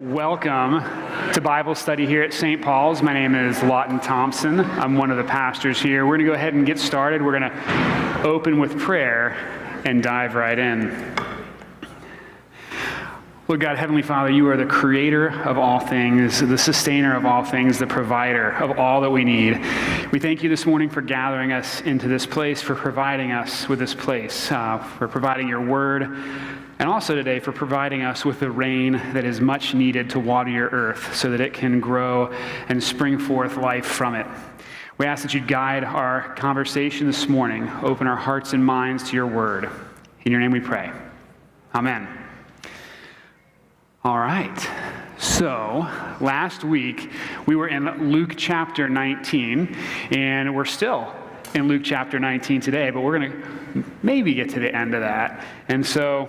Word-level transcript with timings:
Welcome 0.00 0.82
to 1.34 1.40
Bible 1.40 1.76
study 1.76 2.04
here 2.04 2.24
at 2.24 2.32
St. 2.32 2.60
Paul's. 2.60 3.00
My 3.00 3.12
name 3.12 3.36
is 3.36 3.62
Lawton 3.62 4.00
Thompson. 4.00 4.58
I'm 4.58 4.96
one 4.96 5.12
of 5.12 5.18
the 5.18 5.22
pastors 5.22 5.80
here. 5.80 6.04
We're 6.04 6.16
going 6.16 6.26
to 6.26 6.32
go 6.32 6.32
ahead 6.32 6.52
and 6.52 6.66
get 6.66 6.80
started. 6.80 7.22
We're 7.22 7.38
going 7.38 7.48
to 7.48 8.22
open 8.24 8.58
with 8.58 8.76
prayer 8.76 9.36
and 9.84 10.02
dive 10.02 10.34
right 10.34 10.58
in. 10.58 11.14
Lord 13.46 13.60
God, 13.60 13.78
Heavenly 13.78 14.02
Father, 14.02 14.30
you 14.30 14.48
are 14.48 14.56
the 14.56 14.66
creator 14.66 15.28
of 15.42 15.58
all 15.58 15.78
things, 15.78 16.40
the 16.40 16.58
sustainer 16.58 17.14
of 17.16 17.24
all 17.24 17.44
things, 17.44 17.78
the 17.78 17.86
provider 17.86 18.50
of 18.50 18.76
all 18.80 19.00
that 19.02 19.10
we 19.10 19.22
need. 19.22 19.64
We 20.10 20.18
thank 20.18 20.42
you 20.42 20.48
this 20.48 20.66
morning 20.66 20.90
for 20.90 21.02
gathering 21.02 21.52
us 21.52 21.82
into 21.82 22.08
this 22.08 22.26
place, 22.26 22.60
for 22.60 22.74
providing 22.74 23.30
us 23.30 23.68
with 23.68 23.78
this 23.78 23.94
place, 23.94 24.50
uh, 24.50 24.78
for 24.78 25.06
providing 25.06 25.46
your 25.46 25.60
word, 25.60 26.18
and 26.78 26.88
also 26.88 27.14
today 27.14 27.38
for 27.38 27.52
providing 27.52 28.02
us 28.02 28.24
with 28.24 28.40
the 28.40 28.50
rain 28.50 28.92
that 29.12 29.24
is 29.24 29.40
much 29.40 29.74
needed 29.74 30.10
to 30.10 30.18
water 30.18 30.50
your 30.50 30.68
earth 30.68 31.14
so 31.14 31.30
that 31.30 31.40
it 31.40 31.52
can 31.52 31.80
grow 31.80 32.32
and 32.68 32.82
spring 32.82 33.18
forth 33.18 33.56
life 33.56 33.86
from 33.86 34.14
it. 34.14 34.26
We 34.98 35.06
ask 35.06 35.22
that 35.22 35.34
you 35.34 35.40
guide 35.40 35.84
our 35.84 36.34
conversation 36.34 37.06
this 37.06 37.28
morning, 37.28 37.68
open 37.82 38.06
our 38.06 38.16
hearts 38.16 38.52
and 38.52 38.64
minds 38.64 39.08
to 39.10 39.16
your 39.16 39.26
word. 39.26 39.68
In 40.24 40.32
your 40.32 40.40
name 40.40 40.52
we 40.52 40.60
pray. 40.60 40.90
Amen. 41.74 42.08
All 44.04 44.18
right. 44.18 44.68
So, 45.18 45.88
last 46.20 46.64
week 46.64 47.10
we 47.46 47.56
were 47.56 47.68
in 47.68 48.12
Luke 48.12 48.34
chapter 48.36 48.88
19, 48.88 49.76
and 50.10 50.54
we're 50.54 50.64
still 50.64 51.14
in 51.54 51.68
Luke 51.68 51.82
chapter 51.84 52.18
19 52.18 52.60
today, 52.60 52.90
but 52.90 53.00
we're 53.00 53.18
going 53.18 53.32
to 53.32 53.84
maybe 54.02 54.34
get 54.34 54.50
to 54.50 54.60
the 54.60 54.74
end 54.74 54.94
of 54.94 55.00
that. 55.00 55.44
And 55.68 55.86
so, 55.86 56.28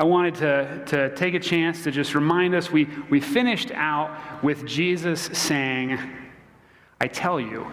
I 0.00 0.04
wanted 0.04 0.34
to, 0.36 0.82
to 0.86 1.14
take 1.14 1.34
a 1.34 1.38
chance 1.38 1.84
to 1.84 1.90
just 1.90 2.14
remind 2.14 2.54
us 2.54 2.70
we, 2.70 2.88
we 3.10 3.20
finished 3.20 3.70
out 3.72 4.42
with 4.42 4.64
Jesus 4.64 5.28
saying, 5.34 5.98
I 6.98 7.06
tell 7.06 7.38
you, 7.38 7.70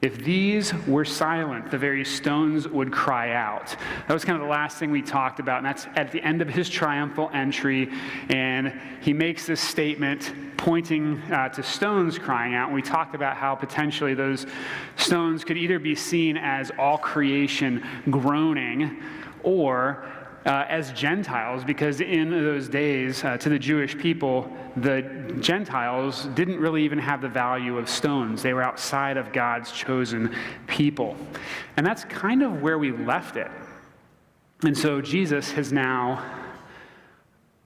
if 0.00 0.24
these 0.24 0.72
were 0.86 1.04
silent, 1.04 1.70
the 1.70 1.76
very 1.76 2.02
stones 2.02 2.66
would 2.66 2.90
cry 2.90 3.34
out. 3.34 3.76
That 4.08 4.14
was 4.14 4.24
kind 4.24 4.40
of 4.40 4.46
the 4.46 4.50
last 4.50 4.78
thing 4.78 4.90
we 4.90 5.02
talked 5.02 5.38
about, 5.38 5.58
and 5.58 5.66
that's 5.66 5.86
at 5.96 6.12
the 6.12 6.22
end 6.22 6.40
of 6.40 6.48
his 6.48 6.70
triumphal 6.70 7.28
entry. 7.34 7.90
And 8.30 8.72
he 9.02 9.12
makes 9.12 9.46
this 9.46 9.60
statement 9.60 10.32
pointing 10.56 11.18
uh, 11.30 11.50
to 11.50 11.62
stones 11.62 12.18
crying 12.18 12.54
out. 12.54 12.68
And 12.68 12.74
we 12.74 12.80
talked 12.80 13.14
about 13.14 13.36
how 13.36 13.54
potentially 13.54 14.14
those 14.14 14.46
stones 14.96 15.44
could 15.44 15.58
either 15.58 15.78
be 15.78 15.94
seen 15.94 16.38
as 16.38 16.72
all 16.78 16.96
creation 16.96 17.84
groaning 18.08 19.02
or 19.42 20.10
uh, 20.46 20.64
as 20.68 20.92
Gentiles, 20.92 21.64
because 21.64 22.00
in 22.00 22.30
those 22.30 22.68
days, 22.68 23.24
uh, 23.24 23.36
to 23.36 23.48
the 23.48 23.58
Jewish 23.58 23.98
people, 23.98 24.48
the 24.76 25.02
Gentiles 25.40 26.26
didn't 26.34 26.58
really 26.60 26.84
even 26.84 27.00
have 27.00 27.20
the 27.20 27.28
value 27.28 27.78
of 27.78 27.88
stones. 27.88 28.42
They 28.42 28.54
were 28.54 28.62
outside 28.62 29.16
of 29.16 29.32
God's 29.32 29.72
chosen 29.72 30.32
people. 30.68 31.16
And 31.76 31.84
that's 31.84 32.04
kind 32.04 32.44
of 32.44 32.62
where 32.62 32.78
we 32.78 32.92
left 32.92 33.36
it. 33.36 33.50
And 34.62 34.76
so 34.76 35.00
Jesus 35.00 35.50
has 35.52 35.72
now 35.72 36.24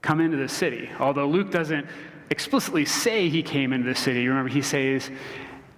come 0.01 0.19
into 0.19 0.37
the 0.37 0.49
city. 0.49 0.89
Although 0.99 1.27
Luke 1.27 1.51
doesn't 1.51 1.85
explicitly 2.31 2.85
say 2.85 3.29
he 3.29 3.43
came 3.43 3.73
into 3.73 3.87
the 3.87 3.95
city, 3.95 4.27
remember, 4.27 4.49
he 4.49 4.63
says, 4.63 5.11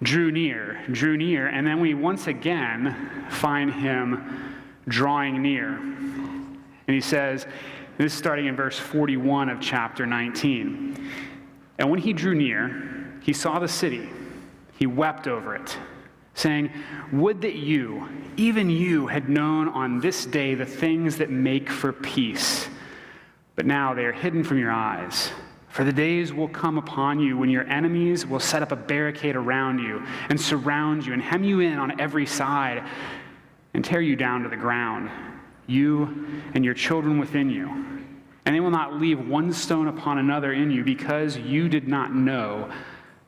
drew 0.02 0.30
near, 0.30 0.82
drew 0.90 1.18
near, 1.18 1.48
and 1.48 1.66
then 1.66 1.80
we 1.80 1.92
once 1.92 2.28
again 2.28 3.26
find 3.28 3.72
him 3.72 4.54
drawing 4.88 5.42
near. 5.42 5.78
And 6.86 6.94
he 6.94 7.00
says, 7.00 7.46
this 7.96 8.12
is 8.12 8.18
starting 8.18 8.46
in 8.46 8.56
verse 8.56 8.78
41 8.78 9.48
of 9.48 9.60
chapter 9.60 10.04
19. 10.04 11.10
And 11.78 11.90
when 11.90 12.00
he 12.00 12.12
drew 12.12 12.34
near, 12.34 13.20
he 13.22 13.32
saw 13.32 13.60
the 13.60 13.68
city. 13.68 14.08
He 14.76 14.86
wept 14.86 15.28
over 15.28 15.54
it, 15.54 15.78
saying, 16.34 16.70
Would 17.12 17.40
that 17.42 17.54
you, 17.54 18.08
even 18.36 18.68
you, 18.68 19.06
had 19.06 19.28
known 19.28 19.68
on 19.68 20.00
this 20.00 20.26
day 20.26 20.56
the 20.56 20.66
things 20.66 21.16
that 21.18 21.30
make 21.30 21.70
for 21.70 21.92
peace. 21.92 22.68
But 23.54 23.66
now 23.66 23.94
they 23.94 24.04
are 24.04 24.12
hidden 24.12 24.42
from 24.42 24.58
your 24.58 24.72
eyes. 24.72 25.30
For 25.68 25.84
the 25.84 25.92
days 25.92 26.32
will 26.32 26.48
come 26.48 26.78
upon 26.78 27.20
you 27.20 27.38
when 27.38 27.48
your 27.48 27.68
enemies 27.68 28.26
will 28.26 28.40
set 28.40 28.62
up 28.62 28.72
a 28.72 28.76
barricade 28.76 29.36
around 29.36 29.78
you 29.78 30.04
and 30.28 30.40
surround 30.40 31.06
you 31.06 31.12
and 31.12 31.22
hem 31.22 31.44
you 31.44 31.60
in 31.60 31.78
on 31.78 32.00
every 32.00 32.26
side 32.26 32.84
and 33.72 33.84
tear 33.84 34.00
you 34.00 34.14
down 34.14 34.42
to 34.42 34.48
the 34.48 34.56
ground 34.56 35.10
you 35.66 36.42
and 36.54 36.64
your 36.64 36.74
children 36.74 37.18
within 37.18 37.50
you. 37.50 37.68
And 38.46 38.54
they 38.54 38.60
will 38.60 38.70
not 38.70 38.94
leave 38.94 39.26
one 39.26 39.52
stone 39.52 39.88
upon 39.88 40.18
another 40.18 40.52
in 40.52 40.70
you 40.70 40.84
because 40.84 41.36
you 41.36 41.68
did 41.68 41.88
not 41.88 42.14
know 42.14 42.70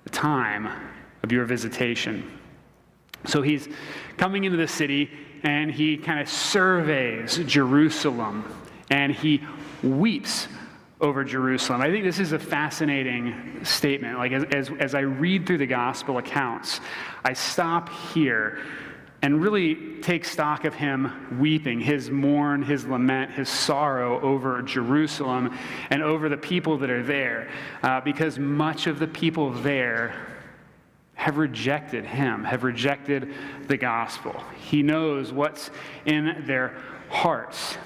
the 0.05 0.11
time 0.11 0.69
of 1.23 1.33
your 1.33 1.45
visitation. 1.45 2.31
So 3.25 3.43
he's 3.43 3.69
coming 4.17 4.45
into 4.45 4.59
the 4.59 4.69
city 4.69 5.11
and 5.43 5.71
he 5.71 5.97
kind 5.97 6.21
of 6.21 6.29
surveys 6.29 7.39
Jerusalem 7.39 8.45
and 8.91 9.13
he 9.13 9.43
weeps 9.83 10.49
over 11.01 11.25
Jerusalem. 11.25 11.81
I 11.81 11.91
think 11.91 12.05
this 12.05 12.19
is 12.19 12.33
a 12.33 12.39
fascinating 12.39 13.65
statement. 13.65 14.19
Like, 14.19 14.33
as, 14.33 14.45
as, 14.45 14.71
as 14.79 14.95
I 14.95 15.01
read 15.01 15.47
through 15.47 15.59
the 15.59 15.67
gospel 15.67 16.19
accounts, 16.19 16.81
I 17.25 17.35
stop 17.35 17.91
here 18.15 18.61
and 19.23 19.43
really 19.43 20.01
take 20.03 20.25
stock 20.25 20.65
of 20.65 20.75
him 20.75 21.39
weeping, 21.41 21.81
his 21.81 22.11
mourn, 22.11 22.63
his 22.63 22.85
lament, 22.85 23.33
his 23.33 23.49
sorrow 23.49 24.21
over 24.21 24.63
Jerusalem 24.63 25.57
and 25.91 26.03
over 26.03 26.29
the 26.29 26.37
people 26.37 26.79
that 26.79 26.91
are 26.91 27.03
there, 27.03 27.49
uh, 27.83 28.01
because 28.01 28.39
much 28.39 28.87
of 28.87 28.99
the 28.99 29.07
people 29.07 29.51
there 29.51 30.15
have 31.15 31.39
rejected 31.39 32.05
him, 32.05 32.45
have 32.45 32.63
rejected 32.63 33.33
the 33.67 33.77
gospel. 33.77 34.45
He 34.57 34.83
knows 34.83 35.33
what's 35.33 35.71
in 36.05 36.45
their 36.47 36.77
hearts. 37.09 37.79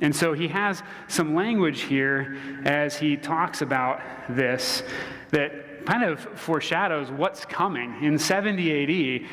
And 0.00 0.14
so 0.16 0.32
he 0.32 0.48
has 0.48 0.82
some 1.06 1.34
language 1.34 1.82
here 1.82 2.36
as 2.64 2.96
he 2.96 3.16
talks 3.16 3.60
about 3.62 4.00
this 4.28 4.82
that 5.30 5.86
kind 5.86 6.02
of 6.02 6.20
foreshadows 6.38 7.10
what's 7.10 7.44
coming. 7.44 8.02
In 8.02 8.18
70 8.18 9.22
AD, 9.22 9.28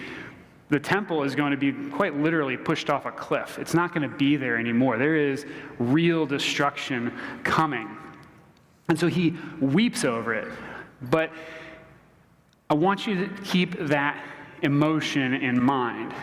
the 0.69 0.79
temple 0.79 1.23
is 1.23 1.35
going 1.35 1.51
to 1.51 1.57
be 1.57 1.73
quite 1.89 2.15
literally 2.15 2.55
pushed 2.55 2.89
off 2.89 3.05
a 3.05 3.11
cliff. 3.11 3.57
It's 3.59 3.73
not 3.73 3.93
going 3.93 4.09
to 4.09 4.15
be 4.15 4.35
there 4.35 4.57
anymore. 4.57 4.97
There 4.97 5.15
is 5.15 5.45
real 5.79 6.25
destruction 6.25 7.11
coming. 7.43 7.97
And 8.87 8.99
so 8.99 9.07
he 9.07 9.35
weeps 9.59 10.05
over 10.05 10.33
it. 10.33 10.47
But 11.01 11.31
I 12.69 12.75
want 12.75 13.07
you 13.07 13.27
to 13.27 13.41
keep 13.43 13.77
that 13.87 14.23
emotion 14.61 15.33
in 15.33 15.61
mind. 15.61 16.13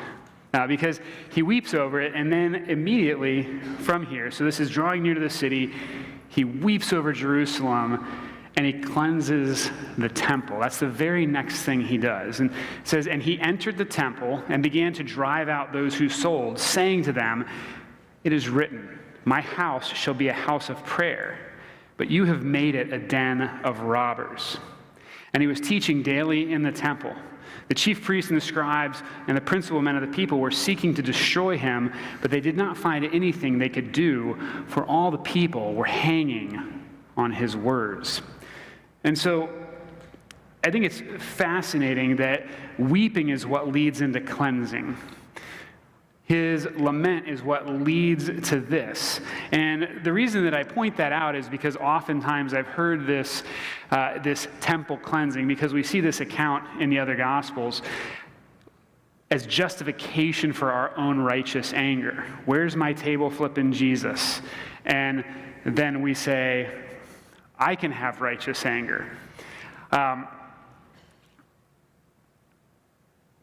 Uh, 0.55 0.67
because 0.67 1.01
he 1.33 1.43
weeps 1.43 1.75
over 1.75 2.01
it, 2.01 2.15
and 2.15 2.33
then 2.33 2.55
immediately 2.55 3.61
from 3.81 4.07
here, 4.07 4.31
so 4.31 4.43
this 4.45 4.59
is 4.59 4.71
drawing 4.71 5.03
near 5.03 5.13
to 5.13 5.21
the 5.21 5.29
city, 5.29 5.75
he 6.29 6.45
weeps 6.45 6.93
over 6.93 7.13
Jerusalem 7.13 8.07
and 8.57 8.65
he 8.65 8.73
cleanses 8.73 9.71
the 9.99 10.09
temple. 10.09 10.59
That's 10.59 10.79
the 10.79 10.89
very 10.89 11.27
next 11.27 11.63
thing 11.63 11.83
he 11.83 11.99
does. 11.99 12.41
And 12.41 12.51
says, 12.85 13.07
And 13.07 13.23
he 13.23 13.39
entered 13.39 13.77
the 13.77 13.85
temple 13.85 14.43
and 14.49 14.63
began 14.63 14.95
to 14.95 15.03
drive 15.03 15.51
out 15.51 15.75
those 15.75 15.95
who 15.95 16.09
sold, 16.09 16.59
saying 16.59 17.03
to 17.05 17.13
them, 17.13 17.47
It 18.25 18.33
is 18.33 18.49
written, 18.49 18.99
My 19.27 19.43
house 19.43 19.89
shall 19.89 20.15
be 20.15 20.29
a 20.29 20.33
house 20.33 20.71
of 20.71 20.83
prayer, 20.87 21.39
but 21.99 22.11
you 22.11 22.25
have 22.25 22.45
made 22.45 22.75
it 22.75 22.95
a 22.95 22.99
den 22.99 23.43
of 23.63 23.81
robbers. 23.81 24.57
And 25.35 25.43
he 25.43 25.47
was 25.47 25.61
teaching 25.61 26.03
daily 26.03 26.53
in 26.53 26.63
the 26.63 26.73
temple. 26.73 27.15
The 27.69 27.75
chief 27.75 28.03
priests 28.03 28.31
and 28.31 28.41
the 28.41 28.45
scribes 28.45 29.03
and 29.27 29.37
the 29.37 29.41
principal 29.43 29.83
men 29.83 29.97
of 29.97 30.01
the 30.01 30.17
people 30.17 30.39
were 30.39 30.51
seeking 30.51 30.95
to 30.95 31.03
destroy 31.03 31.59
him, 31.59 31.93
but 32.23 32.31
they 32.31 32.41
did 32.41 32.57
not 32.57 32.79
find 32.79 33.05
anything 33.05 33.59
they 33.59 33.69
could 33.69 33.93
do, 33.93 34.39
for 34.67 34.85
all 34.87 35.11
the 35.11 35.19
people 35.19 35.75
were 35.75 35.85
hanging 35.85 36.85
on 37.19 37.33
his 37.33 37.55
words. 37.55 38.23
And 39.07 39.17
so 39.17 39.49
I 40.65 40.71
think 40.73 40.85
it's 40.85 41.01
fascinating 41.23 42.17
that 42.17 42.45
weeping 42.77 43.29
is 43.29 43.47
what 43.47 43.69
leads 43.69 44.01
into 44.01 44.21
cleansing. 44.21 44.97
His 46.25 46.67
lament 46.75 47.29
is 47.29 47.41
what 47.41 47.69
leads 47.69 48.27
to 48.49 48.59
this. 48.59 49.21
And 49.53 50.01
the 50.03 50.13
reason 50.13 50.43
that 50.43 50.55
I 50.55 50.65
point 50.65 50.97
that 50.97 51.13
out 51.13 51.37
is 51.37 51.49
because 51.49 51.77
oftentimes 51.77 52.53
I've 52.53 52.67
heard 52.67 53.07
this, 53.07 53.45
uh, 53.93 54.19
this 54.19 54.49
temple 54.61 54.97
cleansing, 54.97 55.47
because 55.47 55.73
we 55.73 55.85
see 55.85 56.01
this 56.01 56.19
account 56.19 56.83
in 56.83 56.91
the 56.91 56.99
other 56.99 57.15
Gospels 57.15 57.83
as 59.31 59.47
justification 59.47 60.53
for 60.53 60.73
our 60.73 60.97
own 60.99 61.21
righteous 61.21 61.73
anger. 61.75 62.25
Where's 62.45 62.75
my 62.75 62.93
table 62.93 63.31
flipping 63.31 63.71
Jesus? 63.71 64.43
And 64.85 65.25
then 65.65 66.03
we 66.03 66.13
say, 66.13 66.86
I 67.59 67.75
can 67.75 67.91
have 67.91 68.21
righteous 68.21 68.67
anger. 68.67 69.11
Um, 69.91 70.29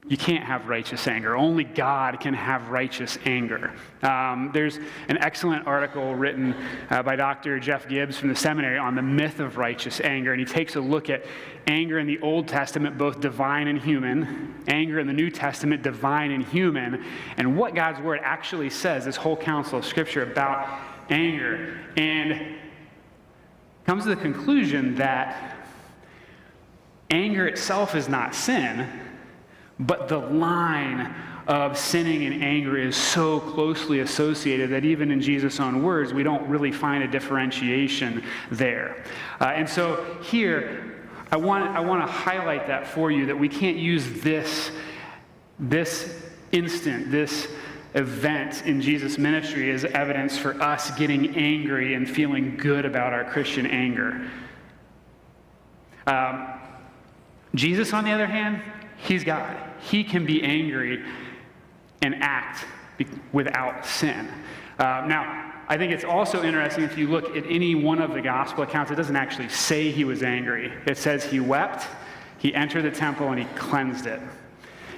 you 0.06 0.18
can't 0.18 0.44
have 0.44 0.68
righteous 0.68 1.08
anger. 1.08 1.38
Only 1.38 1.64
God 1.64 2.20
can 2.20 2.34
have 2.34 2.70
righteous 2.70 3.18
anger. 3.26 3.74
Um, 4.02 4.52
there's 4.54 4.78
an 5.08 5.18
excellent 5.20 5.66
article 5.66 6.14
written 6.14 6.54
uh, 6.90 7.04
by 7.04 7.16
Dr. 7.16 7.58
Jeff 7.58 7.88
Gibbs 7.88 8.18
from 8.18 8.28
the 8.28 8.36
seminary 8.36 8.78
on 8.78 8.96
the 8.96 9.02
myth 9.02 9.40
of 9.40 9.58
righteous 9.58 10.02
anger, 10.02 10.34
and 10.34 10.42
he 10.42 10.46
takes 10.46 10.76
a 10.76 10.82
look 10.82 11.10
at 11.10 11.24
anger 11.68 12.00
in 12.00 12.08
the 12.08 12.20
Old 12.20 12.50
Testament, 12.50 12.98
both 12.98 13.22
divine 13.22 13.70
and 13.70 13.80
human, 13.80 14.62
anger 14.68 15.00
in 15.00 15.08
the 15.08 15.14
New 15.14 15.30
Testament, 15.30 15.84
divine 15.84 16.32
and 16.32 16.44
human, 16.44 17.06
and 17.38 17.58
what 17.58 17.74
God's 17.74 18.02
word 18.02 18.20
actually 18.24 18.70
says, 18.70 19.06
this 19.06 19.16
whole 19.16 19.38
counsel 19.38 19.80
of 19.80 19.86
Scripture 19.86 20.24
about 20.24 20.68
anger, 21.10 21.80
and 21.96 22.58
comes 23.86 24.04
to 24.04 24.10
the 24.10 24.16
conclusion 24.16 24.96
that 24.96 25.58
anger 27.10 27.48
itself 27.48 27.96
is 27.96 28.08
not 28.08 28.34
sin 28.34 28.88
but 29.80 30.08
the 30.08 30.18
line 30.18 31.14
of 31.48 31.78
sinning 31.78 32.26
and 32.26 32.42
anger 32.42 32.78
is 32.78 32.96
so 32.96 33.40
closely 33.40 34.00
associated 34.00 34.70
that 34.70 34.86
even 34.86 35.12
in 35.12 35.22
Jesus' 35.22 35.60
own 35.60 35.84
words, 35.84 36.14
we 36.14 36.24
don't 36.24 36.48
really 36.48 36.72
find 36.72 37.04
a 37.04 37.08
differentiation 37.08 38.24
there. 38.50 39.04
Uh, 39.42 39.46
and 39.46 39.68
so 39.68 40.18
here, 40.22 41.02
I 41.32 41.38
want, 41.38 41.76
I 41.76 41.82
want 41.82 42.06
to 42.06 42.12
highlight 42.12 42.68
that 42.68 42.88
for 42.88 43.12
you 43.12 43.26
that 43.26 43.38
we 43.38 43.50
can't 43.50 43.78
use 43.78 44.22
this, 44.22 44.72
this 45.60 46.24
instant, 46.52 47.12
this 47.12 47.48
event 47.96 48.64
in 48.66 48.82
Jesus' 48.82 49.18
ministry 49.18 49.70
is 49.70 49.86
evidence 49.86 50.38
for 50.38 50.62
us 50.62 50.92
getting 50.92 51.36
angry 51.36 51.94
and 51.94 52.10
feeling 52.10 52.58
good 52.58 52.86
about 52.86 53.14
our 53.14 53.24
Christian 53.24 53.66
anger. 53.66 54.30
Um, 56.08 56.48
Jesus, 57.56 57.94
on 57.94 58.04
the 58.04 58.12
other 58.12 58.28
hand, 58.28 58.62
he's 58.98 59.24
God 59.24 59.58
he 59.84 60.04
can 60.04 60.26
be 60.26 60.42
angry 60.44 61.04
and 62.02 62.16
act 62.22 62.66
without 63.32 63.86
sin. 63.86 64.30
Uh, 64.80 65.06
now, 65.08 65.52
I 65.68 65.78
think 65.78 65.92
it's 65.92 66.04
also 66.04 66.44
interesting 66.44 66.84
if 66.84 66.98
you 66.98 67.08
look 67.08 67.36
at 67.36 67.46
any 67.48 67.76
one 67.76 68.02
of 68.02 68.14
the 68.14 68.22
gospel 68.22 68.64
accounts, 68.64 68.92
it 68.92 68.96
doesn't 68.96 69.16
actually 69.16 69.50
say 69.50 69.92
he 69.92 70.04
was 70.04 70.24
angry. 70.24 70.72
It 70.86 70.98
says 70.98 71.24
he 71.24 71.40
wept, 71.40 71.88
he 72.38 72.54
entered 72.54 72.84
the 72.84 72.92
temple, 72.92 73.30
and 73.30 73.40
he 73.40 73.46
cleansed 73.56 74.06
it. 74.06 74.20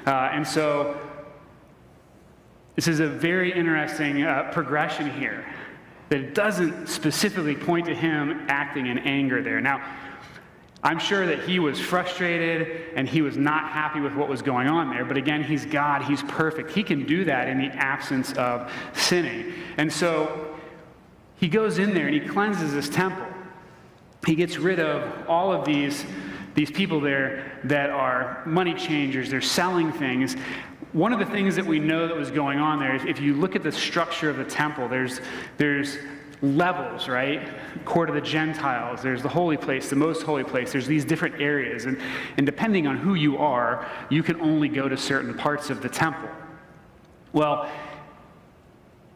Uh, 0.06 0.30
and 0.32 0.48
so, 0.48 1.00
this 2.76 2.88
is 2.88 3.00
a 3.00 3.08
very 3.08 3.52
interesting 3.54 4.24
uh, 4.24 4.50
progression 4.52 5.10
here 5.12 5.46
that 6.10 6.20
it 6.20 6.36
doesn't 6.36 6.88
specifically 6.88 7.56
point 7.56 7.88
to 7.88 7.96
him 7.96 8.46
acting 8.48 8.88
in 8.88 9.00
anger 9.00 9.42
there. 9.42 9.60
Now, 9.60 9.84
I'm 10.84 11.00
sure 11.00 11.26
that 11.26 11.40
he 11.50 11.58
was 11.58 11.80
frustrated 11.80 12.94
and 12.96 13.10
he 13.10 13.24
was 13.24 13.38
not 13.38 13.72
happy 13.72 14.00
with 14.00 14.14
what 14.14 14.30
was 14.30 14.44
going 14.44 14.68
on 14.68 14.92
there. 14.92 15.04
But 15.04 15.18
again, 15.18 15.44
he's 15.44 15.66
God, 15.66 16.04
he's 16.04 16.22
perfect. 16.24 16.70
He 16.72 16.84
can 16.84 17.08
do 17.08 17.26
that 17.26 17.48
in 17.48 17.58
the 17.58 17.70
absence 17.70 18.34
of 18.34 18.72
sinning. 18.94 19.54
And 19.78 19.92
so 19.92 20.56
he 21.38 21.48
goes 21.48 21.80
in 21.80 21.96
there 21.96 22.06
and 22.06 22.14
he 22.14 22.22
cleanses 22.22 22.72
this 22.72 22.88
temple. 22.88 23.26
He 24.28 24.36
gets 24.36 24.58
rid 24.58 24.80
of 24.80 25.28
all 25.28 25.52
of 25.52 25.66
these, 25.66 26.06
these 26.54 26.70
people 26.70 27.00
there 27.02 27.60
that 27.64 27.90
are 27.90 28.44
money 28.46 28.76
changers, 28.76 29.32
they're 29.32 29.42
selling 29.42 29.92
things. 29.92 30.36
One 30.96 31.12
of 31.12 31.20
the 31.20 31.26
things 31.26 31.58
that 31.58 31.66
we 31.66 31.78
know 31.78 32.08
that 32.08 32.16
was 32.16 32.32
going 32.32 32.58
on 32.58 32.80
there 32.80 32.96
is 32.96 33.04
if 33.04 33.20
you 33.20 33.34
look 33.34 33.58
at 33.58 33.64
the 33.64 33.72
structure 33.74 34.30
of 34.30 34.38
the 34.38 34.46
temple, 34.46 34.88
there's, 34.88 35.20
there's 35.58 35.98
levels, 36.42 37.10
right? 37.10 37.50
Court 37.84 38.08
of 38.08 38.16
the 38.16 38.22
Gentiles, 38.22 39.02
there's 39.02 39.22
the 39.22 39.28
holy 39.28 39.58
place, 39.58 39.90
the 39.90 39.98
most 39.98 40.24
holy 40.24 40.46
place, 40.46 40.72
there's 40.72 40.88
these 40.88 41.04
different 41.04 41.42
areas. 41.42 41.84
And, 41.84 42.00
and 42.38 42.46
depending 42.46 42.88
on 42.88 42.96
who 42.96 43.16
you 43.16 43.38
are, 43.40 43.86
you 44.10 44.24
can 44.24 44.40
only 44.40 44.70
go 44.70 44.88
to 44.88 44.96
certain 44.96 45.34
parts 45.34 45.70
of 45.70 45.82
the 45.82 45.90
temple. 45.90 46.30
Well, 47.34 47.70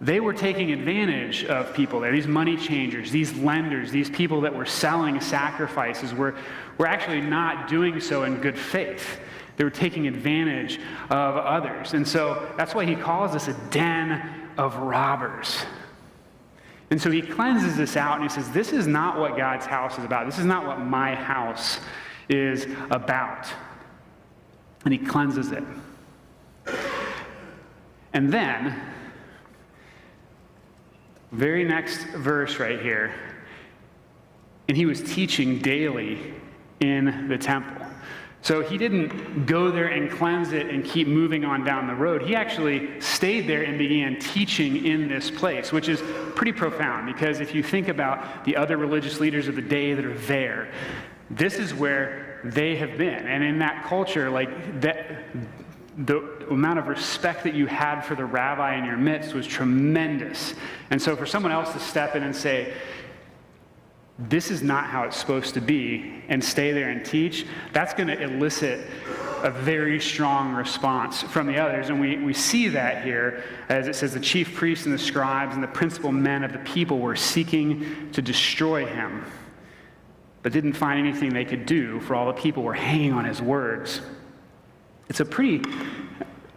they 0.01 0.19
were 0.19 0.33
taking 0.33 0.73
advantage 0.73 1.45
of 1.45 1.73
people 1.73 2.01
there. 2.01 2.11
These 2.11 2.27
money 2.27 2.57
changers, 2.57 3.09
these 3.09 3.33
lenders, 3.37 3.89
these 3.89 4.09
people 4.09 4.41
that 4.41 4.53
were 4.53 4.65
selling 4.65 5.21
sacrifices 5.21 6.13
were, 6.13 6.35
were 6.77 6.87
actually 6.87 7.21
not 7.21 7.69
doing 7.69 8.01
so 8.01 8.25
in 8.25 8.41
good 8.41 8.59
faith. 8.59 9.21
They 9.59 9.65
were 9.65 9.69
taking 9.69 10.07
advantage 10.07 10.79
of 11.09 11.35
others. 11.35 11.93
And 11.93 12.07
so 12.07 12.49
that's 12.55 12.73
why 12.73 12.85
he 12.85 12.95
calls 12.95 13.33
this 13.33 13.49
a 13.49 13.53
den 13.71 14.49
of 14.57 14.77
robbers. 14.77 15.65
And 16.89 17.01
so 17.01 17.11
he 17.11 17.21
cleanses 17.21 17.75
this 17.75 17.97
out 17.97 18.21
and 18.21 18.23
he 18.23 18.29
says, 18.29 18.49
This 18.51 18.71
is 18.71 18.87
not 18.87 19.19
what 19.19 19.35
God's 19.35 19.65
house 19.65 19.97
is 19.97 20.05
about. 20.05 20.27
This 20.27 20.39
is 20.39 20.45
not 20.45 20.65
what 20.65 20.79
my 20.79 21.13
house 21.13 21.81
is 22.29 22.67
about. 22.89 23.49
And 24.85 24.93
he 24.93 24.97
cleanses 24.97 25.51
it. 25.51 25.63
And 28.13 28.31
then, 28.31 28.81
very 31.33 31.65
next 31.65 32.05
verse 32.15 32.59
right 32.59 32.79
here, 32.79 33.13
and 34.69 34.77
he 34.77 34.85
was 34.85 35.01
teaching 35.01 35.59
daily 35.59 36.33
in 36.79 37.27
the 37.27 37.37
temple. 37.37 37.88
So 38.41 38.61
he 38.61 38.77
didn't 38.77 39.45
go 39.45 39.69
there 39.69 39.87
and 39.87 40.09
cleanse 40.09 40.53
it 40.53 40.69
and 40.69 40.83
keep 40.85 41.07
moving 41.07 41.43
on 41.43 41.65
down 41.65 41.87
the 41.87 41.95
road. 41.95 42.21
He 42.21 42.35
actually 42.35 42.99
stayed 43.01 43.47
there 43.47 43.63
and 43.63 43.77
began 43.77 44.17
teaching 44.19 44.85
in 44.85 45.09
this 45.09 45.29
place, 45.29 45.71
which 45.71 45.89
is 45.89 46.01
pretty 46.35 46.53
profound 46.53 47.05
because 47.13 47.41
if 47.41 47.53
you 47.53 47.61
think 47.61 47.89
about 47.89 48.45
the 48.45 48.55
other 48.55 48.77
religious 48.77 49.19
leaders 49.19 49.47
of 49.47 49.55
the 49.55 49.61
day 49.61 49.93
that 49.93 50.05
are 50.05 50.17
there, 50.19 50.71
this 51.29 51.55
is 51.55 51.73
where 51.73 52.39
they 52.43 52.77
have 52.77 52.97
been. 52.97 53.27
And 53.27 53.43
in 53.43 53.59
that 53.59 53.85
culture, 53.85 54.29
like 54.29 54.81
that, 54.81 55.25
the 55.97 56.19
amount 56.49 56.79
of 56.79 56.87
respect 56.87 57.43
that 57.43 57.53
you 57.53 57.65
had 57.65 58.01
for 58.01 58.15
the 58.15 58.25
rabbi 58.25 58.75
in 58.75 58.85
your 58.85 58.97
midst 58.97 59.33
was 59.33 59.45
tremendous. 59.45 60.53
And 60.91 61.01
so 61.01 61.15
for 61.15 61.25
someone 61.25 61.51
else 61.51 61.73
to 61.73 61.79
step 61.79 62.15
in 62.15 62.23
and 62.23 62.33
say, 62.33 62.73
this 64.27 64.51
is 64.51 64.61
not 64.61 64.85
how 64.85 65.03
it's 65.03 65.15
supposed 65.15 65.53
to 65.53 65.61
be, 65.61 66.21
and 66.27 66.43
stay 66.43 66.73
there 66.73 66.89
and 66.89 67.05
teach, 67.05 67.45
that's 67.71 67.93
going 67.93 68.07
to 68.07 68.21
elicit 68.21 68.85
a 69.43 69.49
very 69.49 69.99
strong 70.01 70.53
response 70.53 71.21
from 71.23 71.47
the 71.47 71.57
others. 71.57 71.89
And 71.89 72.01
we, 72.01 72.17
we 72.17 72.33
see 72.33 72.67
that 72.69 73.03
here, 73.03 73.43
as 73.69 73.87
it 73.87 73.95
says, 73.95 74.13
the 74.13 74.19
chief 74.19 74.53
priests 74.55 74.85
and 74.85 74.93
the 74.93 74.99
scribes 74.99 75.53
and 75.55 75.63
the 75.63 75.67
principal 75.67 76.11
men 76.11 76.43
of 76.43 76.51
the 76.51 76.59
people 76.59 76.99
were 76.99 77.15
seeking 77.15 78.11
to 78.11 78.21
destroy 78.21 78.85
him, 78.85 79.23
but 80.43 80.51
didn't 80.51 80.73
find 80.73 80.99
anything 80.99 81.33
they 81.33 81.45
could 81.45 81.65
do, 81.65 82.01
for 82.01 82.15
all 82.15 82.27
the 82.27 82.33
people 82.33 82.63
were 82.63 82.73
hanging 82.73 83.13
on 83.13 83.23
his 83.23 83.41
words. 83.41 84.01
It's 85.07 85.21
a 85.21 85.25
pretty, 85.25 85.63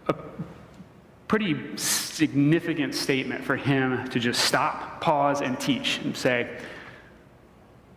a 0.09 0.15
pretty 1.29 1.77
significant 1.77 2.93
statement 2.93 3.45
for 3.45 3.55
him 3.55 4.09
to 4.09 4.19
just 4.19 4.43
stop, 4.43 4.99
pause, 4.99 5.39
and 5.39 5.57
teach 5.57 5.99
and 5.99 6.15
say, 6.15 6.49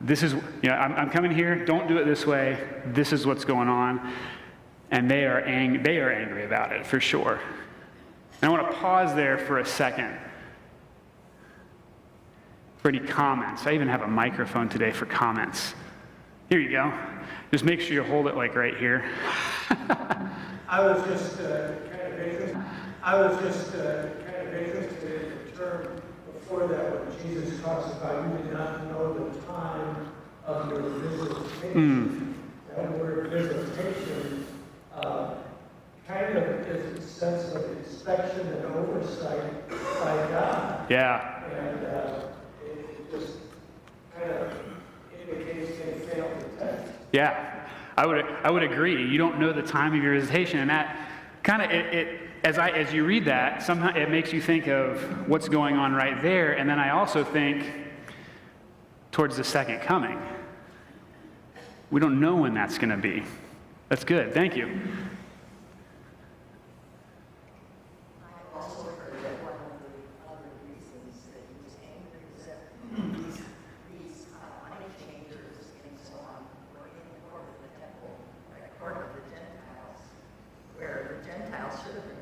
this 0.00 0.22
is, 0.22 0.34
you 0.34 0.42
know, 0.64 0.74
I'm, 0.74 0.92
I'm, 0.92 1.10
coming 1.10 1.30
here, 1.30 1.64
don't 1.64 1.88
do 1.88 1.98
it 1.98 2.04
this 2.04 2.26
way. 2.26 2.58
This 2.86 3.12
is 3.12 3.26
what's 3.26 3.44
going 3.44 3.68
on. 3.68 4.12
And 4.90 5.10
they 5.10 5.24
are, 5.24 5.40
ang- 5.40 5.82
they 5.82 5.98
are 5.98 6.10
angry 6.10 6.44
about 6.44 6.72
it, 6.72 6.86
for 6.86 7.00
sure. 7.00 7.40
And 8.42 8.48
I 8.48 8.48
want 8.50 8.70
to 8.70 8.76
pause 8.76 9.14
there 9.14 9.38
for 9.38 9.58
a 9.58 9.66
second 9.66 10.16
for 12.86 12.90
any 12.90 13.00
comments. 13.00 13.66
I 13.66 13.72
even 13.72 13.88
have 13.88 14.02
a 14.02 14.06
microphone 14.06 14.68
today 14.68 14.92
for 14.92 15.06
comments. 15.06 15.74
Here 16.48 16.60
you 16.60 16.70
go. 16.70 16.92
Just 17.50 17.64
make 17.64 17.80
sure 17.80 17.94
you 17.94 18.02
hold 18.04 18.28
it 18.28 18.36
like 18.36 18.54
right 18.54 18.76
here. 18.76 19.10
I 20.68 20.80
was 20.80 21.04
just 21.06 21.40
uh, 21.40 21.72
kind 21.90 22.12
of 22.12 22.20
interested. 22.20 22.62
I 23.02 23.20
was 23.20 23.40
just 23.40 23.74
uh, 23.74 24.08
kind 24.24 24.48
of 24.48 24.54
interested 24.54 25.22
in 25.22 25.50
the 25.50 25.58
term 25.58 25.95
before 26.46 26.68
that 26.68 27.04
when 27.04 27.32
Jesus 27.34 27.60
talks 27.60 27.90
about 27.96 28.22
you 28.22 28.44
did 28.44 28.52
not 28.52 28.86
know 28.86 29.14
the 29.14 29.40
time 29.46 30.12
of 30.46 30.70
your 30.70 30.80
visitation. 30.80 31.74
Mm. 31.74 32.76
That 32.76 32.98
word 32.98 33.30
visitation 33.30 34.46
uh, 34.94 35.34
kind 36.06 36.38
of 36.38 36.44
is 36.68 36.98
a 36.98 37.02
sense 37.02 37.52
of 37.52 37.64
inspection 37.78 38.46
and 38.46 38.64
oversight 38.76 39.68
by 39.68 40.16
God. 40.30 40.88
Yeah. 40.88 41.42
And 41.50 41.84
uh, 41.84 42.28
it 42.64 43.10
just 43.10 43.38
kind 44.16 44.30
of 44.30 44.52
indicates 45.28 45.78
they 45.78 45.98
failed 46.06 46.30
the 46.38 46.64
test. 46.64 46.92
Yeah. 47.12 47.66
I 47.96 48.06
would, 48.06 48.24
I 48.44 48.50
would 48.52 48.62
agree. 48.62 49.04
You 49.04 49.18
don't 49.18 49.40
know 49.40 49.52
the 49.52 49.62
time 49.62 49.96
of 49.96 50.02
your 50.02 50.14
visitation, 50.14 50.60
and 50.60 50.70
that 50.70 51.08
kind 51.42 51.62
of 51.62 51.70
it, 51.70 51.92
it 51.92 52.25
as, 52.46 52.58
I, 52.58 52.70
as 52.70 52.92
you 52.92 53.04
read 53.04 53.24
that, 53.24 53.64
somehow 53.64 53.92
it 53.96 54.08
makes 54.08 54.32
you 54.32 54.40
think 54.40 54.68
of 54.68 55.28
what's 55.28 55.48
going 55.48 55.74
on 55.74 55.94
right 55.94 56.22
there. 56.22 56.52
And 56.52 56.70
then 56.70 56.78
I 56.78 56.90
also 56.90 57.24
think 57.24 57.64
towards 59.10 59.36
the 59.36 59.42
second 59.42 59.80
coming. 59.80 60.16
We 61.90 62.00
don't 62.00 62.20
know 62.20 62.36
when 62.36 62.54
that's 62.54 62.78
going 62.78 62.90
to 62.90 62.96
be. 62.96 63.24
That's 63.88 64.04
good. 64.04 64.32
Thank 64.32 64.56
you. 64.56 64.80
Gentiles, 81.26 81.80
where 81.80 81.94
the 81.94 82.15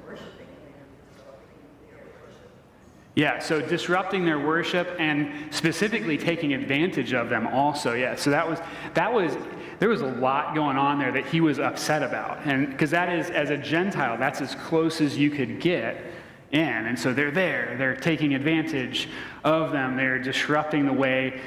Yeah, 3.17 3.39
so 3.39 3.61
disrupting 3.61 4.25
their 4.25 4.41
worship 4.41 4.97
and 4.99 5.55
specifically 5.55 6.19
taking 6.19 6.53
advantage 6.53 7.13
of 7.13 7.29
them 7.29 7.47
also. 7.47 7.95
Yeah, 7.95 8.17
so 8.17 8.31
that 8.31 8.49
was 8.49 8.59
that 8.95 9.13
was 9.13 9.37
there 9.79 9.89
was 9.89 10.01
a 10.01 10.07
lot 10.07 10.55
going 10.55 10.77
on 10.77 10.99
there 10.99 11.13
that 11.13 11.27
he 11.27 11.41
was 11.41 11.61
upset 11.61 12.03
about. 12.03 12.45
And 12.45 12.71
because 12.71 12.91
that 12.91 13.09
is 13.09 13.31
as 13.31 13.51
a 13.51 13.57
Gentile, 13.57 14.17
that's 14.19 14.41
as 14.41 14.57
close 14.57 15.01
as 15.01 15.17
you 15.17 15.31
could 15.31 15.61
get 15.61 16.05
in. 16.51 16.87
And 16.87 16.99
so 16.99 17.13
they're 17.13 17.31
there, 17.31 17.77
they're 17.79 17.97
taking 17.97 18.35
advantage 18.35 19.09
of 19.45 19.71
them. 19.71 19.97
They're 19.97 20.19
disrupting 20.19 20.87
the 20.87 20.93
way 20.93 21.41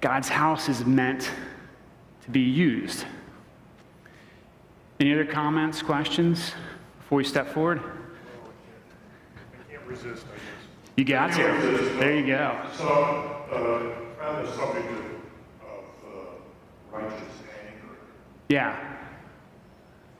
God's 0.00 0.28
house 0.28 0.68
is 0.68 0.84
meant 0.84 1.30
to 2.22 2.30
be 2.30 2.40
used. 2.40 3.04
Any 5.00 5.12
other 5.12 5.24
comments, 5.24 5.82
questions 5.82 6.52
before 6.98 7.18
we 7.18 7.24
step 7.24 7.52
forward? 7.52 7.80
I 7.80 9.70
can't 9.72 9.86
resist, 9.86 10.26
I. 10.32 10.57
You 10.98 11.04
got 11.04 11.30
to. 11.34 11.36
There 12.00 12.18
you 12.18 12.26
go. 12.26 12.60
So, 12.76 12.84
uh, 13.52 14.26
on 14.26 14.44
the 14.44 14.52
subject 14.52 14.84
of, 14.90 14.98
of 15.62 15.84
uh, 16.04 16.96
righteous 16.98 17.22
anger, 17.64 17.94
Yeah. 18.48 18.76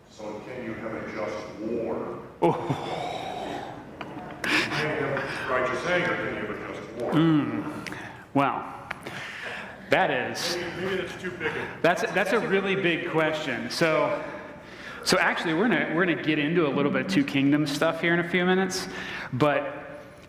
so 0.09 0.41
can 0.47 0.65
you 0.65 0.75
have 0.75 0.95
a 0.95 1.01
just 1.13 1.37
war? 1.59 2.21
Oh, 2.41 2.55
You 4.45 4.51
can't 4.51 5.01
have 5.01 5.51
righteous 5.51 5.85
anger, 5.89 6.15
can 6.15 6.27
you 6.37 6.47
have 6.47 6.51
a 6.51 6.73
just 6.73 7.03
war? 7.03 7.13
Mm. 7.13 7.89
well, 8.35 8.65
that 9.91 10.13
is 10.13 10.59
Maybe 10.81 10.95
that's 10.99 11.21
too 11.21 11.33
big 11.33 11.51
that's 11.83 12.03
that's 12.13 12.33
a 12.33 12.39
really 12.39 12.77
big 12.77 13.11
question. 13.11 13.69
So. 13.69 14.23
So 15.05 15.19
actually, 15.19 15.55
we're 15.55 15.69
gonna 15.69 15.93
we're 15.95 16.05
gonna 16.05 16.23
get 16.23 16.39
into 16.39 16.67
a 16.67 16.69
little 16.69 16.93
bit 16.93 17.03
of 17.03 17.09
two 17.09 17.25
kingdoms 17.25 17.73
stuff 17.73 18.01
here 18.01 18.13
in 18.13 18.21
a 18.21 18.29
few 18.29 18.45
minutes, 18.45 18.89
but 19.33 19.78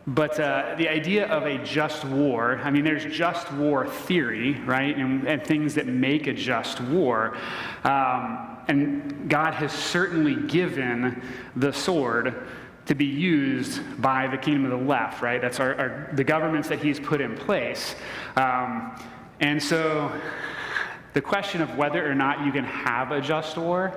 but 0.07 0.39
uh, 0.39 0.75
the 0.77 0.89
idea 0.89 1.27
of 1.27 1.45
a 1.45 1.63
just 1.63 2.03
war, 2.05 2.59
I 2.63 2.71
mean, 2.71 2.83
there's 2.83 3.05
just 3.05 3.51
war 3.53 3.87
theory, 3.87 4.53
right? 4.61 4.95
And, 4.95 5.27
and 5.27 5.43
things 5.43 5.75
that 5.75 5.87
make 5.87 6.27
a 6.27 6.33
just 6.33 6.81
war. 6.81 7.37
Um, 7.83 8.57
and 8.67 9.29
God 9.29 9.53
has 9.53 9.71
certainly 9.71 10.35
given 10.47 11.21
the 11.55 11.73
sword 11.73 12.47
to 12.85 12.95
be 12.95 13.05
used 13.05 13.81
by 14.01 14.27
the 14.27 14.37
kingdom 14.37 14.65
of 14.65 14.71
the 14.71 14.85
left, 14.85 15.21
right? 15.21 15.39
That's 15.41 15.59
our, 15.59 15.75
our 15.75 16.09
the 16.13 16.23
governments 16.23 16.69
that 16.69 16.79
He's 16.79 16.99
put 16.99 17.21
in 17.21 17.35
place. 17.35 17.95
Um, 18.35 18.99
and 19.39 19.61
so 19.61 20.11
the 21.13 21.21
question 21.21 21.61
of 21.61 21.77
whether 21.77 22.09
or 22.09 22.15
not 22.15 22.45
you 22.45 22.51
can 22.51 22.63
have 22.63 23.11
a 23.11 23.21
just 23.21 23.57
war. 23.57 23.93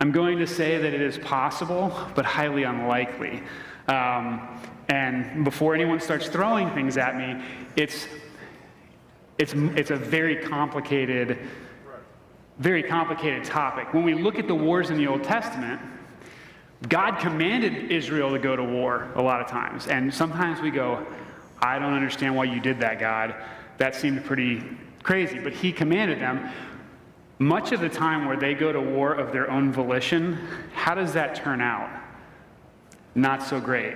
I'm 0.00 0.10
going 0.10 0.38
to 0.38 0.46
say 0.46 0.78
that 0.78 0.92
it 0.92 1.00
is 1.00 1.16
possible, 1.18 1.96
but 2.14 2.24
highly 2.24 2.64
unlikely. 2.64 3.42
Um, 3.88 4.60
and 4.88 5.44
before 5.44 5.74
anyone 5.74 6.00
starts 6.00 6.28
throwing 6.28 6.70
things 6.70 6.96
at 6.96 7.16
me, 7.16 7.42
it's, 7.76 8.06
it's, 9.38 9.54
it's 9.54 9.90
a 9.90 9.96
very 9.96 10.36
complicated, 10.36 11.38
very 12.58 12.82
complicated 12.82 13.44
topic. 13.44 13.92
When 13.94 14.04
we 14.04 14.14
look 14.14 14.38
at 14.38 14.46
the 14.46 14.54
wars 14.54 14.90
in 14.90 14.98
the 14.98 15.06
Old 15.06 15.24
Testament, 15.24 15.80
God 16.88 17.18
commanded 17.20 17.90
Israel 17.90 18.30
to 18.30 18.38
go 18.38 18.56
to 18.56 18.62
war 18.62 19.10
a 19.14 19.22
lot 19.22 19.40
of 19.40 19.46
times. 19.46 19.86
And 19.86 20.12
sometimes 20.12 20.60
we 20.60 20.70
go, 20.70 21.06
I 21.60 21.78
don't 21.78 21.92
understand 21.92 22.34
why 22.34 22.44
you 22.44 22.60
did 22.60 22.80
that, 22.80 22.98
God. 22.98 23.34
That 23.78 23.94
seemed 23.94 24.24
pretty 24.24 24.62
crazy. 25.02 25.38
But 25.38 25.52
He 25.52 25.72
commanded 25.72 26.20
them. 26.20 26.50
Much 27.38 27.72
of 27.72 27.80
the 27.80 27.88
time 27.88 28.26
where 28.26 28.36
they 28.36 28.54
go 28.54 28.72
to 28.72 28.80
war 28.80 29.14
of 29.14 29.32
their 29.32 29.50
own 29.50 29.72
volition, 29.72 30.34
how 30.74 30.94
does 30.94 31.12
that 31.12 31.34
turn 31.34 31.60
out? 31.60 32.01
Not 33.14 33.42
so 33.42 33.60
great. 33.60 33.94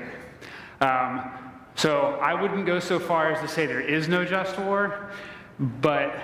Um, 0.80 1.30
so 1.74 2.18
I 2.22 2.34
wouldn't 2.40 2.66
go 2.66 2.80
so 2.80 2.98
far 2.98 3.32
as 3.32 3.40
to 3.40 3.48
say 3.48 3.66
there 3.66 3.80
is 3.80 4.08
no 4.08 4.24
just 4.24 4.58
war, 4.58 5.10
but 5.58 6.14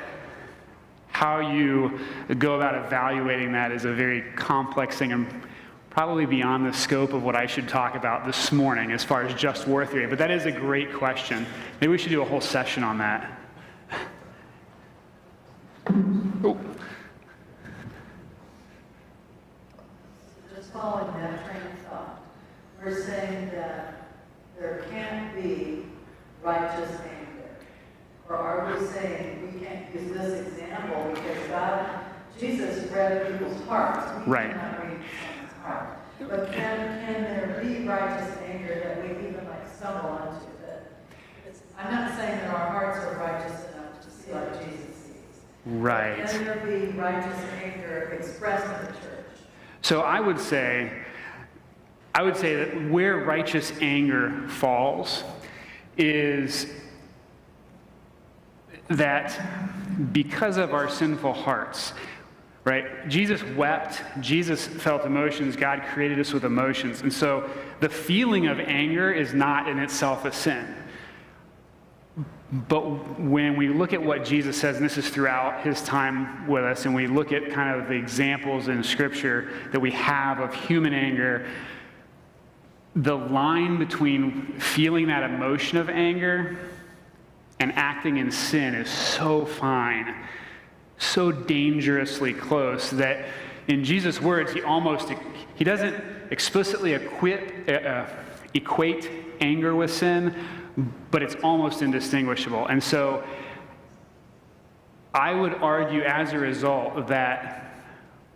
how 1.09 1.41
you 1.41 1.99
go 2.39 2.55
about 2.55 2.75
evaluating 2.87 3.53
that 3.53 3.71
is 3.73 3.85
a 3.85 3.93
very 3.93 4.23
complex 4.35 4.97
thing 4.97 5.13
and 5.13 5.27
probably 5.91 6.25
beyond 6.25 6.65
the 6.65 6.73
scope 6.73 7.13
of 7.13 7.23
what 7.23 7.37
I 7.37 7.47
should 7.47 7.69
talk 7.69 7.95
about 7.97 8.25
this 8.25 8.51
morning 8.51 8.93
as 8.93 9.05
far 9.05 9.23
as 9.25 9.35
just 9.35 9.67
war 9.69 9.85
theory. 9.85 10.07
But 10.07 10.19
that 10.19 10.31
is 10.31 10.47
a 10.47 10.53
great 10.53 10.93
question. 10.93 11.47
Maybe 11.81 11.91
we 11.91 11.99
should 11.99 12.11
do 12.11 12.23
a 12.23 12.25
whole 12.25 12.41
session 12.41 12.83
on 12.83 12.99
that. 12.99 13.39
Oh. 16.45 16.59
Just 20.57 20.73
following 20.73 21.13
that 21.21 21.45
train 21.45 21.63
of 21.63 21.79
thought, 21.91 22.23
we're 22.83 23.01
saying 23.05 23.51
that 23.51 24.09
there 24.59 24.85
can't 24.91 25.35
be 25.41 25.85
righteous 26.43 26.91
anger. 27.01 27.51
Or 28.29 28.37
are 28.37 28.75
we 28.79 28.87
saying 28.87 29.53
we 29.53 29.65
can't 29.65 29.95
use 29.95 30.13
this 30.13 30.47
example 30.49 31.13
because 31.15 31.49
God, 31.49 32.01
Jesus 32.39 32.91
read 32.91 33.31
people's 33.31 33.61
hearts. 33.67 34.27
We 34.27 34.33
Right. 34.33 34.51
cannot 34.51 34.79
read 34.79 34.99
someone's 35.21 35.53
heart. 35.63 35.99
But 36.29 36.53
can, 36.53 37.05
can 37.05 37.23
there 37.25 37.61
be 37.63 37.87
righteous 37.87 38.37
anger 38.47 38.81
that 38.85 39.03
we 39.03 39.29
even 39.29 39.47
like 39.49 39.69
stumble 39.77 40.11
onto 40.11 40.47
that? 40.65 40.87
it's- 41.45 41.63
I'm 41.79 41.93
not 41.93 42.17
saying 42.17 42.39
that 42.39 42.55
our 42.55 42.71
hearts 42.71 42.99
are 42.99 43.17
righteous 43.19 43.67
enough 43.75 44.01
to 44.03 44.11
see 44.11 44.33
like 44.33 44.53
Jesus 44.65 44.93
Right. 45.65 46.29
Can 46.29 46.45
there 46.45 46.57
be 46.57 46.87
righteous 46.99 47.39
anger 47.63 48.17
expressed 48.19 48.65
in 48.65 48.87
the 48.87 49.01
church? 49.01 49.27
So 49.83 50.01
I 50.01 50.21
would 50.21 50.41
say, 50.41 50.93
I 52.15 52.23
would 52.23 52.37
say 52.37 52.57
that 52.57 52.91
where 52.91 53.19
righteous 53.19 53.73
anger 53.81 54.49
falls 54.49 55.23
is 55.97 56.67
that 58.89 59.41
because 60.13 60.57
of 60.57 60.75
our 60.75 60.89
sinful 60.89 61.33
hearts, 61.33 61.93
right? 62.65 63.09
Jesus 63.09 63.43
wept, 63.57 64.03
Jesus 64.21 64.67
felt 64.67 65.05
emotions, 65.05 65.57
God 65.57 65.83
created 65.93 66.19
us 66.19 66.33
with 66.33 66.45
emotions. 66.45 67.03
And 67.03 67.13
so 67.13 67.49
the 67.81 67.89
feeling 67.89 68.47
of 68.47 68.59
anger 68.61 69.13
is 69.13 69.33
not 69.33 69.69
in 69.69 69.79
itself 69.79 70.25
a 70.25 70.33
sin. 70.33 70.75
But 72.53 73.19
when 73.19 73.57
we 73.57 73.69
look 73.69 73.95
at 73.95 74.03
what 74.03 74.27
Jesus 74.27 74.59
says, 74.59 74.77
and 74.77 74.85
this 74.85 74.99
is 74.99 75.09
throughout 75.09 75.63
his 75.63 75.81
time 75.83 76.47
with 76.47 76.65
us, 76.65 76.85
and 76.85 76.95
we 76.95 77.07
look 77.07 77.33
at 77.33 77.51
kind 77.51 77.81
of 77.81 77.89
the 77.89 77.95
examples 77.95 78.69
in 78.69 78.85
Scripture 78.85 79.49
that 79.73 79.81
we 79.81 79.91
have 79.93 80.39
of 80.39 80.53
human 80.55 80.93
anger, 80.93 81.47
the 82.95 83.17
line 83.17 83.79
between 83.79 84.59
feeling 84.59 85.07
that 85.07 85.23
emotion 85.23 85.79
of 85.79 85.89
anger 85.89 86.59
and 87.59 87.73
acting 87.73 88.19
in 88.19 88.31
sin 88.31 88.75
is 88.75 88.91
so 88.91 89.47
fine, 89.47 90.15
so 90.99 91.33
dangerously 91.33 92.35
close 92.35 92.91
that 92.91 93.25
in 93.69 93.83
Jesus' 93.83 94.21
words, 94.21 94.53
he 94.53 94.61
almost 94.61 95.11
he 95.55 95.65
doesn't 95.65 95.95
explicitly 96.31 96.93
equip, 96.93 97.69
uh, 97.69 98.05
equate 98.53 99.09
anger 99.41 99.75
with 99.75 99.93
sin, 99.93 100.35
but 101.11 101.23
it's 101.23 101.37
almost 101.43 101.83
indistinguishable. 101.83 102.67
And 102.67 102.83
so 102.83 103.23
I 105.15 105.35
would 105.35 105.55
argue 105.55 106.03
as 106.03 106.33
a 106.33 106.39
result 106.39 107.09
that 107.09 107.59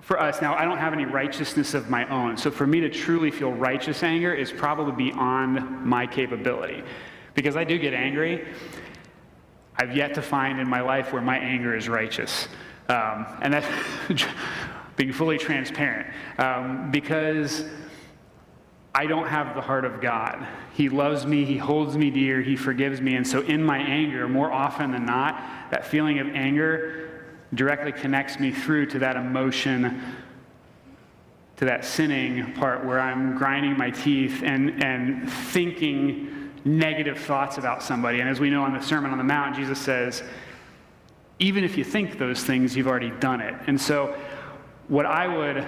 for 0.01 0.21
us, 0.21 0.41
now 0.41 0.55
I 0.55 0.65
don't 0.65 0.79
have 0.79 0.93
any 0.93 1.05
righteousness 1.05 1.75
of 1.75 1.91
my 1.91 2.07
own. 2.09 2.37
So 2.37 2.51
for 2.51 2.67
me 2.67 2.81
to 2.81 2.89
truly 2.89 3.31
feel 3.31 3.53
righteous 3.53 4.03
anger 4.03 4.33
is 4.33 4.53
probably 4.53 5.11
beyond 5.11 5.85
my 5.85 6.07
capability. 6.07 6.83
Because 7.35 7.57
I 7.57 7.65
do 7.65 7.79
get 7.79 7.93
angry. 7.93 8.47
I've 9.77 9.97
yet 9.97 10.15
to 10.15 10.23
find 10.23 10.61
in 10.61 10.69
my 10.69 10.81
life 10.81 11.13
where 11.13 11.23
my 11.23 11.39
anger 11.39 11.75
is 11.75 11.89
righteous. 11.89 12.49
Um, 12.89 13.27
and 13.43 13.53
that's 13.53 13.67
being 14.97 15.13
fully 15.13 15.39
transparent. 15.39 16.09
Um, 16.39 16.91
because 16.91 17.65
I 18.97 19.05
don't 19.05 19.29
have 19.29 19.55
the 19.55 19.61
heart 19.61 19.85
of 19.85 20.01
God. 20.01 20.49
He 20.73 20.89
loves 20.89 21.27
me, 21.27 21.45
He 21.45 21.59
holds 21.59 21.99
me 21.99 22.11
dear, 22.11 22.41
He 22.41 22.57
forgives 22.57 22.99
me. 22.99 23.15
And 23.17 23.29
so, 23.29 23.43
in 23.43 23.63
my 23.63 23.77
anger, 23.77 24.27
more 24.27 24.51
often 24.51 24.91
than 24.91 25.05
not, 25.05 25.39
that 25.71 25.85
feeling 25.85 26.19
of 26.19 26.29
anger 26.29 27.11
directly 27.53 27.93
connects 27.93 28.41
me 28.41 28.51
through 28.51 28.87
to 28.87 28.99
that 29.01 29.17
emotion, 29.17 30.01
to 31.59 31.67
that 31.67 31.85
sinning 31.85 32.55
part 32.55 32.87
where 32.87 32.99
I'm 32.99 33.37
grinding 33.37 33.77
my 33.77 33.91
teeth 33.91 34.43
and, 34.43 34.83
and 34.83 35.31
thinking 35.31 36.53
negative 36.65 37.19
thoughts 37.19 37.59
about 37.59 37.83
somebody. 37.83 38.21
And 38.21 38.31
as 38.31 38.41
we 38.41 38.49
know 38.49 38.63
on 38.63 38.73
the 38.73 38.81
Sermon 38.81 39.11
on 39.11 39.19
the 39.19 39.25
Mount, 39.25 39.57
Jesus 39.57 39.79
says, 39.79 40.23
even 41.39 41.65
if 41.65 41.77
you 41.77 41.85
think 41.85 42.19
those 42.19 42.43
things, 42.43 42.75
you've 42.75 42.89
already 42.89 43.11
done 43.11 43.43
it. 43.43 43.55
And 43.67 43.79
so, 43.79 44.17
what 44.89 45.05
I 45.05 45.29
would 45.29 45.67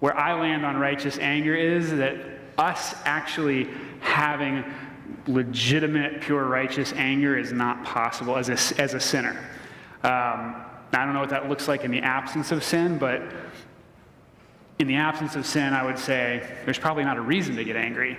where 0.00 0.16
I 0.16 0.34
land 0.34 0.66
on 0.66 0.76
righteous 0.76 1.18
anger 1.18 1.54
is 1.54 1.90
that 1.92 2.16
us 2.58 2.94
actually 3.04 3.68
having 4.00 4.64
legitimate, 5.26 6.20
pure, 6.22 6.44
righteous 6.44 6.92
anger 6.94 7.38
is 7.38 7.52
not 7.52 7.84
possible 7.84 8.36
as 8.36 8.48
a, 8.48 8.80
as 8.80 8.94
a 8.94 9.00
sinner. 9.00 9.38
Um, 10.02 10.64
I 10.92 11.04
don't 11.04 11.14
know 11.14 11.20
what 11.20 11.30
that 11.30 11.48
looks 11.48 11.68
like 11.68 11.84
in 11.84 11.90
the 11.90 12.00
absence 12.00 12.50
of 12.50 12.64
sin, 12.64 12.98
but 12.98 13.22
in 14.78 14.86
the 14.86 14.96
absence 14.96 15.36
of 15.36 15.46
sin, 15.46 15.72
I 15.74 15.84
would 15.84 15.98
say 15.98 16.42
there's 16.64 16.78
probably 16.78 17.04
not 17.04 17.16
a 17.16 17.20
reason 17.20 17.54
to 17.56 17.64
get 17.64 17.76
angry. 17.76 18.16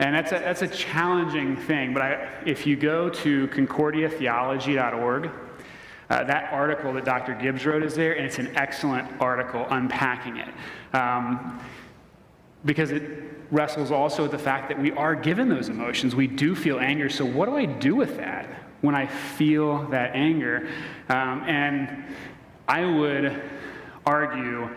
And 0.00 0.14
that's 0.14 0.32
a, 0.32 0.38
that's 0.38 0.62
a 0.62 0.68
challenging 0.68 1.56
thing. 1.56 1.94
But 1.94 2.02
I, 2.02 2.28
if 2.44 2.66
you 2.66 2.74
go 2.74 3.08
to 3.10 3.48
concordiatheology.org, 3.48 5.30
uh, 6.10 6.24
that 6.24 6.52
article 6.52 6.92
that 6.94 7.04
Dr. 7.04 7.34
Gibbs 7.34 7.64
wrote 7.64 7.84
is 7.84 7.94
there, 7.94 8.14
and 8.14 8.26
it's 8.26 8.38
an 8.38 8.56
excellent 8.56 9.08
article 9.20 9.66
unpacking 9.70 10.38
it. 10.38 10.48
Um, 10.92 11.60
because 12.64 12.90
it 12.90 13.02
wrestles 13.50 13.90
also 13.90 14.22
with 14.22 14.32
the 14.32 14.38
fact 14.38 14.68
that 14.68 14.78
we 14.78 14.92
are 14.92 15.14
given 15.14 15.48
those 15.48 15.68
emotions. 15.68 16.14
We 16.14 16.26
do 16.26 16.54
feel 16.54 16.78
anger. 16.78 17.08
So, 17.08 17.24
what 17.24 17.46
do 17.46 17.56
I 17.56 17.64
do 17.64 17.96
with 17.96 18.16
that 18.18 18.48
when 18.80 18.94
I 18.94 19.06
feel 19.06 19.86
that 19.88 20.14
anger? 20.14 20.68
Um, 21.08 21.44
and 21.46 22.04
I 22.68 22.84
would 22.84 23.42
argue 24.06 24.70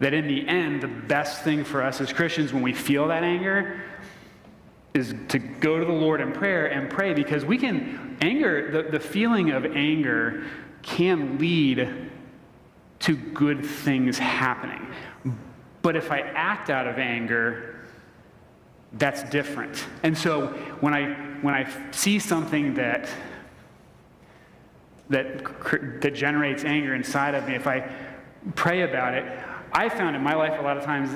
that 0.00 0.12
in 0.12 0.26
the 0.26 0.46
end, 0.48 0.82
the 0.82 0.88
best 0.88 1.42
thing 1.42 1.64
for 1.64 1.82
us 1.82 2.00
as 2.00 2.12
Christians 2.12 2.52
when 2.52 2.62
we 2.62 2.72
feel 2.72 3.08
that 3.08 3.22
anger 3.22 3.82
is 4.92 5.14
to 5.28 5.38
go 5.38 5.78
to 5.78 5.84
the 5.84 5.92
Lord 5.92 6.20
in 6.20 6.32
prayer 6.32 6.66
and 6.66 6.88
pray 6.88 7.14
because 7.14 7.44
we 7.44 7.58
can, 7.58 8.16
anger, 8.20 8.70
the, 8.70 8.90
the 8.90 9.00
feeling 9.00 9.50
of 9.50 9.64
anger 9.64 10.44
can 10.82 11.38
lead 11.38 12.10
to 13.00 13.16
good 13.16 13.64
things 13.64 14.18
happening. 14.18 14.86
But 15.84 15.96
if 15.96 16.10
I 16.10 16.20
act 16.20 16.70
out 16.70 16.86
of 16.86 16.98
anger, 16.98 17.78
that's 18.94 19.22
different. 19.24 19.84
And 20.02 20.16
so 20.16 20.46
when 20.80 20.94
I 20.94 21.12
when 21.42 21.52
I 21.52 21.70
see 21.90 22.18
something 22.18 22.72
that 22.72 23.06
that 25.10 26.00
that 26.00 26.14
generates 26.14 26.64
anger 26.64 26.94
inside 26.94 27.34
of 27.34 27.46
me, 27.46 27.54
if 27.54 27.66
I 27.66 27.86
pray 28.54 28.80
about 28.80 29.12
it, 29.12 29.30
I 29.74 29.90
found 29.90 30.16
in 30.16 30.22
my 30.22 30.34
life 30.34 30.58
a 30.58 30.62
lot 30.62 30.78
of 30.78 30.84
times 30.84 31.10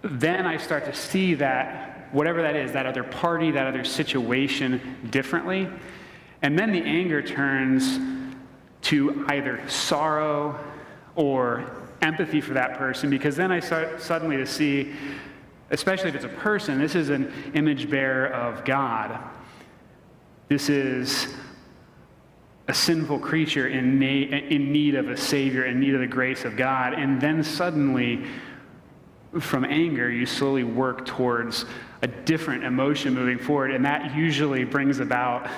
then 0.00 0.46
I 0.46 0.56
start 0.56 0.86
to 0.86 0.94
see 0.94 1.34
that 1.34 2.08
whatever 2.10 2.40
that 2.40 2.56
is, 2.56 2.72
that 2.72 2.86
other 2.86 3.04
party, 3.04 3.50
that 3.50 3.66
other 3.66 3.84
situation 3.84 4.96
differently. 5.10 5.68
And 6.40 6.58
then 6.58 6.72
the 6.72 6.82
anger 6.82 7.20
turns 7.20 7.98
to 8.84 9.26
either 9.28 9.68
sorrow 9.68 10.58
or 11.14 11.87
empathy 12.02 12.40
for 12.40 12.54
that 12.54 12.78
person 12.78 13.10
because 13.10 13.36
then 13.36 13.50
I 13.50 13.60
start 13.60 14.00
suddenly 14.00 14.36
to 14.36 14.46
see, 14.46 14.92
especially 15.70 16.08
if 16.08 16.14
it's 16.14 16.24
a 16.24 16.28
person, 16.28 16.78
this 16.78 16.94
is 16.94 17.08
an 17.10 17.32
image 17.54 17.90
bearer 17.90 18.28
of 18.28 18.64
God. 18.64 19.18
This 20.48 20.68
is 20.68 21.34
a 22.68 22.74
sinful 22.74 23.18
creature 23.18 23.68
in, 23.68 24.02
in 24.02 24.72
need 24.72 24.94
of 24.94 25.08
a 25.08 25.16
Savior, 25.16 25.64
in 25.64 25.80
need 25.80 25.94
of 25.94 26.00
the 26.00 26.06
grace 26.06 26.44
of 26.44 26.56
God. 26.56 26.92
And 26.92 27.20
then 27.20 27.42
suddenly, 27.42 28.24
from 29.40 29.64
anger, 29.64 30.10
you 30.10 30.26
slowly 30.26 30.64
work 30.64 31.06
towards 31.06 31.64
a 32.02 32.06
different 32.06 32.64
emotion 32.64 33.14
moving 33.14 33.38
forward. 33.38 33.72
And 33.72 33.84
that 33.84 34.14
usually 34.14 34.64
brings 34.64 35.00
about 35.00 35.50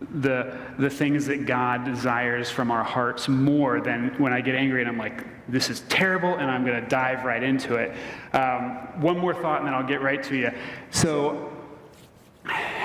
the, 0.00 0.56
the 0.78 0.88
things 0.88 1.26
that 1.26 1.44
God 1.46 1.84
desires 1.84 2.50
from 2.50 2.70
our 2.70 2.82
hearts 2.82 3.28
more 3.28 3.80
than 3.80 4.14
when 4.18 4.32
I 4.32 4.40
get 4.40 4.54
angry 4.54 4.80
and 4.80 4.88
I'm 4.88 4.98
like, 4.98 5.24
this 5.48 5.68
is 5.68 5.80
terrible, 5.88 6.36
and 6.36 6.50
I'm 6.50 6.64
going 6.64 6.80
to 6.80 6.88
dive 6.88 7.24
right 7.24 7.42
into 7.42 7.74
it. 7.74 7.92
Um, 8.32 9.00
one 9.00 9.18
more 9.18 9.34
thought, 9.34 9.58
and 9.58 9.66
then 9.66 9.74
I'll 9.74 9.86
get 9.86 10.00
right 10.00 10.22
to 10.24 10.36
you. 10.36 10.50
So, 10.90 11.52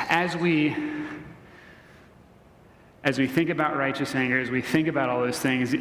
as 0.10 0.36
we 0.36 0.76
as 3.04 3.20
we 3.20 3.28
think 3.28 3.52
about 3.52 3.78
righteous 3.78 4.16
anger, 4.16 4.40
as 4.40 4.50
we 4.50 4.62
think 4.64 4.88
about 4.88 5.10
all 5.10 5.22
those 5.22 5.38
things, 5.38 5.76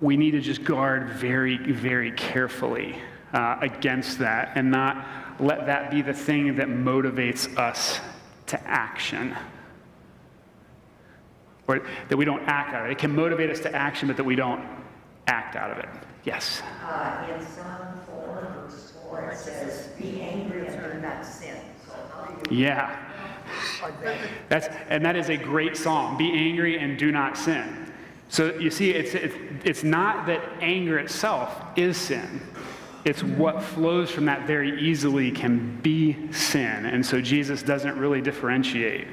we 0.00 0.16
need 0.16 0.32
to 0.32 0.40
just 0.40 0.64
guard 0.64 1.10
very, 1.10 1.56
very 1.56 2.10
carefully 2.10 2.96
uh, 3.32 3.56
against 3.60 4.18
that 4.18 4.50
and 4.56 4.72
not 4.72 5.06
let 5.38 5.66
that 5.66 5.88
be 5.88 6.02
the 6.02 6.12
thing 6.12 6.56
that 6.56 6.66
motivates 6.66 7.56
us 7.56 8.00
to 8.50 8.68
action. 8.68 9.36
Or 11.66 11.86
that 12.08 12.16
we 12.16 12.24
don't 12.24 12.42
act 12.48 12.74
out 12.74 12.84
of 12.84 12.90
it. 12.90 12.92
It 12.92 12.98
can 12.98 13.14
motivate 13.14 13.48
us 13.50 13.60
to 13.60 13.74
action, 13.74 14.08
but 14.08 14.16
that 14.16 14.24
we 14.24 14.34
don't 14.34 14.64
act 15.28 15.54
out 15.56 15.70
of 15.70 15.78
it. 15.78 15.88
Yes? 16.24 16.62
Uh, 16.82 17.26
in 17.32 17.46
Psalm 17.46 18.00
4, 18.06 18.66
verse 18.68 18.92
4, 19.08 19.30
it 19.30 19.38
says, 19.38 19.88
Be 19.98 20.20
angry 20.20 20.66
and 20.66 20.92
do 20.92 21.00
not 21.00 21.24
sin. 21.24 21.56
So 21.86 21.92
how 22.12 22.26
do 22.26 22.54
you 22.54 22.62
Yeah. 22.62 23.06
That's, 24.48 24.68
and 24.88 25.04
that 25.04 25.16
is 25.16 25.30
a 25.30 25.36
great 25.36 25.76
psalm. 25.76 26.16
Be 26.16 26.32
angry 26.32 26.78
and 26.78 26.98
do 26.98 27.12
not 27.12 27.38
sin. 27.38 27.92
So 28.28 28.54
you 28.54 28.70
see, 28.70 28.90
it's, 28.90 29.14
it's, 29.14 29.34
it's 29.64 29.84
not 29.84 30.26
that 30.26 30.42
anger 30.60 30.98
itself 30.98 31.62
is 31.76 31.96
sin. 31.96 32.40
It's 33.04 33.22
what 33.22 33.62
flows 33.62 34.10
from 34.10 34.26
that 34.26 34.46
very 34.46 34.80
easily 34.80 35.30
can 35.30 35.80
be 35.80 36.30
sin. 36.32 36.84
And 36.86 37.04
so 37.04 37.20
Jesus 37.20 37.62
doesn't 37.62 37.98
really 37.98 38.20
differentiate. 38.20 39.08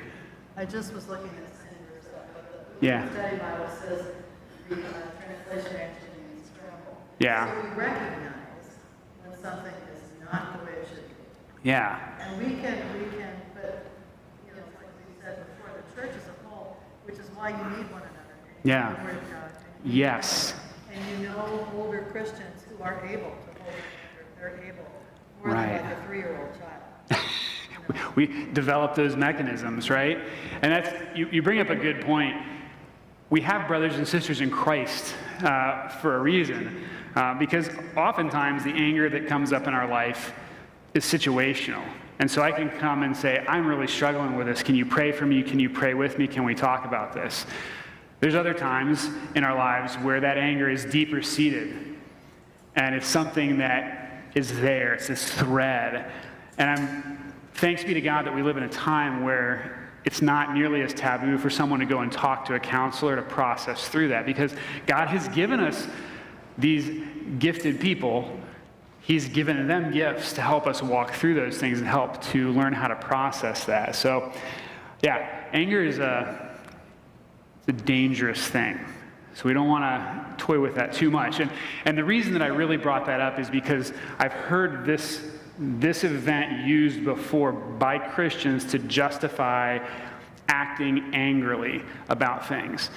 I 0.58 0.66
just 0.66 0.94
was 0.94 1.08
looking 1.08 1.30
at 1.30 1.56
sin 1.56 1.78
stuff, 2.02 2.24
but 2.34 2.80
the 2.82 2.86
Yeah. 2.86 3.10
study 3.12 3.38
Bible 3.38 3.70
says 3.70 4.08
the 4.68 4.76
uh, 4.76 4.80
translation 5.24 5.80
actually 5.80 6.20
means 6.34 6.50
tremble. 6.60 6.98
Yeah. 7.20 7.48
So 7.48 7.62
we 7.62 7.70
recognize 7.76 8.34
when 9.26 9.40
something 9.40 9.74
is 9.94 10.02
not 10.32 10.60
the 10.60 10.66
way 10.66 10.72
it 10.82 10.88
should 10.90 11.08
be. 11.08 11.16
Yeah. 11.64 12.00
And 12.20 12.38
we 12.40 12.60
can, 12.62 12.76
we 12.94 13.18
can, 13.18 13.34
but, 13.54 13.86
you 14.48 14.54
know, 14.54 14.64
like 14.76 14.92
we 15.00 15.22
said 15.24 15.46
before, 15.48 15.72
the 15.80 16.02
church 16.02 16.12
as 16.18 16.28
a 16.28 16.48
whole, 16.50 16.76
which 17.06 17.20
is 17.20 17.30
why 17.36 17.52
you 17.52 17.78
need 17.78 17.90
one 17.92 18.02
another. 18.02 18.36
Yeah. 18.66 18.90
need 18.90 19.00
the 19.00 19.04
Word 19.06 19.24
of 19.24 19.32
God, 19.32 19.52
and 19.52 19.86
you 19.86 19.92
need 19.92 19.98
Yes. 20.00 20.54
And 20.92 21.22
you 21.22 21.28
know 21.30 21.68
older 21.78 22.08
Christians 22.12 22.64
who 22.68 22.84
are 22.84 23.06
able 23.06 23.32
they're 24.40 24.60
able, 24.64 24.84
more 25.44 25.52
than 25.52 25.54
Right. 25.54 25.82
like 25.84 25.98
a 25.98 26.04
three-year-old 26.06 26.50
child. 26.60 27.24
We 28.16 28.48
develop 28.52 28.96
those 28.96 29.16
mechanisms, 29.16 29.90
right? 29.90 30.20
And 30.62 30.74
that's, 30.74 30.90
you, 31.16 31.30
you 31.32 31.42
bring 31.42 31.60
up 31.60 31.70
a 31.70 31.76
good 31.76 32.02
point. 32.02 32.36
We 33.30 33.42
have 33.42 33.68
brothers 33.68 33.96
and 33.96 34.08
sisters 34.08 34.42
in 34.42 34.50
Christ 34.50 35.16
uh, 35.44 35.88
for 35.88 36.18
a 36.18 36.20
reason, 36.20 36.84
uh, 37.16 37.36
because 37.36 37.70
oftentimes 37.96 38.64
the 38.64 38.74
anger 38.74 39.10
that 39.10 39.28
comes 39.28 39.54
up 39.54 39.68
in 39.68 39.74
our 39.74 39.88
life 39.88 40.34
is 40.94 41.06
situational. 41.06 41.84
And 42.20 42.30
so 42.30 42.42
I 42.42 42.52
can 42.52 42.70
come 42.72 43.04
and 43.04 43.16
say, 43.16 43.46
I'm 43.48 43.68
really 43.68 43.88
struggling 43.88 44.36
with 44.36 44.48
this. 44.48 44.64
Can 44.64 44.76
you 44.76 44.86
pray 44.86 45.12
for 45.12 45.26
me? 45.26 45.44
Can 45.44 45.60
you 45.60 45.70
pray 45.70 45.94
with 45.94 46.18
me? 46.18 46.28
Can 46.28 46.44
we 46.44 46.56
talk 46.56 46.86
about 46.86 47.14
this? 47.14 47.46
There's 48.20 48.36
other 48.36 48.54
times 48.54 49.10
in 49.36 49.44
our 49.44 49.56
lives 49.56 49.96
where 49.96 50.20
that 50.20 50.38
anger 50.38 50.70
is 50.70 50.86
deeper 50.86 51.22
seated. 51.22 51.97
And 52.78 52.96
it's 52.96 53.08
something 53.08 53.58
that 53.58 54.24
is 54.36 54.58
there, 54.62 54.94
it's 54.94 55.08
this 55.08 55.30
thread. 55.34 56.10
And 56.58 56.70
I'm 56.70 57.34
thanks 57.56 57.84
be 57.84 57.96
to 57.96 58.02
God 58.02 58.26
that 58.28 58.36
we 58.36 58.44
live 58.44 58.56
in 58.56 58.64
a 58.64 58.70
time 58.70 59.24
where 59.24 59.90
it's 60.06 60.22
not 60.22 60.54
nearly 60.54 60.84
as 60.84 60.94
taboo 60.94 61.40
for 61.40 61.50
someone 61.50 61.80
to 61.80 61.86
go 61.86 62.00
and 62.00 62.12
talk 62.12 62.46
to 62.46 62.54
a 62.54 62.60
counselor 62.60 63.16
to 63.16 63.24
process 63.24 63.90
through 63.90 64.10
that 64.10 64.28
because 64.28 64.54
God 64.86 65.08
has 65.08 65.28
given 65.30 65.60
us 65.60 65.88
these 66.58 67.04
gifted 67.40 67.80
people. 67.82 68.40
He's 69.02 69.28
given 69.28 69.68
them 69.68 69.92
gifts 69.92 70.34
to 70.34 70.42
help 70.42 70.68
us 70.68 70.84
walk 70.84 71.14
through 71.14 71.34
those 71.34 71.58
things 71.58 71.80
and 71.80 71.88
help 71.88 72.22
to 72.26 72.52
learn 72.52 72.74
how 72.74 72.88
to 72.88 72.96
process 72.96 73.66
that. 73.66 73.96
So, 73.96 74.32
yeah, 75.02 75.46
anger 75.52 75.84
is 75.84 75.98
a, 75.98 76.56
a 77.68 77.72
dangerous 77.72 78.48
thing. 78.48 78.80
So 79.38 79.44
we 79.46 79.54
don't 79.54 79.68
want 79.68 79.84
to 79.84 80.44
toy 80.44 80.60
with 80.60 80.74
that 80.76 80.94
too 80.94 81.12
much. 81.12 81.40
And, 81.40 81.52
and 81.86 81.96
the 81.96 82.04
reason 82.04 82.34
that 82.34 82.42
I 82.42 82.48
really 82.48 82.76
brought 82.76 83.06
that 83.06 83.22
up 83.22 83.38
is 83.38 83.52
because 83.52 83.94
I've 84.18 84.34
heard 84.34 84.84
this, 84.84 85.24
this 85.60 86.04
event 86.04 86.66
used 86.66 87.06
before 87.06 87.52
by 87.52 88.00
Christians 88.00 88.66
to 88.72 88.80
justify 88.80 89.78
acting 90.48 91.14
angrily 91.14 91.84
about 92.10 92.48
things. 92.48 92.90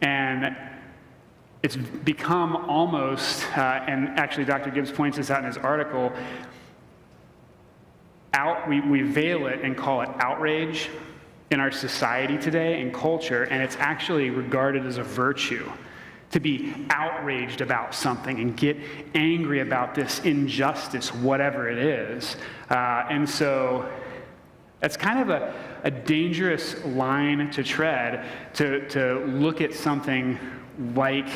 And 0.00 0.56
it's 1.62 1.76
become 1.76 2.56
almost, 2.56 3.44
uh, 3.56 3.84
and 3.86 4.08
actually 4.18 4.44
Dr. 4.44 4.70
Gibbs 4.70 4.90
points 4.90 5.18
this 5.18 5.30
out 5.30 5.38
in 5.38 5.44
his 5.44 5.56
article, 5.56 6.12
out, 8.34 8.68
we, 8.68 8.80
we 8.80 9.02
veil 9.02 9.46
it 9.46 9.60
and 9.60 9.76
call 9.76 10.00
it 10.00 10.08
outrage 10.18 10.90
in 11.50 11.60
our 11.60 11.70
society 11.70 12.36
today 12.38 12.80
and 12.80 12.92
culture, 12.92 13.44
and 13.44 13.62
it's 13.62 13.76
actually 13.78 14.30
regarded 14.30 14.84
as 14.84 14.98
a 14.98 15.02
virtue 15.02 15.70
to 16.30 16.40
be 16.40 16.74
outraged 16.90 17.60
about 17.60 17.94
something 17.94 18.40
and 18.40 18.56
get 18.56 18.76
angry 19.14 19.60
about 19.60 19.94
this 19.94 20.20
injustice, 20.20 21.14
whatever 21.14 21.68
it 21.68 21.78
is. 21.78 22.36
Uh, 22.68 23.06
and 23.08 23.28
so 23.28 23.88
that's 24.80 24.96
kind 24.96 25.20
of 25.20 25.30
a, 25.30 25.54
a 25.84 25.90
dangerous 25.90 26.84
line 26.84 27.50
to 27.50 27.62
tread 27.62 28.26
to, 28.54 28.88
to 28.88 29.24
look 29.26 29.60
at 29.60 29.72
something 29.72 30.38
like 30.94 31.28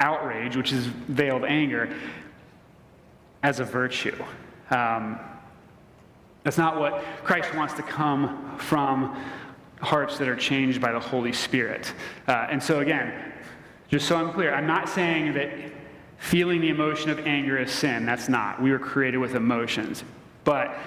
outrage, 0.00 0.56
which 0.56 0.72
is 0.72 0.86
veiled 0.86 1.44
anger, 1.44 1.94
as 3.44 3.60
a 3.60 3.64
virtue. 3.64 4.22
Um, 4.70 5.18
that's 6.44 6.58
not 6.58 6.78
what 6.78 7.04
Christ 7.22 7.54
wants 7.54 7.74
to 7.74 7.82
come 7.82 8.58
from 8.58 9.16
hearts 9.82 10.18
that 10.18 10.28
are 10.28 10.36
changed 10.36 10.80
by 10.80 10.92
the 10.92 11.00
Holy 11.00 11.32
Spirit. 11.32 11.92
Uh, 12.26 12.46
and 12.50 12.62
so, 12.62 12.80
again, 12.80 13.32
just 13.88 14.06
so 14.06 14.16
I'm 14.16 14.32
clear, 14.32 14.54
I'm 14.54 14.66
not 14.66 14.88
saying 14.88 15.34
that 15.34 15.50
feeling 16.18 16.60
the 16.60 16.68
emotion 16.68 17.10
of 17.10 17.18
anger 17.26 17.58
is 17.58 17.70
sin. 17.70 18.06
That's 18.06 18.28
not. 18.28 18.62
We 18.62 18.70
were 18.70 18.78
created 18.78 19.18
with 19.18 19.34
emotions. 19.34 20.04
But 20.44 20.78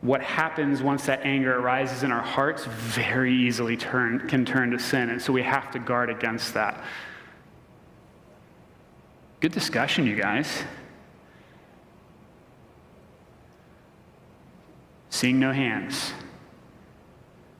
what 0.00 0.22
happens 0.22 0.80
once 0.80 1.06
that 1.06 1.22
anger 1.24 1.58
arises 1.58 2.04
in 2.04 2.12
our 2.12 2.22
hearts 2.22 2.64
very 2.64 3.34
easily 3.34 3.76
turn, 3.76 4.28
can 4.28 4.44
turn 4.44 4.70
to 4.70 4.78
sin. 4.78 5.10
And 5.10 5.20
so 5.20 5.32
we 5.32 5.42
have 5.42 5.72
to 5.72 5.80
guard 5.80 6.08
against 6.08 6.54
that. 6.54 6.82
Good 9.40 9.52
discussion, 9.52 10.06
you 10.06 10.14
guys. 10.14 10.62
Seeing 15.10 15.40
no 15.40 15.52
hands. 15.52 16.12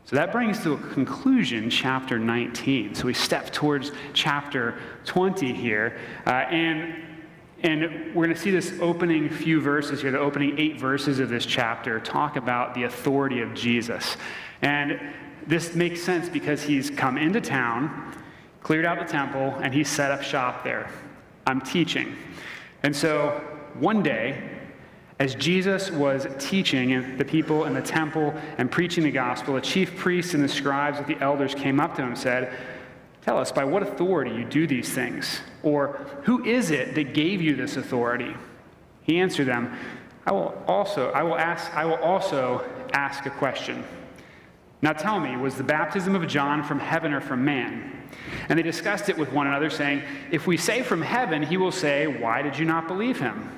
So 0.08 0.16
that 0.16 0.32
brings 0.32 0.62
to 0.62 0.72
a 0.72 0.78
conclusion 0.78 1.68
chapter 1.68 2.18
19. 2.18 2.94
So 2.94 3.04
we 3.04 3.12
step 3.12 3.52
towards 3.52 3.92
chapter 4.14 4.78
20 5.04 5.52
here. 5.52 5.98
Uh, 6.26 6.30
and, 6.30 7.04
and 7.62 8.14
we're 8.14 8.24
going 8.24 8.34
to 8.34 8.40
see 8.40 8.50
this 8.50 8.72
opening 8.80 9.28
few 9.28 9.60
verses 9.60 10.00
here, 10.00 10.10
the 10.10 10.18
opening 10.18 10.58
eight 10.58 10.80
verses 10.80 11.18
of 11.18 11.28
this 11.28 11.44
chapter, 11.44 12.00
talk 12.00 12.36
about 12.36 12.72
the 12.72 12.84
authority 12.84 13.42
of 13.42 13.52
Jesus. 13.52 14.16
And 14.62 14.98
this 15.46 15.74
makes 15.74 16.02
sense 16.02 16.30
because 16.30 16.62
he's 16.62 16.88
come 16.88 17.18
into 17.18 17.42
town, 17.42 18.16
cleared 18.62 18.86
out 18.86 18.98
the 18.98 19.12
temple, 19.12 19.56
and 19.62 19.74
he 19.74 19.84
set 19.84 20.10
up 20.10 20.22
shop 20.22 20.64
there. 20.64 20.90
I'm 21.46 21.60
teaching. 21.60 22.16
And 22.82 22.96
so 22.96 23.44
one 23.74 24.02
day, 24.02 24.57
as 25.18 25.34
Jesus 25.34 25.90
was 25.90 26.28
teaching 26.38 27.16
the 27.16 27.24
people 27.24 27.64
in 27.64 27.74
the 27.74 27.82
temple 27.82 28.32
and 28.56 28.70
preaching 28.70 29.02
the 29.02 29.10
gospel, 29.10 29.54
the 29.54 29.60
chief 29.60 29.96
priests 29.96 30.34
and 30.34 30.44
the 30.44 30.48
scribes 30.48 30.98
with 30.98 31.08
the 31.08 31.20
elders 31.20 31.54
came 31.54 31.80
up 31.80 31.96
to 31.96 32.02
him 32.02 32.08
and 32.08 32.18
said, 32.18 32.52
Tell 33.22 33.36
us, 33.36 33.52
by 33.52 33.64
what 33.64 33.82
authority 33.82 34.30
you 34.30 34.44
do 34.44 34.66
these 34.66 34.90
things? 34.90 35.40
Or 35.62 35.88
who 36.22 36.44
is 36.44 36.70
it 36.70 36.94
that 36.94 37.12
gave 37.12 37.42
you 37.42 37.56
this 37.56 37.76
authority? 37.76 38.34
He 39.02 39.18
answered 39.18 39.48
them, 39.48 39.76
I 40.24 40.32
will 40.32 40.62
also, 40.66 41.10
I 41.10 41.22
will 41.24 41.36
ask, 41.36 41.74
I 41.74 41.84
will 41.84 41.96
also 41.96 42.64
ask 42.92 43.26
a 43.26 43.30
question. 43.30 43.84
Now 44.80 44.92
tell 44.92 45.18
me, 45.18 45.36
was 45.36 45.56
the 45.56 45.64
baptism 45.64 46.14
of 46.14 46.26
John 46.28 46.62
from 46.62 46.78
heaven 46.78 47.12
or 47.12 47.20
from 47.20 47.44
man? 47.44 48.08
And 48.48 48.58
they 48.58 48.62
discussed 48.62 49.08
it 49.08 49.18
with 49.18 49.32
one 49.32 49.46
another, 49.46 49.68
saying, 49.68 50.02
If 50.30 50.46
we 50.46 50.56
say 50.56 50.82
from 50.82 51.02
heaven, 51.02 51.42
he 51.42 51.56
will 51.56 51.72
say, 51.72 52.06
Why 52.06 52.40
did 52.40 52.56
you 52.56 52.64
not 52.64 52.86
believe 52.86 53.18
him? 53.18 53.57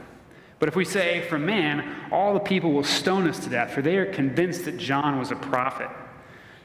But 0.61 0.68
if 0.68 0.77
we 0.77 0.85
say 0.85 1.23
from 1.23 1.44
man, 1.46 2.07
all 2.12 2.35
the 2.35 2.40
people 2.40 2.70
will 2.70 2.85
stone 2.85 3.27
us 3.27 3.40
to 3.40 3.51
death, 3.51 3.73
for 3.73 3.83
they 3.83 3.96
are 3.96 4.07
convinced 4.07 4.66
that 4.66 4.77
John 4.77 5.18
was 5.18 5.33
a 5.33 5.37
prophet. 5.37 5.88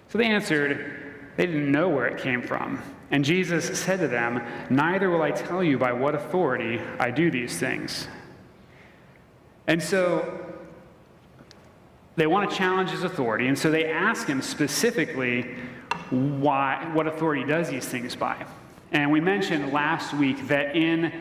So 0.10 0.20
they 0.20 0.26
answered, 0.26 1.24
they 1.38 1.46
didn't 1.48 1.72
know 1.72 1.90
where 1.90 2.06
it 2.06 2.22
came 2.22 2.42
from. 2.42 2.82
And 3.10 3.24
Jesus 3.24 3.80
said 3.80 4.00
to 4.00 4.08
them, 4.08 4.44
Neither 4.70 5.10
will 5.10 5.22
I 5.22 5.32
tell 5.32 5.64
you 5.64 5.78
by 5.78 5.94
what 5.94 6.14
authority 6.14 6.80
I 7.00 7.10
do 7.12 7.32
these 7.32 7.58
things. 7.58 8.08
And 9.68 9.82
so 9.82 10.56
they 12.16 12.28
want 12.28 12.50
to 12.50 12.56
challenge 12.56 12.92
his 12.92 13.04
authority, 13.04 13.48
and 13.48 13.58
so 13.58 13.72
they 13.72 13.86
ask 13.86 14.28
him 14.28 14.42
specifically 14.42 15.56
why, 16.10 16.90
what 16.94 17.08
authority 17.08 17.44
does 17.44 17.70
these 17.70 17.86
things 17.86 18.16
by. 18.16 18.46
And 18.92 19.12
we 19.12 19.20
mentioned 19.20 19.74
last 19.74 20.14
week 20.14 20.48
that 20.48 20.76
in 20.76 21.12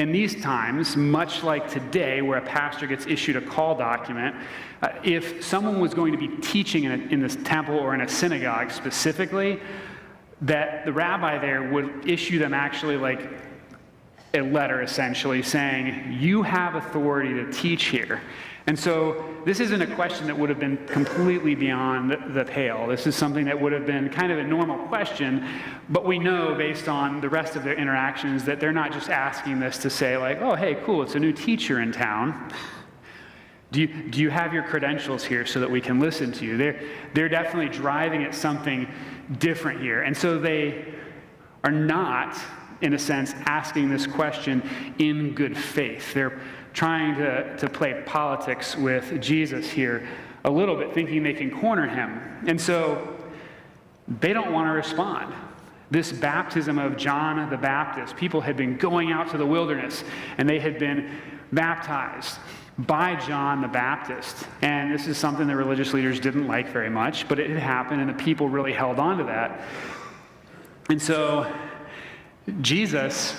in 0.00 0.12
these 0.12 0.40
times, 0.40 0.96
much 0.96 1.42
like 1.42 1.70
today, 1.70 2.22
where 2.22 2.38
a 2.38 2.42
pastor 2.42 2.86
gets 2.86 3.06
issued 3.06 3.36
a 3.36 3.40
call 3.42 3.76
document, 3.76 4.34
uh, 4.80 4.88
if 5.04 5.44
someone 5.44 5.78
was 5.78 5.92
going 5.92 6.10
to 6.10 6.18
be 6.18 6.28
teaching 6.38 6.84
in, 6.84 6.92
a, 6.92 7.12
in 7.12 7.20
this 7.20 7.36
temple 7.44 7.78
or 7.78 7.94
in 7.94 8.00
a 8.00 8.08
synagogue 8.08 8.70
specifically, 8.70 9.60
that 10.40 10.86
the 10.86 10.92
rabbi 10.92 11.36
there 11.36 11.70
would 11.70 12.08
issue 12.08 12.38
them 12.38 12.54
actually 12.54 12.96
like 12.96 13.28
a 14.32 14.40
letter 14.40 14.80
essentially 14.80 15.42
saying, 15.42 16.16
You 16.18 16.42
have 16.44 16.76
authority 16.76 17.34
to 17.34 17.52
teach 17.52 17.84
here. 17.86 18.22
And 18.66 18.78
so 18.78 19.24
this 19.44 19.58
isn't 19.58 19.80
a 19.80 19.94
question 19.94 20.26
that 20.26 20.38
would 20.38 20.48
have 20.48 20.60
been 20.60 20.76
completely 20.86 21.54
beyond 21.54 22.34
the 22.34 22.44
pale. 22.44 22.86
This 22.86 23.06
is 23.06 23.16
something 23.16 23.46
that 23.46 23.60
would 23.60 23.72
have 23.72 23.86
been 23.86 24.10
kind 24.10 24.30
of 24.30 24.38
a 24.38 24.44
normal 24.44 24.76
question, 24.86 25.48
but 25.88 26.04
we 26.04 26.18
know 26.18 26.54
based 26.54 26.88
on 26.88 27.20
the 27.20 27.28
rest 27.28 27.56
of 27.56 27.64
their 27.64 27.74
interactions 27.74 28.44
that 28.44 28.60
they're 28.60 28.72
not 28.72 28.92
just 28.92 29.08
asking 29.08 29.60
this 29.60 29.78
to 29.78 29.90
say, 29.90 30.16
like, 30.16 30.40
oh, 30.40 30.54
hey, 30.54 30.76
cool, 30.84 31.02
it's 31.02 31.14
a 31.14 31.18
new 31.18 31.32
teacher 31.32 31.80
in 31.80 31.90
town. 31.90 32.52
Do 33.72 33.80
you, 33.80 33.86
do 33.86 34.20
you 34.20 34.30
have 34.30 34.52
your 34.52 34.64
credentials 34.64 35.24
here 35.24 35.46
so 35.46 35.60
that 35.60 35.70
we 35.70 35.80
can 35.80 36.00
listen 36.00 36.32
to 36.32 36.44
you? 36.44 36.56
They're, 36.56 36.80
they're 37.14 37.28
definitely 37.28 37.68
driving 37.68 38.24
at 38.24 38.34
something 38.34 38.88
different 39.38 39.80
here. 39.80 40.02
And 40.02 40.16
so 40.16 40.38
they 40.38 40.94
are 41.62 41.70
not, 41.70 42.36
in 42.80 42.94
a 42.94 42.98
sense, 42.98 43.32
asking 43.46 43.88
this 43.88 44.06
question 44.06 44.68
in 44.98 45.34
good 45.34 45.56
faith. 45.56 46.12
They're 46.12 46.40
trying 46.72 47.16
to, 47.16 47.56
to 47.56 47.68
play 47.68 48.02
politics 48.06 48.76
with 48.76 49.20
Jesus 49.20 49.70
here 49.70 50.06
a 50.44 50.50
little 50.50 50.76
bit, 50.76 50.94
thinking 50.94 51.22
they 51.22 51.34
can 51.34 51.50
corner 51.50 51.86
him. 51.86 52.20
And 52.46 52.60
so 52.60 53.16
they 54.20 54.32
don't 54.32 54.52
want 54.52 54.68
to 54.68 54.72
respond. 54.72 55.34
This 55.90 56.12
baptism 56.12 56.78
of 56.78 56.96
John 56.96 57.50
the 57.50 57.56
Baptist, 57.56 58.16
people 58.16 58.40
had 58.40 58.56
been 58.56 58.76
going 58.76 59.10
out 59.10 59.30
to 59.30 59.38
the 59.38 59.46
wilderness 59.46 60.04
and 60.38 60.48
they 60.48 60.60
had 60.60 60.78
been 60.78 61.18
baptized 61.52 62.38
by 62.78 63.16
John 63.16 63.60
the 63.60 63.68
Baptist. 63.68 64.46
And 64.62 64.92
this 64.92 65.06
is 65.06 65.18
something 65.18 65.46
the 65.46 65.56
religious 65.56 65.92
leaders 65.92 66.20
didn't 66.20 66.46
like 66.46 66.68
very 66.68 66.90
much, 66.90 67.28
but 67.28 67.38
it 67.38 67.50
had 67.50 67.58
happened 67.58 68.00
and 68.00 68.08
the 68.08 68.22
people 68.22 68.48
really 68.48 68.72
held 68.72 68.98
on 68.98 69.18
to 69.18 69.24
that. 69.24 69.62
And 70.88 71.02
so 71.02 71.52
Jesus 72.60 73.34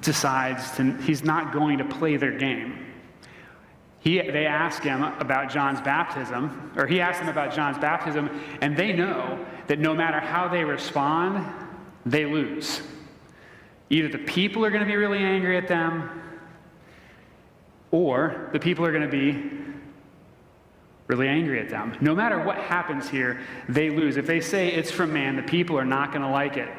decides 0.00 0.72
to, 0.76 0.92
he's 0.98 1.24
not 1.24 1.52
going 1.52 1.78
to 1.78 1.84
play 1.84 2.16
their 2.16 2.36
game. 2.36 2.86
He, 4.00 4.20
they 4.20 4.46
ask 4.46 4.82
him 4.82 5.02
about 5.02 5.50
John's 5.50 5.80
baptism, 5.80 6.72
or 6.76 6.86
he 6.86 7.00
asks 7.00 7.20
them 7.20 7.28
about 7.28 7.54
John's 7.54 7.78
baptism, 7.78 8.28
and 8.60 8.76
they 8.76 8.92
know 8.92 9.44
that 9.68 9.78
no 9.78 9.94
matter 9.94 10.18
how 10.18 10.48
they 10.48 10.64
respond, 10.64 11.46
they 12.04 12.26
lose. 12.26 12.82
Either 13.90 14.08
the 14.08 14.18
people 14.18 14.64
are 14.64 14.70
going 14.70 14.80
to 14.80 14.86
be 14.86 14.96
really 14.96 15.18
angry 15.18 15.56
at 15.56 15.68
them, 15.68 16.10
or 17.92 18.50
the 18.52 18.58
people 18.58 18.84
are 18.84 18.90
going 18.90 19.08
to 19.08 19.08
be 19.08 19.50
really 21.06 21.28
angry 21.28 21.60
at 21.60 21.68
them. 21.68 21.96
No 22.00 22.14
matter 22.14 22.42
what 22.42 22.56
happens 22.56 23.08
here, 23.08 23.40
they 23.68 23.90
lose. 23.90 24.16
If 24.16 24.26
they 24.26 24.40
say 24.40 24.72
it's 24.72 24.90
from 24.90 25.12
man, 25.12 25.36
the 25.36 25.42
people 25.42 25.78
are 25.78 25.84
not 25.84 26.10
going 26.10 26.22
to 26.22 26.30
like 26.30 26.56
it. 26.56 26.70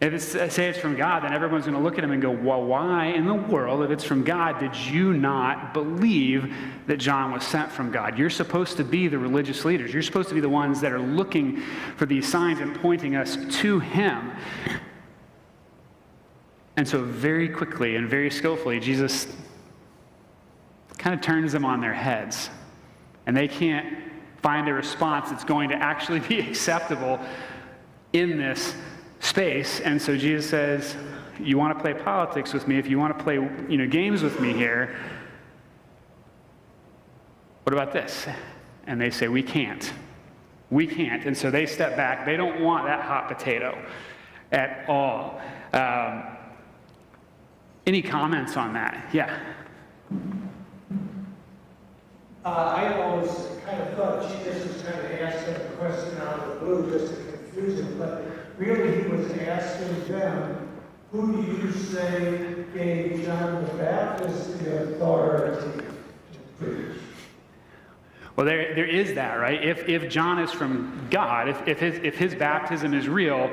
If 0.00 0.12
it's, 0.12 0.54
say 0.54 0.68
it's 0.68 0.78
from 0.78 0.94
God, 0.94 1.24
then 1.24 1.32
everyone's 1.32 1.64
going 1.64 1.76
to 1.76 1.82
look 1.82 1.98
at 1.98 2.04
him 2.04 2.12
and 2.12 2.22
go, 2.22 2.30
Well, 2.30 2.62
why 2.62 3.06
in 3.06 3.26
the 3.26 3.34
world, 3.34 3.82
if 3.82 3.90
it's 3.90 4.04
from 4.04 4.22
God, 4.22 4.60
did 4.60 4.76
you 4.76 5.12
not 5.12 5.74
believe 5.74 6.54
that 6.86 6.98
John 6.98 7.32
was 7.32 7.44
sent 7.44 7.72
from 7.72 7.90
God? 7.90 8.16
You're 8.16 8.30
supposed 8.30 8.76
to 8.76 8.84
be 8.84 9.08
the 9.08 9.18
religious 9.18 9.64
leaders. 9.64 9.92
You're 9.92 10.04
supposed 10.04 10.28
to 10.28 10.36
be 10.36 10.40
the 10.40 10.48
ones 10.48 10.80
that 10.82 10.92
are 10.92 11.00
looking 11.00 11.62
for 11.96 12.06
these 12.06 12.28
signs 12.28 12.60
and 12.60 12.80
pointing 12.80 13.16
us 13.16 13.36
to 13.60 13.80
him. 13.80 14.30
And 16.76 16.86
so, 16.86 17.02
very 17.02 17.48
quickly 17.48 17.96
and 17.96 18.08
very 18.08 18.30
skillfully, 18.30 18.78
Jesus 18.78 19.26
kind 20.96 21.12
of 21.12 21.20
turns 21.20 21.50
them 21.50 21.64
on 21.64 21.80
their 21.80 21.94
heads. 21.94 22.50
And 23.26 23.36
they 23.36 23.48
can't 23.48 23.98
find 24.42 24.68
a 24.68 24.72
response 24.72 25.28
that's 25.28 25.42
going 25.42 25.70
to 25.70 25.74
actually 25.74 26.20
be 26.20 26.38
acceptable 26.48 27.18
in 28.12 28.38
this 28.38 28.76
space. 29.20 29.80
And 29.80 30.00
so 30.00 30.16
Jesus 30.16 30.48
says, 30.48 30.96
You 31.40 31.58
want 31.58 31.76
to 31.76 31.82
play 31.82 31.94
politics 31.94 32.52
with 32.52 32.68
me, 32.68 32.78
if 32.78 32.86
you 32.86 32.98
want 32.98 33.16
to 33.16 33.22
play 33.22 33.34
you 33.34 33.76
know, 33.76 33.86
games 33.86 34.22
with 34.22 34.40
me 34.40 34.52
here, 34.52 34.96
what 37.64 37.72
about 37.72 37.92
this? 37.92 38.26
And 38.86 39.00
they 39.00 39.10
say, 39.10 39.28
We 39.28 39.42
can't. 39.42 39.92
We 40.70 40.86
can't. 40.86 41.24
And 41.24 41.36
so 41.36 41.50
they 41.50 41.66
step 41.66 41.96
back. 41.96 42.26
They 42.26 42.36
don't 42.36 42.60
want 42.60 42.86
that 42.86 43.02
hot 43.02 43.28
potato 43.28 43.78
at 44.52 44.84
all. 44.88 45.40
Um, 45.72 46.24
any 47.86 48.02
comments 48.02 48.56
on 48.56 48.74
that? 48.74 49.08
Yeah. 49.14 49.38
Uh, 52.44 52.48
I 52.48 53.02
always 53.02 53.30
kind 53.64 53.82
of 53.82 53.94
thought 53.94 54.30
Jesus 54.30 54.66
was 54.66 54.82
kind 54.82 54.98
of 54.98 55.10
asking 55.20 55.54
a 55.54 55.68
question 55.78 56.18
out 56.18 56.40
of 56.40 56.48
the 56.48 56.66
blue 56.66 56.90
just 56.90 57.14
to 57.14 57.32
confuse 57.32 57.80
him, 57.80 57.98
but 57.98 58.24
really 58.58 59.02
he 59.02 59.08
was 59.08 59.30
asking 59.38 60.08
them, 60.08 60.68
who 61.12 61.42
do 61.42 61.52
you 61.52 61.72
say 61.72 62.64
gave 62.74 63.24
John 63.24 63.64
the 63.64 63.72
Baptist 63.74 64.58
the 64.58 64.82
authority 64.82 65.82
to 66.32 66.38
preach? 66.58 66.96
Well, 68.36 68.46
there, 68.46 68.74
there 68.74 68.86
is 68.86 69.14
that, 69.14 69.34
right? 69.34 69.64
If, 69.64 69.88
if 69.88 70.08
John 70.08 70.38
is 70.38 70.52
from 70.52 71.08
God, 71.10 71.48
if, 71.48 71.66
if, 71.66 71.80
his, 71.80 72.00
if 72.04 72.16
his 72.16 72.34
baptism 72.34 72.94
is 72.94 73.08
real, 73.08 73.50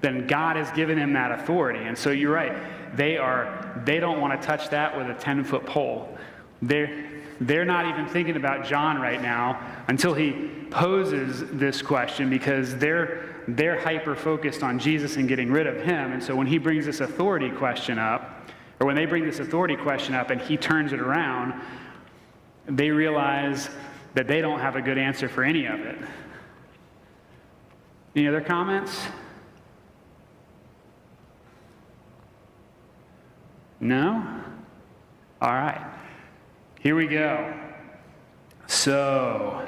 then 0.00 0.26
God 0.26 0.56
has 0.56 0.70
given 0.72 0.96
him 0.96 1.12
that 1.14 1.32
authority. 1.32 1.80
And 1.80 1.98
so 1.98 2.10
you're 2.10 2.32
right. 2.32 2.56
They 2.96 3.18
are, 3.18 3.82
they 3.84 4.00
don't 4.00 4.20
want 4.20 4.40
to 4.40 4.46
touch 4.46 4.70
that 4.70 4.96
with 4.96 5.10
a 5.10 5.14
10 5.14 5.44
foot 5.44 5.66
pole. 5.66 6.16
They're, 6.62 7.10
they're 7.40 7.64
not 7.64 7.86
even 7.86 8.06
thinking 8.06 8.36
about 8.36 8.64
John 8.64 9.00
right 9.00 9.20
now 9.20 9.60
until 9.88 10.14
he 10.14 10.50
poses 10.70 11.42
this 11.50 11.82
question 11.82 12.30
because 12.30 12.76
they're 12.76 13.31
they're 13.48 13.80
hyper 13.80 14.14
focused 14.14 14.62
on 14.62 14.78
Jesus 14.78 15.16
and 15.16 15.28
getting 15.28 15.50
rid 15.50 15.66
of 15.66 15.82
him. 15.82 16.12
And 16.12 16.22
so 16.22 16.36
when 16.36 16.46
he 16.46 16.58
brings 16.58 16.86
this 16.86 17.00
authority 17.00 17.50
question 17.50 17.98
up, 17.98 18.50
or 18.80 18.86
when 18.86 18.96
they 18.96 19.06
bring 19.06 19.24
this 19.24 19.38
authority 19.38 19.76
question 19.76 20.14
up 20.14 20.30
and 20.30 20.40
he 20.40 20.56
turns 20.56 20.92
it 20.92 21.00
around, 21.00 21.60
they 22.66 22.90
realize 22.90 23.70
that 24.14 24.28
they 24.28 24.40
don't 24.40 24.60
have 24.60 24.76
a 24.76 24.82
good 24.82 24.98
answer 24.98 25.28
for 25.28 25.44
any 25.44 25.66
of 25.66 25.80
it. 25.80 25.98
Any 28.14 28.28
other 28.28 28.40
comments? 28.40 29.06
No? 33.80 34.42
All 35.40 35.52
right. 35.52 35.80
Here 36.80 36.94
we 36.94 37.06
go. 37.06 37.52
So, 38.66 39.64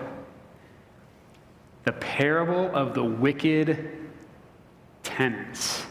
the 1.84 1.92
parable 1.92 2.74
of 2.74 2.94
the 2.94 3.04
wicked 3.04 3.92
tenants. 5.02 5.84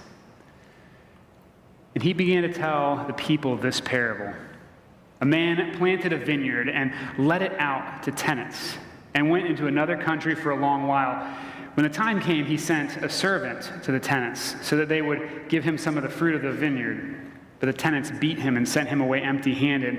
And 1.93 2.03
he 2.03 2.13
began 2.13 2.43
to 2.43 2.51
tell 2.51 3.05
the 3.05 3.13
people 3.13 3.55
this 3.55 3.79
parable. 3.79 4.33
A 5.21 5.25
man 5.25 5.77
planted 5.77 6.11
a 6.11 6.17
vineyard 6.17 6.67
and 6.67 6.93
let 7.17 7.41
it 7.41 7.53
out 7.59 8.03
to 8.03 8.11
tenants 8.11 8.77
and 9.13 9.29
went 9.29 9.45
into 9.45 9.67
another 9.67 9.95
country 9.95 10.35
for 10.35 10.51
a 10.51 10.59
long 10.59 10.87
while. 10.87 11.37
When 11.75 11.83
the 11.83 11.93
time 11.93 12.19
came, 12.19 12.45
he 12.45 12.57
sent 12.57 12.97
a 12.97 13.09
servant 13.09 13.71
to 13.83 13.91
the 13.91 13.99
tenants 13.99 14.55
so 14.61 14.75
that 14.77 14.89
they 14.89 15.01
would 15.01 15.47
give 15.49 15.63
him 15.63 15.77
some 15.77 15.97
of 15.97 16.03
the 16.03 16.09
fruit 16.09 16.35
of 16.35 16.41
the 16.41 16.51
vineyard. 16.51 17.15
But 17.59 17.67
the 17.67 17.73
tenants 17.73 18.11
beat 18.11 18.39
him 18.39 18.57
and 18.57 18.67
sent 18.67 18.89
him 18.89 19.01
away 19.01 19.21
empty 19.21 19.53
handed. 19.53 19.95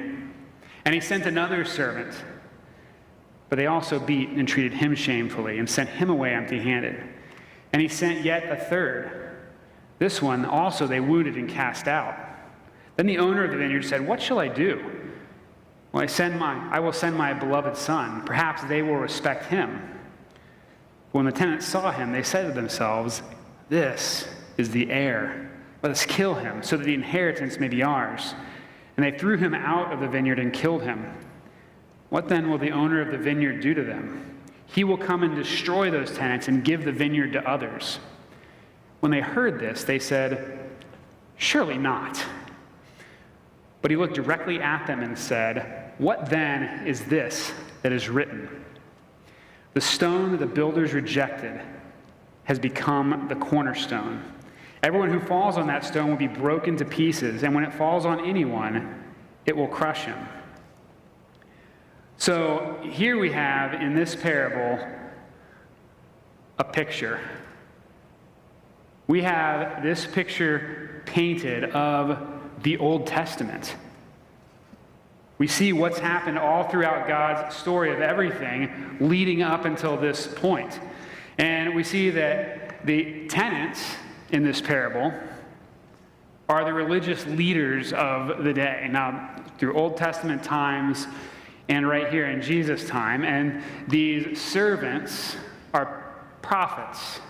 And 0.84 0.94
he 0.94 1.00
sent 1.00 1.26
another 1.26 1.64
servant. 1.64 2.14
But 3.54 3.58
they 3.58 3.66
also 3.68 4.00
beat 4.00 4.30
and 4.30 4.48
treated 4.48 4.72
him 4.72 4.96
shamefully 4.96 5.60
and 5.60 5.70
sent 5.70 5.88
him 5.88 6.10
away 6.10 6.34
empty 6.34 6.58
handed. 6.58 7.00
And 7.72 7.80
he 7.80 7.86
sent 7.86 8.24
yet 8.24 8.50
a 8.50 8.56
third. 8.56 9.36
This 10.00 10.20
one 10.20 10.44
also 10.44 10.88
they 10.88 10.98
wounded 10.98 11.36
and 11.36 11.48
cast 11.48 11.86
out. 11.86 12.18
Then 12.96 13.06
the 13.06 13.18
owner 13.18 13.44
of 13.44 13.52
the 13.52 13.56
vineyard 13.56 13.84
said, 13.84 14.04
What 14.04 14.20
shall 14.20 14.40
I 14.40 14.48
do? 14.48 14.84
Well, 15.92 16.02
I, 16.02 16.06
send 16.06 16.36
my, 16.36 16.68
I 16.72 16.80
will 16.80 16.92
send 16.92 17.14
my 17.14 17.32
beloved 17.32 17.76
son. 17.76 18.22
Perhaps 18.22 18.64
they 18.64 18.82
will 18.82 18.96
respect 18.96 19.44
him. 19.44 19.80
When 21.12 21.24
the 21.24 21.30
tenants 21.30 21.64
saw 21.64 21.92
him, 21.92 22.10
they 22.10 22.24
said 22.24 22.48
to 22.48 22.52
themselves, 22.52 23.22
This 23.68 24.26
is 24.56 24.70
the 24.70 24.90
heir. 24.90 25.48
Let 25.80 25.92
us 25.92 26.04
kill 26.04 26.34
him, 26.34 26.60
so 26.64 26.76
that 26.76 26.82
the 26.82 26.94
inheritance 26.94 27.60
may 27.60 27.68
be 27.68 27.84
ours. 27.84 28.34
And 28.96 29.06
they 29.06 29.16
threw 29.16 29.36
him 29.36 29.54
out 29.54 29.92
of 29.92 30.00
the 30.00 30.08
vineyard 30.08 30.40
and 30.40 30.52
killed 30.52 30.82
him. 30.82 31.06
What 32.14 32.28
then 32.28 32.48
will 32.48 32.58
the 32.58 32.70
owner 32.70 33.00
of 33.00 33.10
the 33.10 33.18
vineyard 33.18 33.60
do 33.60 33.74
to 33.74 33.82
them? 33.82 34.38
He 34.66 34.84
will 34.84 34.96
come 34.96 35.24
and 35.24 35.34
destroy 35.34 35.90
those 35.90 36.16
tenants 36.16 36.46
and 36.46 36.62
give 36.62 36.84
the 36.84 36.92
vineyard 36.92 37.32
to 37.32 37.44
others. 37.44 37.98
When 39.00 39.10
they 39.10 39.20
heard 39.20 39.58
this, 39.58 39.82
they 39.82 39.98
said, 39.98 40.60
Surely 41.38 41.76
not. 41.76 42.24
But 43.82 43.90
he 43.90 43.96
looked 43.96 44.14
directly 44.14 44.60
at 44.60 44.86
them 44.86 45.02
and 45.02 45.18
said, 45.18 45.92
What 45.98 46.30
then 46.30 46.86
is 46.86 47.04
this 47.06 47.52
that 47.82 47.90
is 47.90 48.08
written? 48.08 48.64
The 49.72 49.80
stone 49.80 50.30
that 50.30 50.38
the 50.38 50.46
builders 50.46 50.92
rejected 50.92 51.60
has 52.44 52.60
become 52.60 53.26
the 53.28 53.34
cornerstone. 53.34 54.22
Everyone 54.84 55.10
who 55.10 55.18
falls 55.18 55.58
on 55.58 55.66
that 55.66 55.84
stone 55.84 56.10
will 56.10 56.16
be 56.16 56.28
broken 56.28 56.76
to 56.76 56.84
pieces, 56.84 57.42
and 57.42 57.52
when 57.56 57.64
it 57.64 57.74
falls 57.74 58.06
on 58.06 58.24
anyone, 58.24 59.02
it 59.46 59.56
will 59.56 59.66
crush 59.66 60.04
him. 60.04 60.28
So 62.16 62.78
here 62.82 63.18
we 63.18 63.32
have 63.32 63.74
in 63.74 63.94
this 63.94 64.14
parable 64.14 64.78
a 66.58 66.64
picture. 66.64 67.20
We 69.06 69.22
have 69.22 69.82
this 69.82 70.06
picture 70.06 71.02
painted 71.06 71.64
of 71.72 72.18
the 72.62 72.78
Old 72.78 73.06
Testament. 73.06 73.76
We 75.36 75.48
see 75.48 75.72
what's 75.72 75.98
happened 75.98 76.38
all 76.38 76.68
throughout 76.68 77.08
God's 77.08 77.56
story 77.56 77.92
of 77.92 78.00
everything 78.00 78.96
leading 79.00 79.42
up 79.42 79.64
until 79.64 79.96
this 79.96 80.26
point. 80.26 80.80
And 81.38 81.74
we 81.74 81.82
see 81.82 82.10
that 82.10 82.86
the 82.86 83.26
tenants 83.26 83.84
in 84.30 84.44
this 84.44 84.60
parable 84.60 85.12
are 86.48 86.64
the 86.64 86.72
religious 86.72 87.26
leaders 87.26 87.92
of 87.92 88.44
the 88.44 88.52
day. 88.52 88.88
Now, 88.90 89.42
through 89.58 89.74
Old 89.74 89.96
Testament 89.96 90.44
times 90.44 91.06
and 91.68 91.88
right 91.88 92.10
here 92.10 92.26
in 92.26 92.42
Jesus' 92.42 92.86
time, 92.86 93.24
and 93.24 93.62
these 93.88 94.40
servants 94.40 95.36
are 95.72 96.14
prophets, 96.42 97.20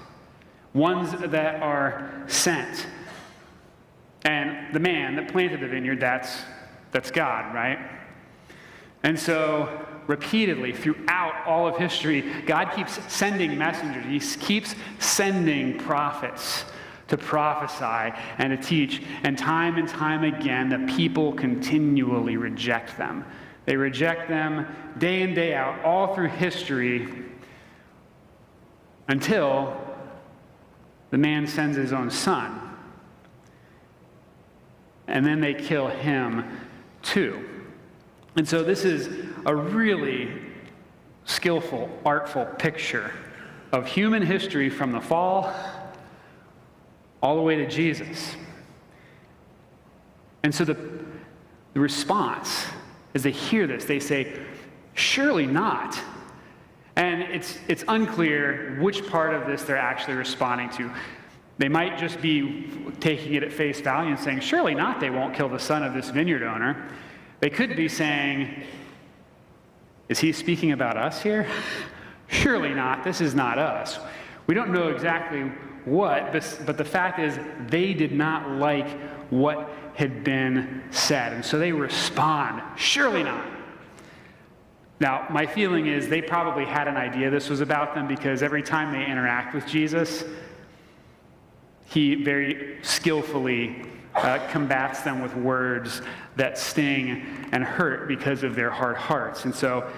ones 0.72 1.12
that 1.12 1.62
are 1.62 2.24
sent. 2.26 2.86
And 4.22 4.74
the 4.74 4.80
man 4.80 5.16
that 5.16 5.28
planted 5.28 5.60
the 5.60 5.68
vineyard, 5.68 6.00
that's, 6.00 6.42
that's 6.90 7.10
God, 7.10 7.54
right? 7.54 7.78
And 9.04 9.18
so, 9.18 9.86
repeatedly, 10.06 10.72
throughout 10.72 11.46
all 11.46 11.68
of 11.68 11.76
history, 11.76 12.22
God 12.46 12.72
keeps 12.74 12.98
sending 13.12 13.56
messengers. 13.56 14.04
He 14.06 14.38
keeps 14.38 14.74
sending 14.98 15.78
prophets 15.78 16.64
to 17.08 17.18
prophesy 17.18 18.16
and 18.38 18.50
to 18.50 18.56
teach. 18.56 19.02
And 19.22 19.36
time 19.36 19.76
and 19.76 19.86
time 19.86 20.24
again, 20.24 20.70
the 20.70 20.92
people 20.94 21.34
continually 21.34 22.36
reject 22.36 22.96
them. 22.96 23.24
They 23.66 23.76
reject 23.76 24.28
them 24.28 24.66
day 24.98 25.22
in, 25.22 25.34
day 25.34 25.54
out, 25.54 25.82
all 25.84 26.14
through 26.14 26.28
history, 26.28 27.08
until 29.08 29.76
the 31.10 31.18
man 31.18 31.46
sends 31.46 31.76
his 31.76 31.92
own 31.92 32.10
son. 32.10 32.60
And 35.06 35.24
then 35.24 35.40
they 35.40 35.54
kill 35.54 35.88
him 35.88 36.44
too. 37.02 37.44
And 38.36 38.48
so 38.48 38.62
this 38.62 38.84
is 38.84 39.26
a 39.46 39.54
really 39.54 40.30
skillful, 41.24 41.88
artful 42.04 42.46
picture 42.46 43.12
of 43.72 43.86
human 43.86 44.22
history 44.22 44.70
from 44.70 44.92
the 44.92 45.00
fall 45.00 45.52
all 47.22 47.36
the 47.36 47.42
way 47.42 47.56
to 47.56 47.66
Jesus. 47.66 48.36
And 50.42 50.54
so 50.54 50.64
the, 50.64 50.76
the 51.72 51.80
response, 51.80 52.66
as 53.14 53.22
they 53.22 53.30
hear 53.30 53.66
this, 53.66 53.84
they 53.84 54.00
say, 54.00 54.40
Surely 54.94 55.46
not. 55.46 55.98
And 56.96 57.22
it's, 57.22 57.58
it's 57.66 57.84
unclear 57.88 58.78
which 58.80 59.06
part 59.08 59.34
of 59.34 59.46
this 59.46 59.62
they're 59.62 59.76
actually 59.76 60.14
responding 60.14 60.70
to. 60.70 60.90
They 61.58 61.68
might 61.68 61.98
just 61.98 62.20
be 62.20 62.70
taking 63.00 63.34
it 63.34 63.42
at 63.42 63.52
face 63.52 63.80
value 63.80 64.10
and 64.10 64.18
saying, 64.18 64.40
Surely 64.40 64.74
not, 64.74 65.00
they 65.00 65.10
won't 65.10 65.34
kill 65.34 65.48
the 65.48 65.58
son 65.58 65.82
of 65.82 65.94
this 65.94 66.10
vineyard 66.10 66.42
owner. 66.42 66.88
They 67.40 67.50
could 67.50 67.76
be 67.76 67.88
saying, 67.88 68.62
Is 70.08 70.18
he 70.18 70.32
speaking 70.32 70.72
about 70.72 70.96
us 70.96 71.22
here? 71.22 71.46
Surely 72.28 72.74
not. 72.74 73.04
This 73.04 73.20
is 73.20 73.34
not 73.34 73.58
us. 73.58 73.98
We 74.46 74.54
don't 74.54 74.72
know 74.72 74.88
exactly 74.88 75.52
what, 75.84 76.32
but 76.32 76.78
the 76.78 76.84
fact 76.84 77.18
is, 77.18 77.38
they 77.68 77.92
did 77.92 78.12
not 78.12 78.50
like 78.52 78.88
what 79.30 79.68
had 79.94 80.24
been 80.24 80.82
said. 80.90 81.32
And 81.32 81.44
so 81.44 81.58
they 81.58 81.72
respond, 81.72 82.62
Surely 82.76 83.22
not. 83.22 83.44
Now, 85.00 85.26
my 85.30 85.44
feeling 85.46 85.86
is 85.86 86.08
they 86.08 86.22
probably 86.22 86.64
had 86.64 86.88
an 86.88 86.96
idea 86.96 87.30
this 87.30 87.50
was 87.50 87.60
about 87.60 87.94
them 87.94 88.06
because 88.06 88.42
every 88.42 88.62
time 88.62 88.92
they 88.92 89.04
interact 89.04 89.54
with 89.54 89.66
Jesus, 89.66 90.24
he 91.86 92.14
very 92.14 92.78
skillfully 92.82 93.84
uh, 94.14 94.38
combats 94.48 95.02
them 95.02 95.20
with 95.20 95.34
words 95.34 96.00
that 96.36 96.56
sting 96.56 97.48
and 97.52 97.64
hurt 97.64 98.06
because 98.08 98.42
of 98.44 98.54
their 98.54 98.70
hard 98.70 98.96
hearts. 98.96 99.44
And 99.44 99.54
so 99.54 99.90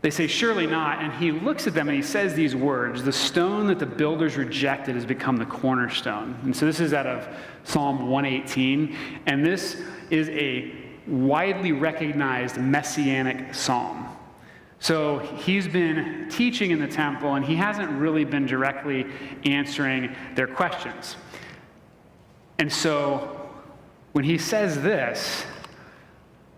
they 0.00 0.10
say, 0.10 0.26
Surely 0.26 0.66
not. 0.66 1.02
And 1.02 1.12
he 1.12 1.32
looks 1.32 1.66
at 1.66 1.74
them 1.74 1.88
and 1.88 1.96
he 1.96 2.02
says 2.02 2.34
these 2.34 2.54
words 2.54 3.02
The 3.02 3.12
stone 3.12 3.66
that 3.66 3.78
the 3.78 3.86
builders 3.86 4.36
rejected 4.36 4.94
has 4.94 5.04
become 5.04 5.36
the 5.36 5.46
cornerstone. 5.46 6.38
And 6.44 6.56
so 6.56 6.66
this 6.66 6.80
is 6.80 6.92
out 6.92 7.06
of 7.06 7.28
Psalm 7.64 8.08
118. 8.08 8.96
And 9.26 9.44
this 9.44 9.82
is 10.10 10.28
a 10.30 10.72
widely 11.06 11.72
recognized 11.72 12.58
messianic 12.58 13.54
psalm. 13.54 14.06
So 14.80 15.18
he's 15.18 15.66
been 15.66 16.28
teaching 16.30 16.70
in 16.70 16.78
the 16.78 16.86
temple 16.86 17.34
and 17.34 17.44
he 17.44 17.56
hasn't 17.56 17.90
really 17.90 18.24
been 18.24 18.46
directly 18.46 19.06
answering 19.44 20.14
their 20.36 20.46
questions. 20.46 21.16
And 22.58 22.72
so 22.72 23.50
when 24.12 24.24
he 24.24 24.38
says 24.38 24.80
this, 24.80 25.44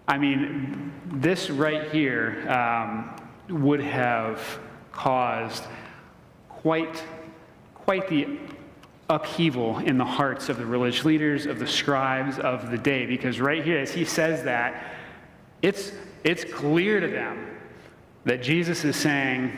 I 0.06 0.18
mean, 0.18 0.92
this 1.06 1.48
right 1.48 1.90
here 1.90 2.46
um, 2.50 3.19
would 3.50 3.80
have 3.80 4.58
caused 4.92 5.64
quite, 6.48 7.02
quite 7.74 8.08
the 8.08 8.38
upheaval 9.08 9.78
in 9.78 9.98
the 9.98 10.04
hearts 10.04 10.48
of 10.48 10.58
the 10.58 10.66
religious 10.66 11.04
leaders, 11.04 11.46
of 11.46 11.58
the 11.58 11.66
scribes 11.66 12.38
of 12.38 12.70
the 12.70 12.78
day, 12.78 13.06
because 13.06 13.40
right 13.40 13.64
here, 13.64 13.78
as 13.78 13.92
he 13.92 14.04
says 14.04 14.44
that, 14.44 14.84
it's, 15.62 15.92
it's 16.22 16.44
clear 16.44 17.00
to 17.00 17.08
them 17.08 17.46
that 18.24 18.42
Jesus 18.42 18.84
is 18.84 18.96
saying, 18.96 19.52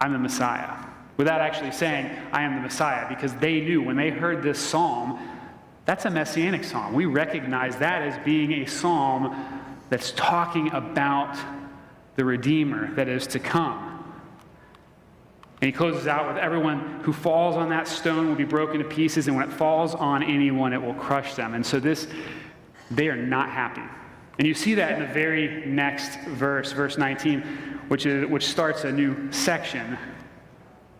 I'm 0.00 0.12
the 0.12 0.18
Messiah, 0.18 0.74
without 1.16 1.40
actually 1.40 1.72
saying, 1.72 2.10
I 2.32 2.42
am 2.42 2.56
the 2.56 2.62
Messiah, 2.62 3.08
because 3.08 3.34
they 3.34 3.60
knew 3.60 3.82
when 3.82 3.96
they 3.96 4.10
heard 4.10 4.42
this 4.42 4.58
psalm, 4.58 5.18
that's 5.84 6.04
a 6.04 6.10
messianic 6.10 6.64
psalm. 6.64 6.92
We 6.94 7.06
recognize 7.06 7.76
that 7.76 8.02
as 8.02 8.22
being 8.24 8.52
a 8.52 8.66
psalm 8.66 9.34
that's 9.88 10.10
talking 10.12 10.72
about 10.72 11.38
the 12.16 12.24
Redeemer 12.24 12.92
that 12.94 13.08
is 13.08 13.26
to 13.28 13.38
come. 13.38 13.92
And 15.60 15.68
he 15.68 15.72
closes 15.72 16.06
out 16.06 16.28
with 16.28 16.36
everyone 16.36 17.00
who 17.00 17.12
falls 17.12 17.56
on 17.56 17.70
that 17.70 17.88
stone 17.88 18.28
will 18.28 18.34
be 18.34 18.44
broken 18.44 18.78
to 18.78 18.84
pieces, 18.84 19.26
and 19.26 19.36
when 19.36 19.48
it 19.48 19.52
falls 19.52 19.94
on 19.94 20.22
anyone, 20.22 20.72
it 20.72 20.82
will 20.82 20.94
crush 20.94 21.34
them. 21.34 21.54
And 21.54 21.64
so, 21.64 21.80
this, 21.80 22.08
they 22.90 23.08
are 23.08 23.16
not 23.16 23.50
happy. 23.50 23.82
And 24.38 24.46
you 24.46 24.52
see 24.52 24.74
that 24.74 24.92
in 24.92 25.00
the 25.00 25.14
very 25.14 25.64
next 25.64 26.18
verse, 26.28 26.72
verse 26.72 26.98
19, 26.98 27.40
which, 27.88 28.04
is, 28.04 28.28
which 28.28 28.46
starts 28.46 28.84
a 28.84 28.92
new 28.92 29.32
section. 29.32 29.96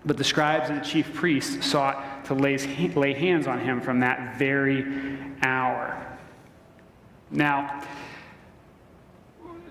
But 0.06 0.16
the 0.16 0.24
scribes 0.24 0.70
and 0.70 0.80
the 0.80 0.84
chief 0.84 1.12
priests 1.12 1.66
sought 1.66 2.24
to 2.26 2.34
lay, 2.34 2.56
lay 2.94 3.12
hands 3.12 3.46
on 3.46 3.60
him 3.60 3.80
from 3.80 4.00
that 4.00 4.38
very 4.38 4.86
hour. 5.42 6.02
Now, 7.30 7.82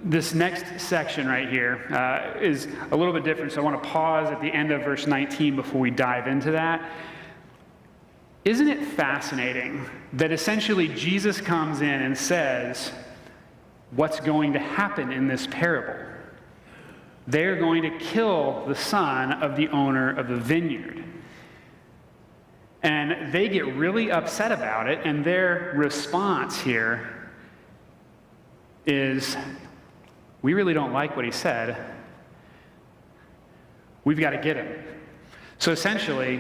this 0.04 0.34
next 0.34 0.80
section 0.80 1.28
right 1.28 1.50
here 1.50 1.86
uh, 1.92 2.40
is 2.40 2.68
a 2.92 2.96
little 2.96 3.14
bit 3.14 3.24
different, 3.24 3.52
so 3.52 3.62
I 3.62 3.64
want 3.64 3.82
to 3.82 3.90
pause 3.90 4.30
at 4.30 4.42
the 4.42 4.52
end 4.52 4.72
of 4.72 4.84
verse 4.84 5.08
19 5.08 5.56
before 5.56 5.82
we 5.82 5.92
dive 5.92 6.28
into 6.28 6.52
that. 6.52 6.92
Isn't 8.44 8.68
it 8.68 8.86
fascinating 8.86 9.90
that 10.14 10.32
essentially 10.32 10.88
Jesus 10.90 11.42
comes 11.42 11.82
in 11.82 11.90
and 12.02 12.16
says 12.16 12.92
what's 13.92 14.20
going 14.20 14.54
to 14.54 14.60
happen 14.60 15.12
in 15.12 15.28
this 15.28 15.48
parable? 15.48 16.06
They're 17.28 17.56
going 17.56 17.82
to 17.82 17.98
kill 17.98 18.66
the 18.68 18.76
son 18.76 19.32
of 19.32 19.56
the 19.56 19.68
owner 19.70 20.16
of 20.16 20.28
the 20.28 20.38
vineyard. 20.38 21.04
And 22.84 23.34
they 23.34 23.50
get 23.50 23.66
really 23.76 24.12
upset 24.12 24.52
about 24.52 24.88
it, 24.88 25.00
and 25.06 25.26
their 25.26 25.74
response 25.76 26.60
here 26.60 27.32
is 28.86 29.36
we 30.46 30.54
really 30.54 30.76
don't 30.76 30.94
like 30.94 31.16
what 31.16 31.26
he 31.26 31.32
said. 31.32 31.76
We've 34.04 34.20
got 34.20 34.30
to 34.30 34.38
get 34.38 34.58
him. 34.58 34.78
So 35.58 35.72
essentially, 35.72 36.40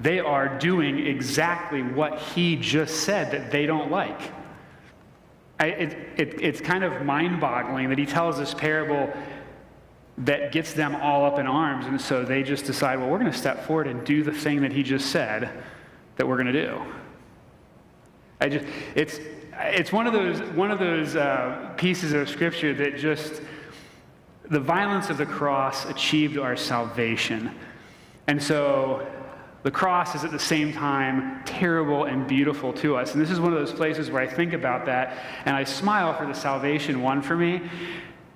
they 0.00 0.18
are 0.18 0.58
doing 0.58 1.06
exactly 1.06 1.82
what 1.82 2.18
he 2.18 2.56
just 2.56 3.00
said 3.00 3.32
that 3.32 3.50
they 3.50 3.66
don't 3.66 3.90
like. 3.90 4.32
I, 5.58 5.66
it, 5.66 5.92
it, 6.16 6.40
it's 6.40 6.62
kind 6.62 6.82
of 6.82 7.04
mind 7.04 7.38
boggling 7.38 7.90
that 7.90 7.98
he 7.98 8.06
tells 8.06 8.38
this 8.38 8.54
parable 8.54 9.12
that 10.16 10.50
gets 10.50 10.72
them 10.72 10.94
all 10.94 11.26
up 11.26 11.38
in 11.38 11.46
arms, 11.46 11.84
and 11.84 12.00
so 12.00 12.24
they 12.24 12.42
just 12.42 12.64
decide, 12.64 12.98
well, 12.98 13.10
we're 13.10 13.18
going 13.18 13.30
to 13.30 13.36
step 13.36 13.66
forward 13.66 13.88
and 13.88 14.06
do 14.06 14.22
the 14.22 14.32
thing 14.32 14.62
that 14.62 14.72
he 14.72 14.82
just 14.82 15.10
said 15.10 15.50
that 16.16 16.26
we're 16.26 16.42
going 16.42 16.50
to 16.50 16.64
do. 16.64 16.80
I 18.40 18.48
just, 18.48 18.64
it's, 18.94 19.20
it's 19.62 19.92
one 19.92 20.06
of 20.06 20.12
those, 20.12 20.40
one 20.52 20.70
of 20.70 20.78
those 20.78 21.16
uh, 21.16 21.72
pieces 21.76 22.12
of 22.12 22.28
scripture 22.28 22.74
that 22.74 22.96
just, 22.96 23.42
the 24.48 24.60
violence 24.60 25.10
of 25.10 25.18
the 25.18 25.26
cross 25.26 25.84
achieved 25.86 26.38
our 26.38 26.56
salvation. 26.56 27.54
And 28.26 28.42
so 28.42 29.06
the 29.62 29.70
cross 29.70 30.14
is 30.14 30.24
at 30.24 30.30
the 30.30 30.38
same 30.38 30.72
time 30.72 31.44
terrible 31.44 32.04
and 32.04 32.26
beautiful 32.26 32.72
to 32.74 32.96
us. 32.96 33.12
And 33.12 33.22
this 33.22 33.30
is 33.30 33.38
one 33.38 33.52
of 33.52 33.58
those 33.58 33.72
places 33.72 34.10
where 34.10 34.22
I 34.22 34.26
think 34.26 34.52
about 34.52 34.86
that 34.86 35.18
and 35.44 35.54
I 35.54 35.64
smile 35.64 36.14
for 36.14 36.26
the 36.26 36.34
salvation 36.34 37.02
won 37.02 37.20
for 37.20 37.36
me. 37.36 37.60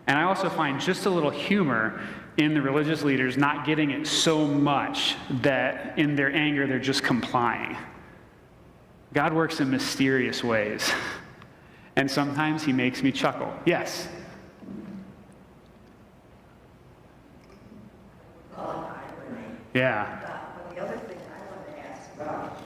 And 0.06 0.18
I 0.18 0.24
also 0.24 0.50
find 0.50 0.80
just 0.80 1.06
a 1.06 1.10
little 1.10 1.30
humor 1.30 2.00
in 2.36 2.52
the 2.52 2.60
religious 2.60 3.02
leaders 3.02 3.36
not 3.36 3.64
getting 3.64 3.90
it 3.90 4.06
so 4.06 4.46
much 4.46 5.16
that 5.42 5.98
in 5.98 6.16
their 6.16 6.34
anger 6.34 6.66
they're 6.66 6.78
just 6.78 7.02
complying. 7.02 7.76
God 9.14 9.32
works 9.32 9.60
in 9.60 9.70
mysterious 9.70 10.42
ways. 10.44 10.92
And 11.96 12.10
sometimes 12.10 12.64
he 12.64 12.72
makes 12.72 13.02
me 13.02 13.12
chuckle. 13.12 13.54
Yes. 13.64 14.08
Yeah. 19.72 20.20
But 20.56 20.74
the 20.74 20.82
other 20.82 20.98
thing 20.98 21.18
I 21.18 21.40
want 21.50 21.66
to 21.66 21.78
ask 21.82 22.14
about, 22.14 22.62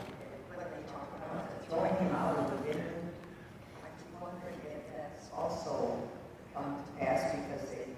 when 0.53 0.67
they 0.69 0.85
talk 0.93 1.09
about 1.17 1.65
throwing 1.69 1.97
him 1.97 2.15
out 2.15 2.37
of 2.37 2.51
the 2.51 2.57
vineyard, 2.69 3.01
I'm 3.81 4.21
wondering 4.21 4.61
if 4.69 4.85
that's 4.95 5.33
also 5.33 6.03
come 6.53 6.77
to 6.77 7.01
pass 7.01 7.33
because 7.33 7.65
they, 7.71 7.89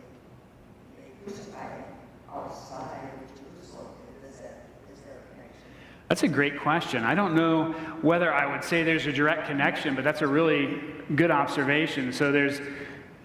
they 0.94 1.11
crucified 1.24 1.72
him 1.72 1.84
outside 2.32 3.11
of 3.18 3.26
Jerusalem. 3.34 3.90
Is 4.28 4.38
that, 4.38 4.70
is 4.94 5.01
there 5.03 5.18
a 5.18 5.34
connection? 5.34 5.66
That's 6.11 6.24
a 6.24 6.28
great 6.28 6.58
question. 6.58 7.04
I 7.04 7.14
don't 7.14 7.36
know 7.36 7.70
whether 8.02 8.34
I 8.34 8.44
would 8.52 8.64
say 8.64 8.82
there's 8.82 9.06
a 9.06 9.12
direct 9.12 9.46
connection, 9.46 9.94
but 9.94 10.02
that's 10.02 10.22
a 10.22 10.26
really 10.26 10.80
good 11.14 11.30
observation. 11.30 12.12
So 12.12 12.32
there's 12.32 12.61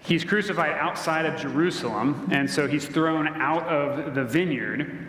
he's 0.04 0.24
crucified 0.24 0.70
outside 0.78 1.26
of 1.26 1.36
Jerusalem, 1.36 2.28
and 2.30 2.48
so 2.48 2.68
he's 2.68 2.86
thrown 2.86 3.26
out 3.26 3.66
of 3.66 4.14
the 4.14 4.22
vineyard. 4.22 5.08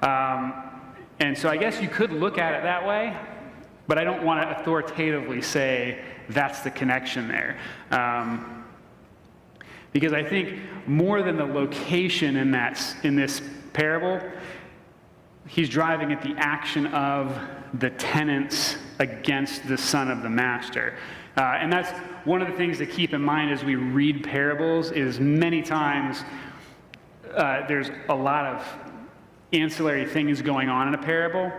Um, 0.00 0.54
and 1.20 1.36
so 1.36 1.50
I 1.50 1.58
guess 1.58 1.82
you 1.82 1.88
could 1.88 2.12
look 2.12 2.38
at 2.38 2.54
it 2.54 2.62
that 2.62 2.86
way, 2.86 3.14
but 3.86 3.98
I 3.98 4.04
don't 4.04 4.24
want 4.24 4.40
to 4.40 4.58
authoritatively 4.58 5.42
say 5.42 6.02
that's 6.30 6.62
the 6.62 6.70
connection 6.70 7.28
there. 7.28 7.58
Um, 7.90 8.64
because 9.92 10.14
I 10.14 10.22
think 10.22 10.60
more 10.86 11.22
than 11.22 11.36
the 11.36 11.44
location 11.44 12.36
in, 12.36 12.52
that, 12.52 12.82
in 13.02 13.16
this 13.16 13.42
parable, 13.74 14.18
he's 15.48 15.68
driving 15.68 16.12
at 16.12 16.22
the 16.22 16.34
action 16.36 16.86
of 16.88 17.36
the 17.74 17.90
tenants 17.90 18.76
against 18.98 19.66
the 19.66 19.76
son 19.76 20.10
of 20.10 20.22
the 20.22 20.30
master. 20.30 20.94
Uh, 21.36 21.58
and 21.60 21.72
that's 21.72 21.90
one 22.26 22.42
of 22.42 22.48
the 22.48 22.54
things 22.54 22.78
to 22.78 22.86
keep 22.86 23.14
in 23.14 23.22
mind 23.22 23.50
as 23.50 23.64
we 23.64 23.76
read 23.76 24.24
parables 24.24 24.90
is 24.90 25.20
many 25.20 25.62
times 25.62 26.24
uh, 27.34 27.66
there's 27.66 27.90
a 28.08 28.14
lot 28.14 28.44
of 28.44 28.66
ancillary 29.52 30.04
things 30.04 30.42
going 30.42 30.68
on 30.68 30.88
in 30.88 30.94
a 30.94 30.98
parable, 30.98 31.50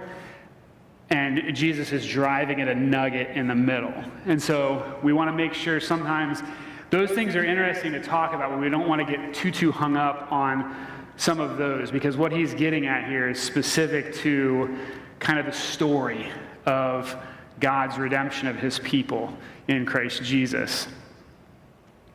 and 1.09 1.55
Jesus 1.55 1.91
is 1.91 2.05
driving 2.05 2.61
at 2.61 2.67
a 2.67 2.75
nugget 2.75 3.35
in 3.35 3.47
the 3.47 3.55
middle. 3.55 3.93
And 4.25 4.41
so 4.41 4.99
we 5.01 5.13
want 5.13 5.29
to 5.29 5.35
make 5.35 5.53
sure 5.53 5.79
sometimes 5.79 6.43
those 6.89 7.11
things 7.11 7.35
are 7.35 7.43
interesting 7.43 7.91
to 7.93 8.01
talk 8.01 8.33
about, 8.33 8.51
but 8.51 8.59
we 8.59 8.69
don't 8.69 8.87
want 8.87 9.05
to 9.05 9.11
get 9.11 9.33
too, 9.33 9.51
too 9.51 9.71
hung 9.71 9.95
up 9.95 10.31
on 10.31 10.75
some 11.19 11.39
of 11.39 11.57
those 11.57 11.91
because 11.91 12.17
what 12.17 12.31
he's 12.31 12.53
getting 12.53 12.87
at 12.87 13.07
here 13.07 13.29
is 13.29 13.39
specific 13.39 14.15
to 14.15 14.77
kind 15.19 15.37
of 15.37 15.45
the 15.45 15.51
story 15.51 16.31
of 16.65 17.15
God's 17.59 17.97
redemption 17.97 18.47
of 18.47 18.55
his 18.55 18.79
people 18.79 19.37
in 19.67 19.85
Christ 19.85 20.23
Jesus. 20.23 20.87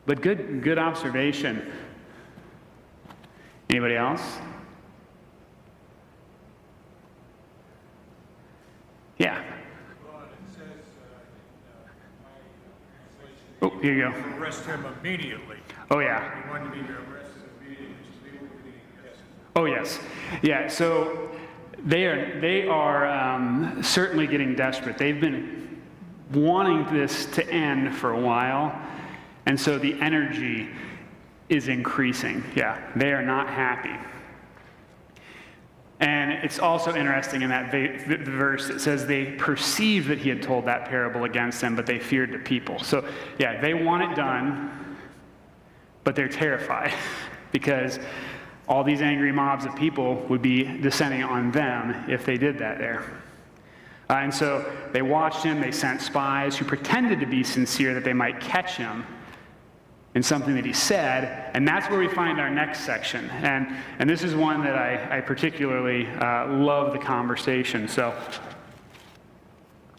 But 0.05 0.21
good, 0.21 0.61
good 0.61 0.77
observation. 0.77 1.71
Anybody 3.69 3.95
else? 3.95 4.21
Yeah. 9.17 9.43
Uh, 10.05 10.17
uh, 10.17 10.19
uh, 13.63 13.69
oh, 13.69 13.69
here 13.79 13.93
you 13.93 14.01
go. 14.01 14.37
arrest 14.37 14.65
him 14.65 14.85
immediately. 14.99 15.57
Oh, 15.89 15.99
yeah. 15.99 16.43
He 16.43 16.49
wanted 16.49 16.65
to 16.65 16.71
be 16.71 16.79
arrested 16.79 17.43
immediately, 17.61 17.95
so 18.03 18.25
they 18.25 18.31
were 18.37 18.47
getting 18.47 18.81
arrested. 19.01 19.25
Oh, 19.55 19.65
yes. 19.65 19.99
Yeah, 20.41 20.67
so 20.67 21.29
they 21.85 22.05
are, 22.05 22.41
they 22.41 22.67
are 22.67 23.07
um, 23.07 23.81
certainly 23.81 24.27
getting 24.27 24.53
desperate. 24.53 24.97
They've 24.97 25.19
been 25.19 25.81
wanting 26.33 26.85
this 26.93 27.25
to 27.27 27.49
end 27.49 27.95
for 27.95 28.11
a 28.11 28.19
while, 28.19 28.77
and 29.45 29.59
so 29.59 29.77
the 29.77 29.99
energy 30.01 30.69
is 31.47 31.69
increasing. 31.69 32.43
Yeah, 32.55 32.81
they 32.95 33.13
are 33.13 33.21
not 33.21 33.47
happy. 33.47 33.95
And 36.01 36.31
it's 36.31 36.59
also 36.59 36.93
interesting 36.93 37.41
in 37.41 37.49
that 37.49 37.71
verse, 37.71 38.69
it 38.69 38.79
says 38.79 39.07
they 39.07 39.27
perceived 39.33 40.09
that 40.09 40.17
he 40.17 40.27
had 40.27 40.41
told 40.41 40.65
that 40.65 40.89
parable 40.89 41.23
against 41.23 41.61
them, 41.61 41.75
but 41.75 41.85
they 41.85 41.99
feared 41.99 42.33
the 42.33 42.39
people. 42.39 42.79
So, 42.79 43.07
yeah, 43.39 43.61
they 43.61 43.73
want 43.73 44.03
it 44.03 44.15
done, 44.15 44.97
but 46.03 46.13
they're 46.13 46.27
terrified 46.27 46.93
because 47.53 47.99
all 48.67 48.83
these 48.83 49.01
angry 49.01 49.31
mobs 49.31 49.65
of 49.65 49.75
people 49.75 50.15
would 50.29 50.41
be 50.41 50.63
descending 50.63 51.23
on 51.23 51.51
them 51.51 52.09
if 52.09 52.25
they 52.25 52.37
did 52.37 52.57
that 52.59 52.77
there. 52.77 53.03
Uh, 54.09 54.13
and 54.13 54.33
so 54.33 54.71
they 54.91 55.01
watched 55.01 55.43
him, 55.43 55.59
they 55.59 55.71
sent 55.71 56.01
spies 56.01 56.55
who 56.55 56.65
pretended 56.65 57.19
to 57.19 57.25
be 57.25 57.43
sincere 57.43 57.93
that 57.93 58.03
they 58.03 58.13
might 58.13 58.39
catch 58.39 58.77
him 58.77 59.05
in 60.13 60.23
something 60.23 60.55
that 60.55 60.65
he 60.65 60.73
said, 60.73 61.51
and 61.53 61.67
that's 61.67 61.89
where 61.89 61.99
we 61.99 62.07
find 62.07 62.39
our 62.39 62.49
next 62.49 62.81
section. 62.81 63.29
And, 63.31 63.75
and 63.99 64.09
this 64.09 64.23
is 64.23 64.33
one 64.33 64.63
that 64.63 64.75
I, 64.75 65.17
I 65.17 65.21
particularly 65.21 66.07
uh, 66.07 66.47
love 66.53 66.93
the 66.93 66.99
conversation. 66.99 67.87
So 67.87 68.17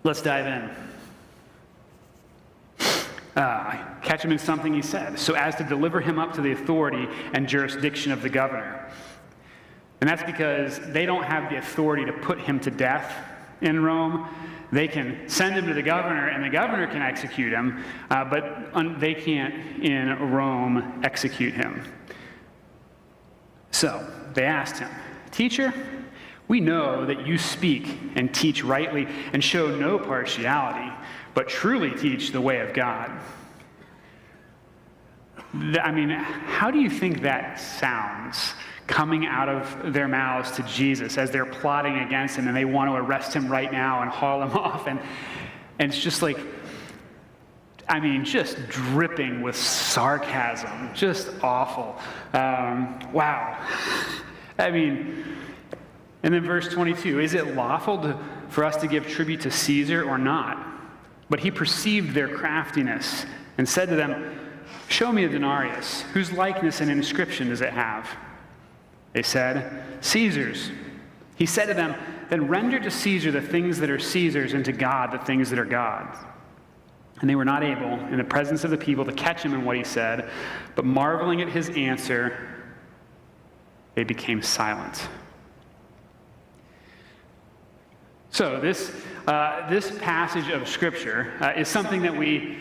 let's 0.05 0.23
dive 0.23 0.47
in. 0.47 0.71
Uh, 3.37 3.85
catch 4.01 4.25
him 4.25 4.33
in 4.33 4.39
something 4.39 4.73
he 4.73 4.81
said, 4.81 5.19
so 5.19 5.35
as 5.35 5.55
to 5.55 5.63
deliver 5.65 6.01
him 6.01 6.19
up 6.19 6.33
to 6.33 6.41
the 6.41 6.53
authority 6.53 7.07
and 7.35 7.47
jurisdiction 7.47 8.11
of 8.11 8.23
the 8.23 8.31
governor. 8.31 8.91
And 10.01 10.09
that's 10.09 10.23
because 10.23 10.81
they 10.81 11.05
don't 11.05 11.25
have 11.25 11.51
the 11.51 11.59
authority 11.59 12.07
to 12.07 12.13
put 12.13 12.41
him 12.41 12.59
to 12.61 12.71
death 12.71 13.15
In 13.61 13.83
Rome, 13.83 14.29
they 14.71 14.89
can 14.89 15.29
send 15.29 15.55
him 15.55 15.67
to 15.67 15.75
the 15.75 15.83
governor, 15.83 16.29
and 16.29 16.45
the 16.45 16.51
governor 16.51 16.87
can 16.87 17.01
execute 17.01 17.53
him, 17.53 17.83
uh, 18.11 18.25
but 18.25 18.71
un- 18.75 18.99
they 18.99 19.15
can't 19.15 19.83
in 19.83 20.31
Rome 20.31 21.01
execute 21.03 21.55
him. 21.55 21.83
So 23.71 24.07
they 24.35 24.45
asked 24.45 24.79
him, 24.79 24.91
Teacher, 25.31 25.73
we 26.49 26.61
know 26.61 27.07
that 27.07 27.27
you 27.27 27.39
speak 27.39 27.99
and 28.15 28.35
teach 28.35 28.63
rightly 28.63 29.09
and 29.33 29.43
show 29.43 29.75
no 29.75 29.99
partiality, 29.99 30.91
but 31.37 31.49
truly 31.49 31.91
teach 31.91 32.33
the 32.33 32.41
way 32.41 32.61
of 32.61 32.73
God. 32.73 33.13
I 35.53 35.93
mean, 35.93 36.09
how 36.09 36.71
do 36.71 36.79
you 36.81 36.89
think 36.89 37.21
that 37.21 37.61
sounds 37.61 38.55
coming 38.87 39.27
out 39.27 39.51
of 39.51 39.93
their 39.93 40.09
mouths 40.09 40.53
to 40.53 40.63
Jesus 40.63 41.19
as 41.19 41.31
they're 41.31 41.45
plotting 41.45 41.99
against 41.99 42.37
him 42.37 42.49
and 42.49 42.57
they 42.57 42.65
want 42.65 42.91
to 42.91 42.95
arrest 42.95 43.35
him 43.35 43.53
right 43.53 43.71
now 43.71 44.01
and 44.01 44.11
haul 44.11 44.43
him 44.43 44.51
off? 44.57 44.87
And, 44.87 44.99
and 45.79 45.93
it's 45.93 46.03
just 46.03 46.23
like, 46.23 46.39
I 47.87 48.01
mean, 48.01 48.25
just 48.25 48.57
dripping 48.71 49.43
with 49.43 49.57
sarcasm, 49.57 50.95
just 50.95 51.29
awful. 51.43 51.99
Um, 52.33 52.99
wow. 53.13 53.63
I 54.59 54.71
mean, 54.71 55.23
and 56.23 56.33
then 56.33 56.45
verse 56.45 56.69
22 56.69 57.21
is 57.21 57.35
it 57.35 57.55
lawful 57.55 57.99
to, 57.99 58.19
for 58.49 58.65
us 58.65 58.79
to 58.79 58.87
give 58.87 59.07
tribute 59.07 59.43
to 59.43 59.51
Caesar 59.51 60.03
or 60.03 60.17
not? 60.17 60.76
But 61.29 61.41
he 61.41 61.51
perceived 61.51 62.15
their 62.15 62.29
craftiness 62.29 63.27
and 63.59 63.69
said 63.69 63.89
to 63.89 63.97
them, 63.97 64.39
Show 64.89 65.13
me 65.13 65.25
a 65.25 65.29
denarius. 65.29 66.03
Whose 66.13 66.33
likeness 66.33 66.81
and 66.81 66.91
inscription 66.91 67.49
does 67.49 67.61
it 67.61 67.73
have? 67.73 68.09
They 69.13 69.23
said, 69.23 69.83
Caesar's. 70.03 70.71
He 71.37 71.47
said 71.47 71.67
to 71.67 71.75
them, 71.75 71.95
Then 72.29 72.49
render 72.49 72.79
to 72.79 72.91
Caesar 72.91 73.31
the 73.31 73.41
things 73.41 73.79
that 73.79 73.91
are 73.91 73.99
Caesar's, 73.99 74.53
and 74.53 74.65
to 74.65 74.73
God 74.73 75.13
the 75.13 75.19
things 75.19 75.51
that 75.51 75.59
are 75.59 75.65
God's. 75.65 76.19
And 77.21 77.31
they 77.31 77.35
were 77.35 77.45
not 77.45 77.65
able, 77.65 77.93
in 78.07 78.19
the 78.19 78.25
presence 78.25 78.63
of 78.65 78.71
the 78.71 78.77
people, 78.77 79.05
to 79.05 79.13
catch 79.13 79.43
him 79.43 79.55
in 79.55 79.65
what 79.65 79.77
he 79.77 79.85
said, 79.85 80.29
but 80.75 80.85
marveling 80.85 81.41
at 81.41 81.49
his 81.49 81.71
answer, 81.71 82.49
they 83.95 84.05
became 84.05 84.43
silent. 84.43 85.09
So, 88.37 88.61
this, 88.61 88.93
uh, 89.27 89.67
this 89.71 89.91
passage 89.99 90.51
of 90.51 90.69
Scripture 90.69 91.33
uh, 91.41 91.55
is 91.57 91.69
something 91.69 92.03
that 92.03 92.15
we 92.15 92.59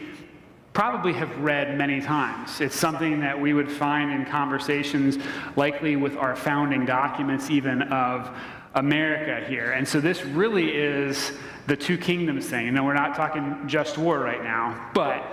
probably 0.72 1.12
have 1.12 1.38
read 1.40 1.78
many 1.78 2.00
times. 2.00 2.62
It's 2.62 2.78
something 2.78 3.20
that 3.20 3.38
we 3.38 3.52
would 3.52 3.70
find 3.70 4.10
in 4.10 4.24
conversations, 4.24 5.18
likely 5.58 5.98
with 5.98 6.16
our 6.16 6.34
founding 6.34 6.86
documents, 6.86 7.50
even 7.50 7.82
of 7.92 8.34
America 8.76 9.46
here. 9.50 9.74
And 9.74 9.86
so, 9.86 10.00
this 10.00 10.24
really 10.24 10.74
is 10.74 11.34
the 11.68 11.76
two 11.76 11.98
kingdoms 11.98 12.46
thing. 12.46 12.70
And 12.70 12.86
we're 12.86 12.94
not 12.94 13.14
talking 13.14 13.68
just 13.68 13.98
war 13.98 14.18
right 14.20 14.46
now, 14.46 14.92
but 14.94 15.30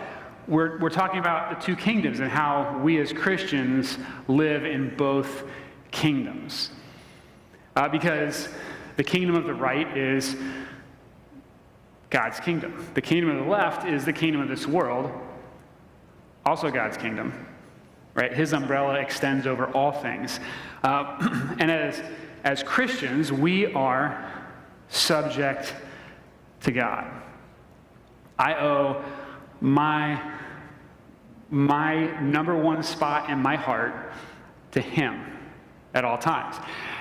we're, 0.49 0.77
we're 0.81 0.91
talking 0.91 1.21
about 1.21 1.61
the 1.61 1.65
two 1.65 1.77
kingdoms 1.77 2.19
and 2.19 2.29
how 2.29 2.81
we 2.83 2.99
as 2.99 3.13
Christians 3.13 3.97
live 4.27 4.65
in 4.65 4.97
both 4.97 5.45
kingdoms. 5.93 6.71
Uh, 7.77 7.89
because 7.89 8.49
the 8.97 9.05
kingdom 9.05 9.37
of 9.37 9.45
the 9.45 9.55
right 9.55 9.97
is 9.97 10.37
God's 12.11 12.41
kingdom. 12.41 12.87
The 12.95 13.01
kingdom 13.01 13.31
of 13.31 13.45
the 13.45 13.51
left 13.51 13.87
is 13.87 14.05
the 14.05 14.13
kingdom 14.13 14.43
of 14.43 14.49
this 14.49 14.67
world, 14.67 15.11
also 16.45 16.71
God's 16.71 16.97
kingdom. 16.97 17.47
Right? 18.15 18.33
His 18.33 18.53
umbrella 18.53 19.01
extends 19.01 19.47
over 19.47 19.69
all 19.69 19.93
things. 19.93 20.39
Uh, 20.83 21.55
and 21.59 21.71
as, 21.71 22.03
as 22.45 22.63
Christians, 22.63 23.33
we 23.33 23.73
are 23.73 24.31
subject 24.89 25.75
to 26.61 26.71
God. 26.71 27.11
I 28.39 28.55
owe 28.57 29.03
my, 29.63 30.21
my 31.51 32.21
number 32.21 32.55
one 32.55 32.83
spot 32.83 33.31
in 33.31 33.39
my 33.39 33.57
heart 33.57 34.13
to 34.73 34.81
Him 34.83 35.25
at 35.95 36.05
all 36.05 36.19
times. 36.19 36.57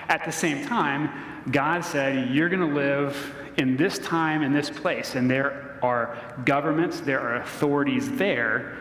At 0.07 0.23
the 0.23 0.31
same 0.31 0.65
time, 0.65 1.09
God 1.49 1.83
said, 1.83 2.29
You're 2.29 2.49
going 2.49 2.67
to 2.67 2.75
live 2.75 3.35
in 3.57 3.75
this 3.75 3.97
time, 3.99 4.43
in 4.43 4.53
this 4.53 4.69
place. 4.69 5.15
And 5.15 5.29
there 5.29 5.79
are 5.81 6.17
governments, 6.45 6.99
there 6.99 7.19
are 7.19 7.35
authorities 7.37 8.11
there 8.17 8.77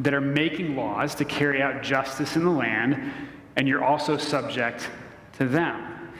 that 0.00 0.14
are 0.14 0.20
making 0.20 0.76
laws 0.76 1.14
to 1.16 1.24
carry 1.24 1.62
out 1.62 1.82
justice 1.82 2.36
in 2.36 2.44
the 2.44 2.50
land, 2.50 3.12
and 3.56 3.68
you're 3.68 3.84
also 3.84 4.16
subject 4.16 4.88
to 5.34 5.46
them. 5.46 6.12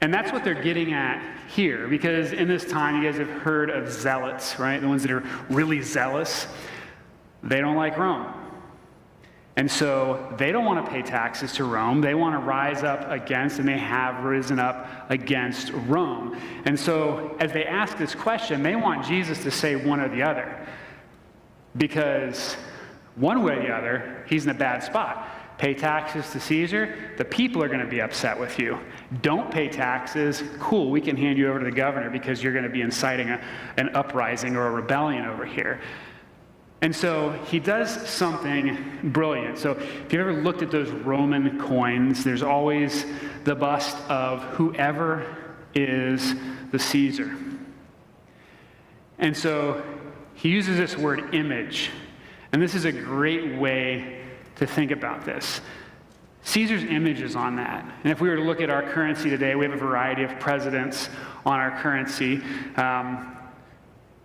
And 0.00 0.12
that's 0.12 0.32
what 0.32 0.44
they're 0.44 0.60
getting 0.60 0.92
at 0.92 1.22
here, 1.48 1.88
because 1.88 2.32
in 2.32 2.48
this 2.48 2.64
time, 2.64 3.02
you 3.02 3.10
guys 3.10 3.18
have 3.18 3.30
heard 3.30 3.70
of 3.70 3.90
zealots, 3.90 4.58
right? 4.58 4.80
The 4.80 4.88
ones 4.88 5.02
that 5.02 5.12
are 5.12 5.24
really 5.48 5.80
zealous. 5.80 6.46
They 7.42 7.60
don't 7.60 7.76
like 7.76 7.96
Rome. 7.96 8.32
And 9.56 9.70
so 9.70 10.34
they 10.36 10.52
don't 10.52 10.66
want 10.66 10.84
to 10.84 10.90
pay 10.90 11.00
taxes 11.00 11.52
to 11.54 11.64
Rome. 11.64 12.02
They 12.02 12.14
want 12.14 12.34
to 12.34 12.38
rise 12.38 12.82
up 12.82 13.10
against, 13.10 13.58
and 13.58 13.66
they 13.66 13.78
have 13.78 14.22
risen 14.22 14.58
up 14.58 14.86
against 15.08 15.72
Rome. 15.72 16.38
And 16.66 16.78
so 16.78 17.34
as 17.40 17.52
they 17.52 17.64
ask 17.64 17.96
this 17.96 18.14
question, 18.14 18.62
they 18.62 18.76
want 18.76 19.06
Jesus 19.06 19.42
to 19.44 19.50
say 19.50 19.74
one 19.74 20.00
or 20.00 20.10
the 20.10 20.22
other. 20.22 20.66
Because 21.78 22.54
one 23.14 23.42
way 23.42 23.54
or 23.54 23.62
the 23.62 23.74
other, 23.74 24.24
he's 24.28 24.44
in 24.44 24.50
a 24.50 24.54
bad 24.54 24.82
spot. 24.82 25.26
Pay 25.56 25.72
taxes 25.72 26.30
to 26.32 26.40
Caesar, 26.40 27.14
the 27.16 27.24
people 27.24 27.62
are 27.62 27.68
going 27.68 27.80
to 27.80 27.86
be 27.86 28.02
upset 28.02 28.38
with 28.38 28.58
you. 28.58 28.78
Don't 29.22 29.50
pay 29.50 29.68
taxes, 29.70 30.42
cool, 30.60 30.90
we 30.90 31.00
can 31.00 31.16
hand 31.16 31.38
you 31.38 31.48
over 31.48 31.60
to 31.60 31.64
the 31.64 31.70
governor 31.70 32.10
because 32.10 32.42
you're 32.42 32.52
going 32.52 32.64
to 32.64 32.70
be 32.70 32.82
inciting 32.82 33.30
a, 33.30 33.42
an 33.78 33.88
uprising 33.96 34.54
or 34.54 34.66
a 34.66 34.70
rebellion 34.70 35.24
over 35.24 35.46
here. 35.46 35.80
And 36.82 36.94
so 36.94 37.30
he 37.46 37.58
does 37.58 38.08
something 38.08 39.00
brilliant. 39.02 39.58
So 39.58 39.72
if 39.72 40.12
you've 40.12 40.20
ever 40.20 40.34
looked 40.34 40.62
at 40.62 40.70
those 40.70 40.90
Roman 40.90 41.58
coins, 41.58 42.22
there's 42.22 42.42
always 42.42 43.06
the 43.44 43.54
bust 43.54 43.96
of 44.10 44.42
whoever 44.42 45.36
is 45.74 46.34
the 46.72 46.78
Caesar. 46.78 47.36
And 49.18 49.34
so 49.34 49.82
he 50.34 50.50
uses 50.50 50.76
this 50.76 50.96
word 50.96 51.34
image. 51.34 51.90
And 52.52 52.60
this 52.60 52.74
is 52.74 52.84
a 52.84 52.92
great 52.92 53.58
way 53.58 54.22
to 54.56 54.66
think 54.66 54.90
about 54.90 55.24
this. 55.24 55.60
Caesar's 56.42 56.84
image 56.84 57.22
is 57.22 57.34
on 57.34 57.56
that. 57.56 57.84
And 58.04 58.12
if 58.12 58.20
we 58.20 58.28
were 58.28 58.36
to 58.36 58.42
look 58.42 58.60
at 58.60 58.70
our 58.70 58.82
currency 58.82 59.30
today, 59.30 59.56
we 59.56 59.64
have 59.64 59.74
a 59.74 59.78
variety 59.78 60.22
of 60.22 60.38
presidents 60.38 61.08
on 61.44 61.58
our 61.58 61.80
currency, 61.80 62.40
um, 62.76 63.36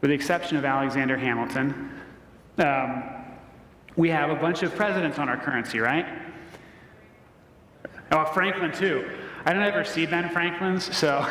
with 0.02 0.10
the 0.10 0.16
exception 0.16 0.58
of 0.58 0.66
Alexander 0.66 1.18
Hamilton. 1.18 1.90
Um, 2.62 3.04
we 3.96 4.10
have 4.10 4.30
a 4.30 4.36
bunch 4.36 4.62
of 4.62 4.76
presidents 4.76 5.18
on 5.18 5.28
our 5.28 5.38
currency, 5.38 5.80
right? 5.80 6.06
Oh, 8.12 8.26
Franklin, 8.26 8.72
too. 8.72 9.10
I 9.46 9.54
don't 9.54 9.64
ever 9.64 9.84
see 9.84 10.06
Ben 10.06 10.30
Franklin's, 10.30 10.96
so 10.96 11.28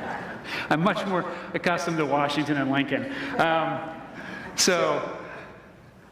I'm 0.70 0.80
much 0.80 1.06
more 1.06 1.30
accustomed 1.52 1.98
to 1.98 2.06
Washington 2.06 2.56
and 2.56 2.70
Lincoln. 2.70 3.12
Um, 3.36 3.90
so, 4.56 5.18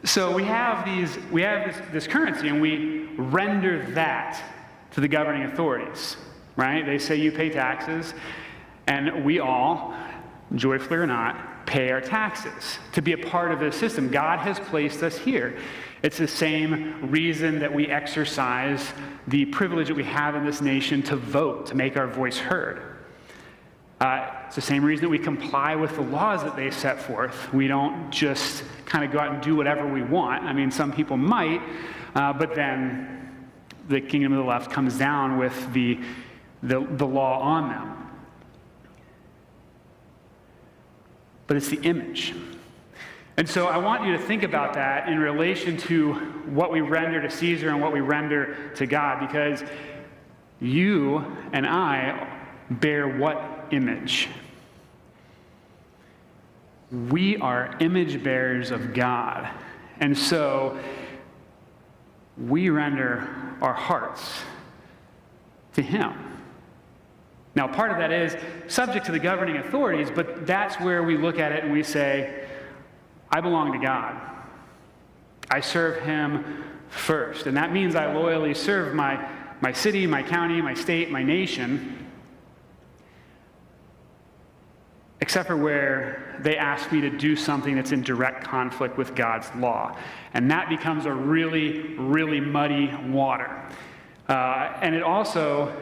so 0.04 0.30
we 0.30 0.44
have 0.44 0.84
these, 0.84 1.16
we 1.30 1.40
have 1.40 1.72
this, 1.72 1.90
this 1.92 2.06
currency, 2.06 2.48
and 2.48 2.60
we 2.60 3.04
render 3.16 3.86
that 3.92 4.42
to 4.90 5.00
the 5.00 5.08
governing 5.08 5.44
authorities, 5.44 6.18
right? 6.56 6.84
They 6.84 6.98
say 6.98 7.16
you 7.16 7.32
pay 7.32 7.48
taxes, 7.48 8.12
and 8.86 9.24
we 9.24 9.40
all, 9.40 9.94
joyfully 10.54 10.98
or 10.98 11.06
not, 11.06 11.51
pay 11.72 11.90
our 11.90 12.02
taxes 12.02 12.78
to 12.92 13.00
be 13.00 13.14
a 13.14 13.18
part 13.18 13.50
of 13.50 13.58
this 13.58 13.74
system. 13.74 14.10
God 14.10 14.38
has 14.40 14.60
placed 14.60 15.02
us 15.02 15.16
here. 15.16 15.56
It's 16.02 16.18
the 16.18 16.28
same 16.28 17.10
reason 17.10 17.60
that 17.60 17.72
we 17.72 17.86
exercise 17.86 18.92
the 19.26 19.46
privilege 19.46 19.88
that 19.88 19.94
we 19.94 20.04
have 20.04 20.34
in 20.34 20.44
this 20.44 20.60
nation 20.60 21.02
to 21.04 21.16
vote, 21.16 21.64
to 21.68 21.74
make 21.74 21.96
our 21.96 22.06
voice 22.06 22.36
heard. 22.36 22.82
Uh, 24.02 24.28
it's 24.46 24.56
the 24.56 24.60
same 24.60 24.84
reason 24.84 25.06
that 25.06 25.08
we 25.08 25.18
comply 25.18 25.74
with 25.74 25.94
the 25.94 26.02
laws 26.02 26.42
that 26.42 26.56
they 26.56 26.70
set 26.70 27.00
forth. 27.00 27.50
We 27.54 27.68
don't 27.68 28.10
just 28.10 28.64
kind 28.84 29.02
of 29.02 29.10
go 29.10 29.18
out 29.18 29.32
and 29.32 29.42
do 29.42 29.56
whatever 29.56 29.90
we 29.90 30.02
want. 30.02 30.44
I 30.44 30.52
mean, 30.52 30.70
some 30.70 30.92
people 30.92 31.16
might, 31.16 31.62
uh, 32.14 32.34
but 32.34 32.54
then 32.54 33.48
the 33.88 34.02
kingdom 34.02 34.32
of 34.32 34.40
the 34.40 34.44
left 34.44 34.70
comes 34.70 34.98
down 34.98 35.38
with 35.38 35.72
the, 35.72 35.98
the, 36.62 36.80
the 36.80 37.06
law 37.06 37.40
on 37.40 37.70
them. 37.70 38.01
But 41.46 41.56
it's 41.56 41.68
the 41.68 41.80
image. 41.82 42.34
And 43.36 43.48
so 43.48 43.66
I 43.66 43.78
want 43.78 44.04
you 44.04 44.12
to 44.12 44.18
think 44.18 44.42
about 44.42 44.74
that 44.74 45.08
in 45.08 45.18
relation 45.18 45.76
to 45.78 46.14
what 46.50 46.70
we 46.70 46.80
render 46.80 47.20
to 47.22 47.30
Caesar 47.30 47.70
and 47.70 47.80
what 47.80 47.92
we 47.92 48.00
render 48.00 48.70
to 48.76 48.86
God, 48.86 49.26
because 49.26 49.64
you 50.60 51.24
and 51.52 51.66
I 51.66 52.40
bear 52.70 53.08
what 53.18 53.68
image? 53.70 54.28
We 57.10 57.38
are 57.38 57.74
image 57.80 58.22
bearers 58.22 58.70
of 58.70 58.92
God. 58.92 59.48
And 59.98 60.16
so 60.16 60.78
we 62.36 62.68
render 62.68 63.28
our 63.62 63.72
hearts 63.72 64.42
to 65.74 65.82
Him. 65.82 66.21
Now, 67.54 67.68
part 67.68 67.90
of 67.90 67.98
that 67.98 68.12
is 68.12 68.36
subject 68.66 69.06
to 69.06 69.12
the 69.12 69.18
governing 69.18 69.58
authorities, 69.58 70.10
but 70.14 70.46
that's 70.46 70.76
where 70.80 71.02
we 71.02 71.18
look 71.18 71.38
at 71.38 71.52
it 71.52 71.64
and 71.64 71.72
we 71.72 71.82
say, 71.82 72.46
I 73.30 73.40
belong 73.40 73.72
to 73.72 73.78
God. 73.78 74.20
I 75.50 75.60
serve 75.60 76.02
Him 76.02 76.64
first. 76.88 77.46
And 77.46 77.56
that 77.56 77.72
means 77.72 77.94
I 77.94 78.12
loyally 78.12 78.54
serve 78.54 78.94
my, 78.94 79.28
my 79.60 79.72
city, 79.72 80.06
my 80.06 80.22
county, 80.22 80.62
my 80.62 80.74
state, 80.74 81.10
my 81.10 81.22
nation, 81.22 82.08
except 85.20 85.46
for 85.46 85.56
where 85.56 86.38
they 86.40 86.56
ask 86.56 86.90
me 86.90 87.00
to 87.00 87.10
do 87.10 87.36
something 87.36 87.76
that's 87.76 87.92
in 87.92 88.02
direct 88.02 88.44
conflict 88.44 88.98
with 88.98 89.14
God's 89.14 89.54
law. 89.56 89.96
And 90.34 90.50
that 90.50 90.68
becomes 90.68 91.06
a 91.06 91.12
really, 91.12 91.94
really 91.96 92.40
muddy 92.40 92.92
water. 93.08 93.62
Uh, 94.28 94.72
and 94.80 94.94
it 94.94 95.02
also 95.02 95.74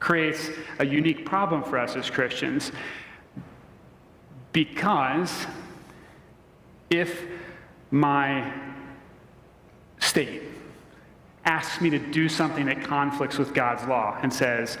creates 0.00 0.50
a 0.78 0.86
unique 0.86 1.24
problem 1.24 1.62
for 1.62 1.78
us 1.78 1.96
as 1.96 2.10
Christians 2.10 2.72
because 4.52 5.46
if 6.90 7.26
my 7.90 8.52
state 9.98 10.42
asks 11.44 11.80
me 11.80 11.90
to 11.90 11.98
do 11.98 12.28
something 12.28 12.66
that 12.66 12.82
conflicts 12.84 13.38
with 13.38 13.52
God's 13.52 13.84
law 13.84 14.18
and 14.22 14.32
says, 14.32 14.78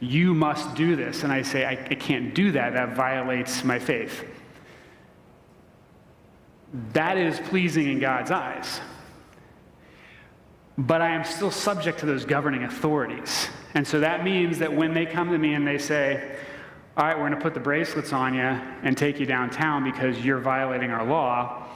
you 0.00 0.34
must 0.34 0.74
do 0.74 0.96
this. 0.96 1.24
And 1.24 1.32
I 1.32 1.42
say, 1.42 1.64
I, 1.64 1.72
I 1.72 1.94
can't 1.94 2.34
do 2.34 2.52
that. 2.52 2.74
That 2.74 2.94
violates 2.94 3.64
my 3.64 3.78
faith. 3.78 4.24
That 6.92 7.16
is 7.16 7.40
pleasing 7.40 7.88
in 7.88 8.00
God's 8.00 8.30
eyes. 8.30 8.80
But 10.76 11.02
I 11.02 11.10
am 11.10 11.24
still 11.24 11.50
subject 11.50 12.00
to 12.00 12.06
those 12.06 12.24
governing 12.24 12.64
authorities. 12.64 13.48
And 13.74 13.86
so 13.86 14.00
that 14.00 14.24
means 14.24 14.58
that 14.58 14.72
when 14.72 14.92
they 14.94 15.06
come 15.06 15.30
to 15.30 15.38
me 15.38 15.54
and 15.54 15.66
they 15.66 15.78
say, 15.78 16.36
all 16.96 17.04
right, 17.04 17.16
we're 17.16 17.28
going 17.28 17.38
to 17.38 17.40
put 17.40 17.54
the 17.54 17.60
bracelets 17.60 18.12
on 18.12 18.34
you 18.34 18.40
and 18.40 18.96
take 18.96 19.18
you 19.18 19.26
downtown 19.26 19.84
because 19.84 20.24
you're 20.24 20.38
violating 20.38 20.90
our 20.90 21.04
law, 21.04 21.66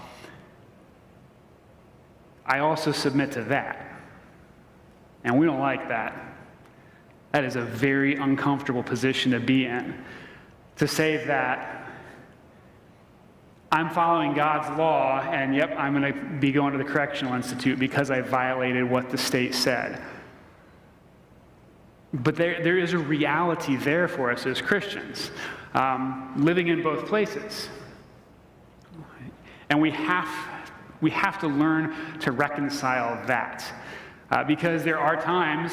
I 2.47 2.61
also 2.61 2.93
submit 2.93 3.33
to 3.33 3.43
that. 3.45 4.01
And 5.25 5.39
we 5.39 5.47
don't 5.47 5.61
like 5.61 5.89
that. 5.89 6.37
That 7.33 7.45
is 7.45 7.57
a 7.57 7.63
very 7.63 8.17
uncomfortable 8.17 8.83
position 8.83 9.33
to 9.33 9.41
be 9.41 9.67
in. 9.67 10.03
To 10.77 10.89
say 10.89 11.25
that 11.27 11.78
I'm 13.71 13.91
following 13.91 14.33
God's 14.33 14.77
law, 14.79 15.21
and 15.21 15.55
yep, 15.55 15.75
I'm 15.77 16.01
going 16.01 16.13
to 16.13 16.21
be 16.41 16.53
going 16.53 16.73
to 16.73 16.79
the 16.79 16.85
correctional 16.91 17.35
institute 17.35 17.79
because 17.79 18.11
I 18.11 18.23
violated 18.23 18.89
what 18.89 19.11
the 19.11 19.19
state 19.19 19.55
said. 19.55 20.03
But 22.15 22.37
there, 22.37 22.63
there 22.63 22.79
is 22.79 22.95
a 22.95 22.99
reality 22.99 23.77
there 23.77 24.09
for 24.09 24.31
us 24.33 24.47
as 24.47 24.63
Christians, 24.63 25.31
um, 25.75 26.33
living 26.39 26.69
in 26.69 26.83
both 26.83 27.07
places. 27.07 27.69
And 29.69 29.83
we 29.83 29.91
have, 29.91 30.29
we 31.03 31.11
have 31.11 31.39
to 31.41 31.49
learn 31.49 31.95
to 32.21 32.33
reconcile 32.33 33.27
that. 33.27 33.71
Uh, 34.31 34.45
because 34.45 34.83
there 34.83 34.99
are 34.99 35.21
times 35.21 35.73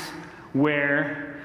where 0.51 1.41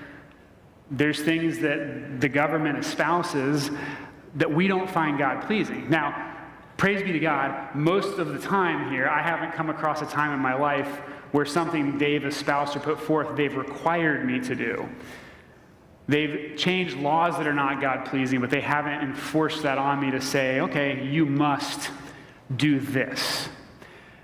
there's 0.91 1.23
things 1.23 1.61
that 1.61 2.21
the 2.21 2.29
government 2.29 2.79
espouses 2.79 3.71
that 4.35 4.53
we 4.53 4.67
don't 4.67 4.91
find 4.91 5.17
God 5.19 5.47
pleasing. 5.47 5.89
Now, 5.89 6.30
praise 6.81 7.03
be 7.03 7.13
to 7.13 7.19
God, 7.19 7.75
most 7.75 8.19
of 8.19 8.29
the 8.29 8.39
time 8.39 8.91
here, 8.91 9.07
I 9.07 9.21
haven't 9.21 9.53
come 9.53 9.69
across 9.69 10.01
a 10.01 10.07
time 10.07 10.33
in 10.33 10.41
my 10.41 10.55
life 10.55 10.89
where 11.31 11.45
something 11.45 11.99
they've 11.99 12.25
espoused 12.25 12.75
or 12.75 12.81
put 12.81 12.99
forth 12.99 13.37
they've 13.37 13.55
required 13.55 14.25
me 14.25 14.41
to 14.41 14.55
do. 14.55 14.89
They've 16.09 16.57
changed 16.57 16.97
laws 16.97 17.37
that 17.37 17.47
are 17.47 17.53
not 17.53 17.83
God 17.83 18.07
pleasing, 18.07 18.41
but 18.41 18.49
they 18.49 18.63
haven't 18.63 19.03
enforced 19.03 19.63
that 19.63 19.77
on 19.77 20.01
me 20.01 20.11
to 20.11 20.23
say, 20.23 20.61
okay, 20.61 21.07
you 21.07 21.27
must 21.27 21.91
do 22.57 22.81
this. 22.81 23.51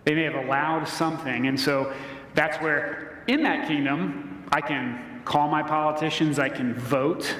They 0.05 0.15
may 0.15 0.23
have 0.23 0.47
allowed 0.47 0.89
something. 0.89 1.49
And 1.49 1.61
so 1.61 1.93
that's 2.33 2.57
where, 2.63 3.23
in 3.27 3.43
that 3.43 3.69
kingdom, 3.69 4.47
I 4.51 4.63
can 4.63 5.21
call 5.27 5.49
my 5.49 5.63
politicians, 5.63 6.39
I 6.39 6.49
can 6.49 6.73
vote, 6.73 7.37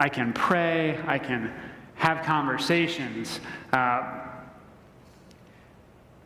I 0.00 0.08
can 0.08 0.32
pray, 0.32 0.98
I 1.06 1.18
can 1.18 1.52
have 1.94 2.24
conversations. 2.24 3.40
Uh, 3.72 4.20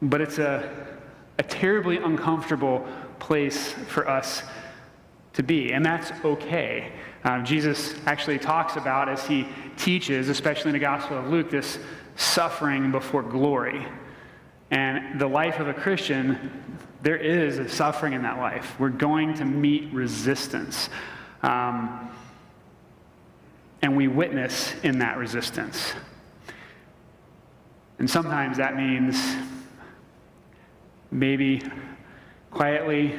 but 0.03 0.21
it's 0.21 0.39
a, 0.39 0.87
a 1.39 1.43
terribly 1.43 1.99
uncomfortable 1.99 2.87
place 3.19 3.73
for 3.89 4.09
us 4.09 4.43
to 5.35 5.43
be, 5.43 5.73
and 5.73 5.85
that's 5.85 6.13
okay. 6.25 6.93
Uh, 7.25 7.43
Jesus 7.43 7.95
actually 8.07 8.39
talks 8.39 8.77
about, 8.77 9.09
as 9.09 9.27
he 9.27 9.47
teaches, 9.77 10.29
especially 10.29 10.71
in 10.71 10.73
the 10.73 10.79
Gospel 10.79 11.19
of 11.19 11.29
Luke, 11.29 11.51
this 11.51 11.79
suffering 12.17 12.91
before 12.91 13.23
glory. 13.23 13.87
And 14.71 15.21
the 15.21 15.27
life 15.27 15.61
of 15.61 15.69
a 15.69 15.75
Christian, 15.75 16.79
there 17.03 17.17
is 17.17 17.59
a 17.59 17.69
suffering 17.69 18.13
in 18.13 18.23
that 18.23 18.39
life. 18.39 18.79
We're 18.79 18.89
going 18.91 19.35
to 19.35 19.45
meet 19.45 19.93
resistance. 19.93 20.91
Um, 21.43 22.11
and 23.83 23.97
we 23.97 24.09
witness 24.09 24.75
in 24.83 24.99
that 24.99 25.17
resistance. 25.17 25.93
And 27.99 28.09
sometimes 28.09 28.57
that 28.59 28.77
means 28.77 29.37
maybe 31.11 31.63
quietly, 32.51 33.15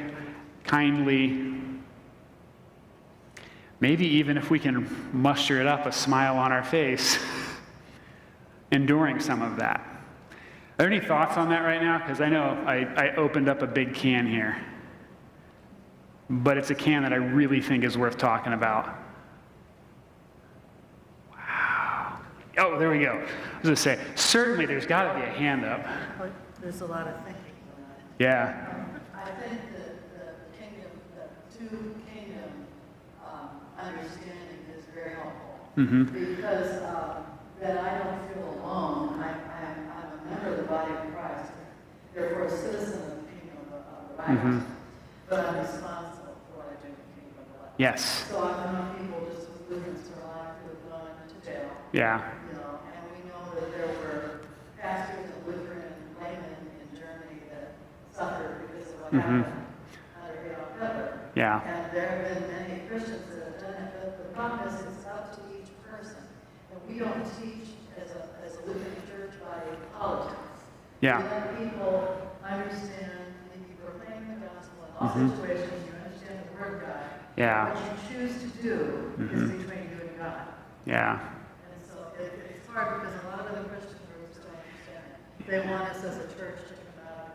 kindly, 0.64 1.55
maybe 3.80 4.05
even 4.05 4.38
if 4.38 4.49
we 4.49 4.60
can 4.60 5.10
muster 5.14 5.60
it 5.60 5.68
up, 5.68 5.86
a 5.86 5.91
smile 5.91 6.38
on 6.38 6.51
our 6.51 6.64
face, 6.64 7.18
enduring 8.72 9.20
some 9.20 9.41
of 9.41 9.57
that. 9.57 9.80
Are 10.80 10.84
there 10.84 10.88
any 10.88 11.05
thoughts 11.05 11.36
on 11.36 11.49
that 11.49 11.60
right 11.60 11.82
now? 11.82 11.97
Because 11.97 12.22
I 12.22 12.30
know 12.30 12.51
I, 12.66 12.86
I 12.95 13.16
opened 13.16 13.49
up 13.49 13.62
a 13.62 13.68
big 13.68 13.93
can 13.93 14.26
here. 14.26 14.64
But 16.30 16.57
it's 16.57 16.70
a 16.70 16.76
can 16.76 17.03
that 17.03 17.12
I 17.12 17.18
really 17.18 17.60
think 17.60 17.84
is 17.84 17.97
worth 17.97 18.18
talking 18.18 18.53
about. 18.53 18.88
Wow. 21.32 22.20
Oh, 22.57 22.77
there 22.77 22.89
we 22.89 22.99
go. 22.99 23.13
I 23.13 23.17
was 23.17 23.63
going 23.63 23.75
to 23.75 23.81
say, 23.81 23.99
certainly 24.15 24.65
there's 24.65 24.85
got 24.85 25.13
to 25.13 25.19
be 25.19 25.25
a 25.25 25.29
hand 25.29 25.63
up. 25.63 25.85
There's 26.61 26.81
a 26.81 26.85
lot 26.85 27.07
of 27.07 27.15
thinking 27.23 27.35
going 27.75 27.85
on. 27.85 27.95
Yeah. 28.19 28.85
I 29.15 29.25
think 29.41 29.61
that 29.73 29.95
the 30.17 30.57
kingdom, 30.57 30.91
the 31.15 31.57
two 31.57 31.95
kingdom 32.13 32.51
um, 33.25 33.49
understanding 33.79 34.65
is 34.77 34.83
very 34.93 35.15
helpful. 35.15 35.59
Mm-hmm. 35.77 36.03
Because 36.35 36.83
um, 36.83 37.23
then 37.61 37.77
I 37.77 37.97
don't 37.99 38.33
feel 38.33 38.59
alone. 38.61 39.19
I, 39.23 39.29
am 39.29 39.87
a 39.91 40.29
member 40.29 40.49
of 40.51 40.57
the 40.57 40.63
body 40.63 40.91
of 40.91 41.13
Christ, 41.13 41.51
therefore 42.13 42.45
a 42.45 42.49
citizen 42.49 43.01
of 43.03 43.09
the 43.09 43.31
kingdom 43.31 43.59
of, 43.71 43.79
of 43.79 44.17
the 44.17 44.23
right, 44.23 44.43
Mhm. 44.43 44.63
but 45.29 45.39
I'm 45.45 45.59
responsible 45.59 46.35
for 46.47 46.59
what 46.59 46.67
I 46.67 46.81
do 46.81 46.87
in 46.87 46.95
the 46.95 47.07
kingdom 47.15 47.39
of 47.39 47.47
the 47.53 47.63
light. 47.63 47.71
Yes. 47.77 48.25
So 48.29 48.43
I 48.43 48.71
know 48.71 48.95
people 48.99 49.27
just 49.31 49.47
with 49.47 49.69
Lutherans 49.69 50.07
for 50.09 50.19
life 50.27 50.55
who 50.63 50.69
have 50.75 50.83
gone 50.91 51.15
to 51.27 51.45
jail, 51.45 51.69
Yeah. 51.93 52.21
you 52.51 52.57
know, 52.59 52.79
and 52.91 53.03
we 53.15 53.19
know 53.29 53.43
that 53.55 53.71
there 53.71 53.87
were 53.87 54.41
pastors 54.89 55.29
and 55.29 55.45
Lutheran 55.45 55.93
laymen 56.19 56.57
in 56.81 56.89
Germany 56.97 57.45
that 57.53 57.77
suffered 58.09 58.65
because 58.65 58.89
of 58.89 59.01
what 59.05 59.13
happened 59.13 59.45
under 60.17 60.49
Adolf 60.49 60.73
Hitler. 60.81 61.19
Yeah. 61.35 61.61
And 61.61 61.93
there 61.93 62.09
have 62.09 62.21
been 62.25 62.49
many 62.49 62.81
Christians 62.89 63.21
that 63.29 63.53
have 63.53 63.59
done 63.61 63.77
it, 63.85 63.89
but 63.93 64.17
the 64.17 64.33
problem 64.33 64.65
is 64.67 64.73
it's 64.81 65.05
up 65.05 65.29
to 65.37 65.41
each 65.53 65.69
person. 65.85 66.17
And 66.73 66.81
we 66.89 66.97
don't 66.97 67.21
teach 67.37 67.77
as 68.01 68.09
a, 68.17 68.21
as 68.41 68.57
a 68.57 68.61
Lutheran 68.65 68.97
church 69.05 69.37
body 69.45 69.77
politics. 69.93 70.57
Yeah. 71.01 71.21
We 71.21 71.29
let 71.29 71.45
people 71.61 72.33
understand 72.41 73.29
that 73.45 73.59
you 73.61 73.77
proclaim 73.85 74.41
the 74.41 74.49
gospel 74.49 74.89
in 74.89 74.91
all 74.97 75.13
Mhm. 75.13 75.37
situations, 75.37 75.85
you 75.85 75.93
understand 76.01 76.37
the 76.49 76.57
word 76.57 76.73
of 76.73 76.81
God. 76.81 77.05
Yeah. 77.37 77.69
What 77.69 77.77
you 77.85 77.93
choose 78.09 78.41
to 78.41 78.49
do 78.57 78.73
is 79.21 79.37
Mhm. 79.37 79.53
between 79.53 79.83
you 79.93 79.99
and 80.01 80.17
God. 80.17 80.41
Yeah. 80.89 81.19
And 81.69 81.77
so 81.85 82.09
it, 82.17 82.57
it's 82.57 82.67
hard 82.67 82.99
because 82.99 83.13
a 83.21 83.27
lot 83.29 83.39
of 83.45 83.53
other 83.53 83.63
Christian 83.69 84.01
groups 84.11 84.35
don't 84.43 84.59
understand 84.59 85.05
it. 85.13 85.38
They 85.49 85.61
want 85.61 85.89
us 85.89 86.03
as 86.03 86.17
a 86.17 86.27
church 86.37 86.59
to 86.67 86.73
come 86.73 87.07
out. 87.07 87.29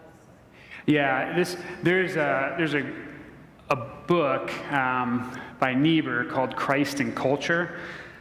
Yeah, 0.86 1.34
this, 1.34 1.56
there's 1.82 2.14
a, 2.14 2.54
there's 2.56 2.74
a, 2.74 2.88
a 3.70 3.76
book 4.06 4.52
um, 4.72 5.36
by 5.58 5.74
Niebuhr 5.74 6.24
called 6.26 6.54
Christ 6.54 7.00
and 7.00 7.16
Culture 7.16 7.76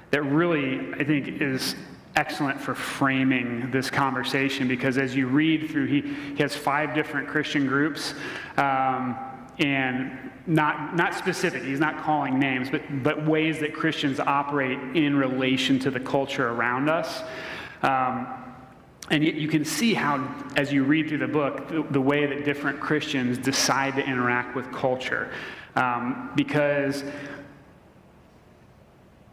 that 0.09 0.23
really, 0.23 0.79
I 0.93 1.03
think, 1.03 1.41
is 1.41 1.75
excellent 2.15 2.59
for 2.59 2.73
framing 2.73 3.69
this 3.69 3.91
conversation 3.91 4.67
because 4.67 4.97
as 4.97 5.15
you 5.15 5.27
read 5.27 5.69
through, 5.69 5.85
he, 5.85 6.01
he 6.01 6.41
has 6.41 6.55
five 6.55 6.95
different 6.95 7.27
Christian 7.27 7.67
groups. 7.67 8.15
Um, 8.57 9.15
and 9.59 10.31
not, 10.47 10.95
not 10.95 11.13
specific, 11.13 11.61
he's 11.61 11.79
not 11.79 12.01
calling 12.03 12.39
names, 12.39 12.67
but, 12.71 12.81
but 13.03 13.27
ways 13.27 13.59
that 13.59 13.75
Christians 13.75 14.19
operate 14.19 14.79
in 14.95 15.15
relation 15.15 15.77
to 15.79 15.91
the 15.91 15.99
culture 15.99 16.49
around 16.49 16.89
us. 16.89 17.21
Um, 17.83 18.42
and 19.09 19.23
yet 19.23 19.35
you 19.35 19.47
can 19.47 19.65
see 19.65 19.93
how, 19.93 20.27
as 20.55 20.71
you 20.71 20.83
read 20.83 21.09
through 21.09 21.17
the 21.19 21.27
book, 21.27 21.67
the, 21.67 21.85
the 21.91 22.01
way 22.01 22.25
that 22.25 22.45
different 22.45 22.79
Christians 22.79 23.37
decide 23.37 23.95
to 23.95 24.05
interact 24.05 24.55
with 24.55 24.71
culture. 24.71 25.31
Um, 25.75 26.31
because 26.35 27.03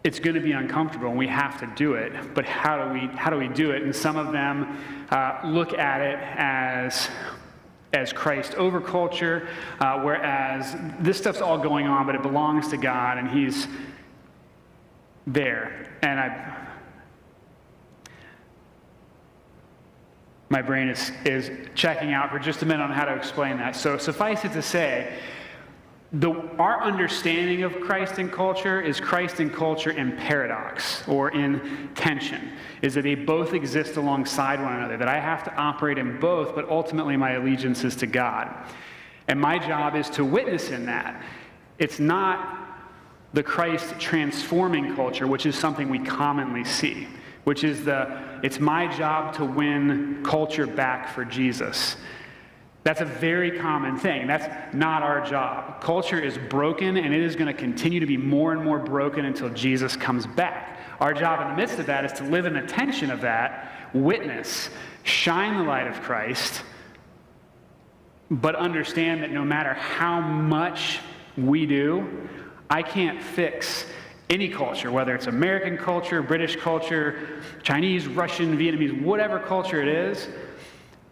it's 0.03 0.19
going 0.19 0.35
to 0.35 0.41
be 0.41 0.53
uncomfortable 0.53 1.09
and 1.09 1.19
we 1.19 1.27
have 1.27 1.61
to 1.61 1.67
do 1.77 1.95
it 1.95 2.13
but 2.35 2.45
how 2.45 2.85
do 2.85 2.93
we 2.93 3.07
how 3.17 3.31
do 3.31 3.37
we 3.37 3.49
do 3.49 3.71
it 3.71 3.83
and 3.83 3.95
some 3.95 4.17
of 4.17 4.33
them 4.33 4.79
uh, 5.11 5.41
look 5.45 5.75
at 5.75 6.01
it 6.01 6.19
as 6.39 7.09
as 7.93 8.13
christ 8.13 8.55
over 8.55 8.81
culture 8.81 9.49
uh, 9.81 10.01
whereas 10.01 10.75
this 11.01 11.19
stuff's 11.19 11.43
all 11.43 11.59
going 11.59 11.87
on 11.87 12.07
but 12.07 12.15
it 12.15 12.23
belongs 12.23 12.69
to 12.69 12.77
god 12.77 13.19
and 13.19 13.29
he's 13.29 13.69
there 15.27 15.99
and 16.03 16.19
i 16.19 16.69
my 20.51 20.61
brain 20.61 20.89
is, 20.89 21.11
is 21.25 21.51
checking 21.75 22.13
out 22.13 22.31
for 22.31 22.39
just 22.39 22.63
a 22.63 22.67
minute 22.67 22.83
on 22.83 22.91
how 22.91 23.05
to 23.05 23.15
explain 23.15 23.57
that 23.57 23.75
so 23.75 23.97
suffice 23.97 24.45
it 24.45 24.53
to 24.53 24.63
say 24.63 25.17
the, 26.13 26.33
our 26.59 26.83
understanding 26.83 27.63
of 27.63 27.81
Christ 27.81 28.19
and 28.19 28.33
culture 28.33 28.81
is 28.81 28.99
Christ 28.99 29.39
and 29.39 29.53
culture 29.53 29.91
in 29.91 30.17
paradox 30.17 31.07
or 31.07 31.31
in 31.31 31.91
tension, 31.95 32.51
is 32.83 32.95
that 32.95 33.03
they 33.03 33.15
both 33.15 33.55
exist 33.55 33.97
alongside 33.97 34.61
one 34.61 34.75
another, 34.75 34.97
that 34.97 35.09
I 35.09 35.21
have 35.21 35.45
to 35.45 35.55
operate 35.55 35.99
in 35.99 36.19
both, 36.19 36.55
but 36.57 36.69
ultimately 36.69 37.17
my 37.17 37.33
allegiance 37.33 37.85
is 37.85 37.95
to 37.97 38.09
God. 38.09 38.53
And 39.29 39.41
my 39.41 39.59
job 39.59 39.95
is 39.95 40.11
to 40.11 40.25
witness 40.25 40.71
in 40.71 40.85
that. 40.87 41.23
It's 41.79 42.01
not 42.01 42.59
the 43.33 43.45
Christ 43.45 43.95
transforming 44.01 44.97
culture, 44.97 45.29
which 45.29 45.47
is 45.47 45.57
something 45.57 45.89
we 45.89 46.01
commonly 46.01 46.65
see, 46.65 47.07
which 47.45 47.63
is 47.63 47.85
the, 47.85 48.21
it's 48.43 48.59
my 48.59 48.87
job 48.97 49.35
to 49.35 49.45
win 49.45 50.23
culture 50.25 50.67
back 50.67 51.15
for 51.15 51.25
Jesus. 51.25 51.97
That's 52.83 53.03
a 53.03 53.05
very 53.05 53.59
common 53.59 53.99
thing. 53.99 54.27
That's 54.27 54.75
not 54.75 55.03
our 55.03 55.25
job. 55.25 55.83
Culture 55.83 56.19
is 56.19 56.39
broken 56.39 56.97
and 56.97 57.15
it 57.15 57.21
is 57.21 57.37
going 57.37 57.47
to 57.49 57.59
continue 57.59 58.01
to 58.01 58.07
be 58.07 58.17
more 58.17 58.53
and 58.53 58.65
more 58.65 58.79
broken 58.79 59.27
until 59.27 59.51
Jesus 59.51 59.97
comes 59.97 60.27
back. 60.27 60.79
Our 60.99 61.13
job 61.13 61.43
in 61.43 61.49
the 61.49 61.57
midst 61.57 61.79
of 61.79 61.87
that 61.87 62.05
is 62.05 62.13
to 62.15 62.25
live 62.25 62.47
in 62.47 62.55
the 62.55 62.63
tension 62.63 63.11
of 63.11 63.21
that, 63.21 63.71
witness, 63.93 64.71
shine 65.03 65.59
the 65.59 65.65
light 65.65 65.87
of 65.87 66.01
Christ, 66.01 66.63
but 68.31 68.55
understand 68.55 69.23
that 69.23 69.31
no 69.31 69.45
matter 69.45 69.75
how 69.75 70.21
much 70.21 71.01
we 71.37 71.67
do, 71.67 72.29
I 72.71 72.83
can't 72.83 73.23
fix 73.23 73.85
any 74.31 74.49
culture, 74.49 74.93
whether 74.93 75.15
it's 75.15 75.27
American 75.27 75.77
culture, 75.77 76.23
British 76.23 76.57
culture, 76.57 77.43
Chinese, 77.63 78.07
Russian, 78.07 78.57
Vietnamese, 78.57 79.03
whatever 79.03 79.41
culture 79.41 79.83
it 79.83 79.89
is. 79.89 80.29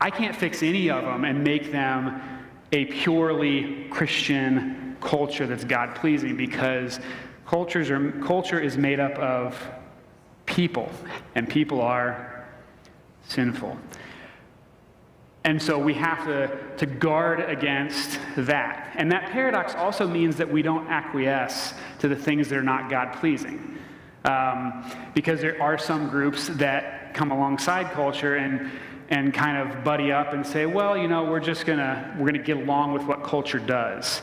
I 0.01 0.11
can't 0.11 0.35
fix 0.35 0.62
any 0.62 0.89
of 0.89 1.05
them 1.05 1.25
and 1.25 1.43
make 1.43 1.73
them 1.73 2.23
a 2.71 2.85
purely 2.87 3.89
Christian 3.91 4.97
culture 5.01 5.47
that's 5.47 5.64
God 5.64 5.97
pleasing 5.97 6.37
because 6.37 7.01
cultures 7.47 7.91
are, 7.91 8.12
culture 8.23 8.61
is 8.61 8.77
made 8.77 9.01
up 9.01 9.19
of 9.19 9.61
people, 10.47 10.91
and 11.35 11.49
people 11.49 11.81
are 11.81 12.47
sinful. 13.27 13.77
And 15.49 15.62
so 15.62 15.78
we 15.78 15.94
have 15.94 16.26
to, 16.26 16.59
to 16.76 16.84
guard 16.84 17.40
against 17.40 18.20
that. 18.36 18.92
And 18.96 19.11
that 19.11 19.30
paradox 19.30 19.74
also 19.74 20.07
means 20.07 20.36
that 20.36 20.53
we 20.53 20.61
don't 20.61 20.86
acquiesce 20.88 21.72
to 22.01 22.09
the 22.09 22.14
things 22.14 22.51
that 22.51 22.59
are 22.59 22.62
not 22.62 22.90
God 22.90 23.14
pleasing. 23.14 23.78
Um, 24.26 24.84
because 25.14 25.40
there 25.40 25.59
are 25.62 25.78
some 25.78 26.11
groups 26.11 26.49
that 26.49 27.14
come 27.14 27.30
alongside 27.30 27.92
culture 27.92 28.36
and 28.36 28.70
and 29.09 29.32
kind 29.32 29.57
of 29.57 29.82
buddy 29.82 30.12
up 30.12 30.34
and 30.34 30.46
say, 30.46 30.66
well, 30.66 30.99
you 30.99 31.09
know, 31.09 31.24
we're 31.24 31.40
just 31.40 31.64
gonna 31.64 32.14
we're 32.18 32.26
gonna 32.26 32.44
get 32.44 32.59
along 32.59 32.92
with 32.92 33.05
what 33.05 33.24
culture 33.24 33.59
does. 33.59 34.20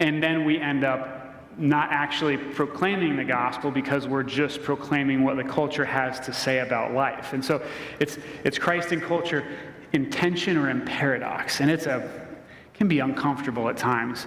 And 0.00 0.22
then 0.22 0.46
we 0.46 0.58
end 0.58 0.82
up 0.82 1.17
not 1.58 1.90
actually 1.90 2.36
proclaiming 2.36 3.16
the 3.16 3.24
gospel 3.24 3.70
because 3.70 4.06
we're 4.06 4.22
just 4.22 4.62
proclaiming 4.62 5.24
what 5.24 5.36
the 5.36 5.44
culture 5.44 5.84
has 5.84 6.20
to 6.20 6.32
say 6.32 6.60
about 6.60 6.94
life. 6.94 7.32
And 7.32 7.44
so 7.44 7.62
it's 8.00 8.18
it's 8.44 8.58
Christ 8.58 8.92
and 8.92 9.02
culture 9.02 9.44
in 9.92 10.10
tension 10.10 10.56
or 10.56 10.70
in 10.70 10.84
paradox. 10.84 11.60
And 11.60 11.70
it's 11.70 11.86
a 11.86 12.26
can 12.74 12.88
be 12.88 13.00
uncomfortable 13.00 13.68
at 13.68 13.76
times. 13.76 14.26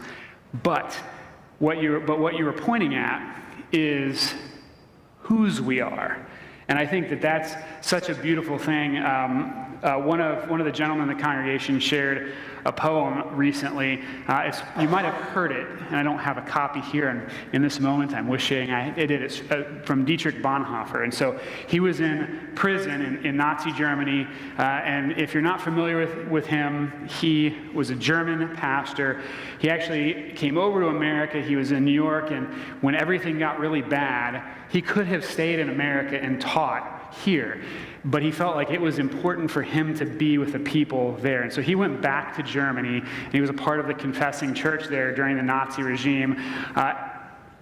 But 0.61 0.93
what 1.59 1.81
you 1.81 2.03
but 2.05 2.19
what 2.19 2.35
you 2.35 2.45
were 2.45 2.53
pointing 2.53 2.95
at 2.95 3.41
is 3.71 4.33
whose 5.19 5.61
we 5.61 5.79
are. 5.79 6.27
And 6.67 6.79
I 6.79 6.85
think 6.85 7.09
that 7.09 7.21
that's 7.21 7.53
such 7.85 8.09
a 8.09 8.15
beautiful 8.15 8.57
thing. 8.57 8.97
Um, 8.97 9.79
uh, 9.83 9.97
one, 9.97 10.21
of, 10.21 10.49
one 10.49 10.61
of 10.61 10.65
the 10.65 10.71
gentlemen 10.71 11.09
in 11.09 11.17
the 11.17 11.21
congregation 11.21 11.79
shared 11.79 12.33
a 12.65 12.71
poem 12.71 13.35
recently. 13.35 14.01
Uh, 14.27 14.51
you 14.79 14.87
might 14.87 15.05
have 15.05 15.13
heard 15.13 15.51
it, 15.51 15.67
and 15.87 15.95
I 15.95 16.03
don't 16.03 16.19
have 16.19 16.37
a 16.37 16.41
copy 16.41 16.81
here 16.81 17.09
in, 17.09 17.29
in 17.53 17.61
this 17.61 17.79
moment. 17.79 18.13
I'm 18.13 18.27
wishing 18.27 18.71
I 18.71 18.91
did. 18.91 19.11
It's 19.11 19.41
uh, 19.51 19.81
from 19.85 20.05
Dietrich 20.05 20.41
Bonhoeffer. 20.41 21.03
And 21.03 21.13
so 21.13 21.39
he 21.67 21.79
was 21.79 21.99
in 21.99 22.51
prison 22.55 23.01
in, 23.01 23.25
in 23.25 23.37
Nazi 23.37 23.71
Germany. 23.73 24.27
Uh, 24.57 24.61
and 24.61 25.13
if 25.13 25.33
you're 25.33 25.43
not 25.43 25.61
familiar 25.61 25.97
with, 25.97 26.27
with 26.27 26.45
him, 26.45 27.07
he 27.07 27.57
was 27.73 27.89
a 27.89 27.95
German 27.95 28.55
pastor. 28.55 29.21
He 29.59 29.69
actually 29.69 30.33
came 30.35 30.57
over 30.57 30.81
to 30.81 30.87
America. 30.87 31.41
He 31.41 31.55
was 31.55 31.71
in 31.71 31.85
New 31.85 31.91
York. 31.91 32.31
And 32.31 32.47
when 32.81 32.95
everything 32.95 33.39
got 33.39 33.59
really 33.59 33.81
bad, 33.81 34.43
he 34.69 34.81
could 34.81 35.07
have 35.07 35.25
stayed 35.25 35.59
in 35.59 35.69
America 35.69 36.17
and 36.21 36.39
taught 36.39 37.00
here 37.11 37.61
but 38.03 38.23
he 38.23 38.31
felt 38.31 38.55
like 38.55 38.71
it 38.71 38.81
was 38.81 38.99
important 38.99 39.51
for 39.51 39.61
him 39.61 39.93
to 39.95 40.05
be 40.05 40.37
with 40.37 40.53
the 40.53 40.59
people 40.59 41.13
there. 41.17 41.43
And 41.43 41.53
so 41.53 41.61
he 41.61 41.75
went 41.75 42.01
back 42.01 42.35
to 42.37 42.43
Germany, 42.43 42.99
and 42.99 43.33
he 43.33 43.41
was 43.41 43.49
a 43.49 43.53
part 43.53 43.79
of 43.79 43.87
the 43.87 43.93
confessing 43.93 44.53
church 44.53 44.87
there 44.87 45.13
during 45.13 45.37
the 45.37 45.43
Nazi 45.43 45.83
regime. 45.83 46.35
Uh, 46.75 46.93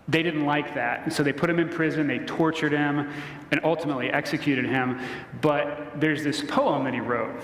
they 0.08 0.24
didn't 0.24 0.46
like 0.46 0.74
that. 0.76 1.04
And 1.04 1.14
so 1.14 1.24
they 1.24 1.34
put 1.34 1.50
him 1.50 1.60
in 1.60 1.70
prison, 1.70 2.08
they 2.08 2.20
tortured 2.20 2.72
him, 2.72 3.12
and 3.52 3.62
ultimately 3.64 4.10
executed 4.10 4.66
him. 4.66 5.00
But 5.42 6.00
there's 6.00 6.24
this 6.24 6.42
poem 6.42 6.86
that 6.86 6.94
he 6.94 7.02
wrote, 7.02 7.42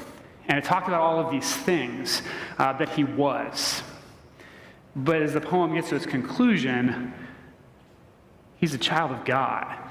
and 0.47 0.57
it 0.57 0.63
talked 0.63 0.87
about 0.87 1.01
all 1.01 1.19
of 1.19 1.31
these 1.31 1.53
things 1.53 2.21
uh, 2.57 2.73
that 2.73 2.89
he 2.89 3.03
was. 3.03 3.83
But 4.95 5.21
as 5.21 5.33
the 5.33 5.41
poem 5.41 5.73
gets 5.73 5.89
to 5.89 5.97
its 5.97 6.05
conclusion, 6.05 7.13
he's 8.55 8.73
a 8.73 8.77
child 8.77 9.11
of 9.11 9.25
God. 9.25 9.84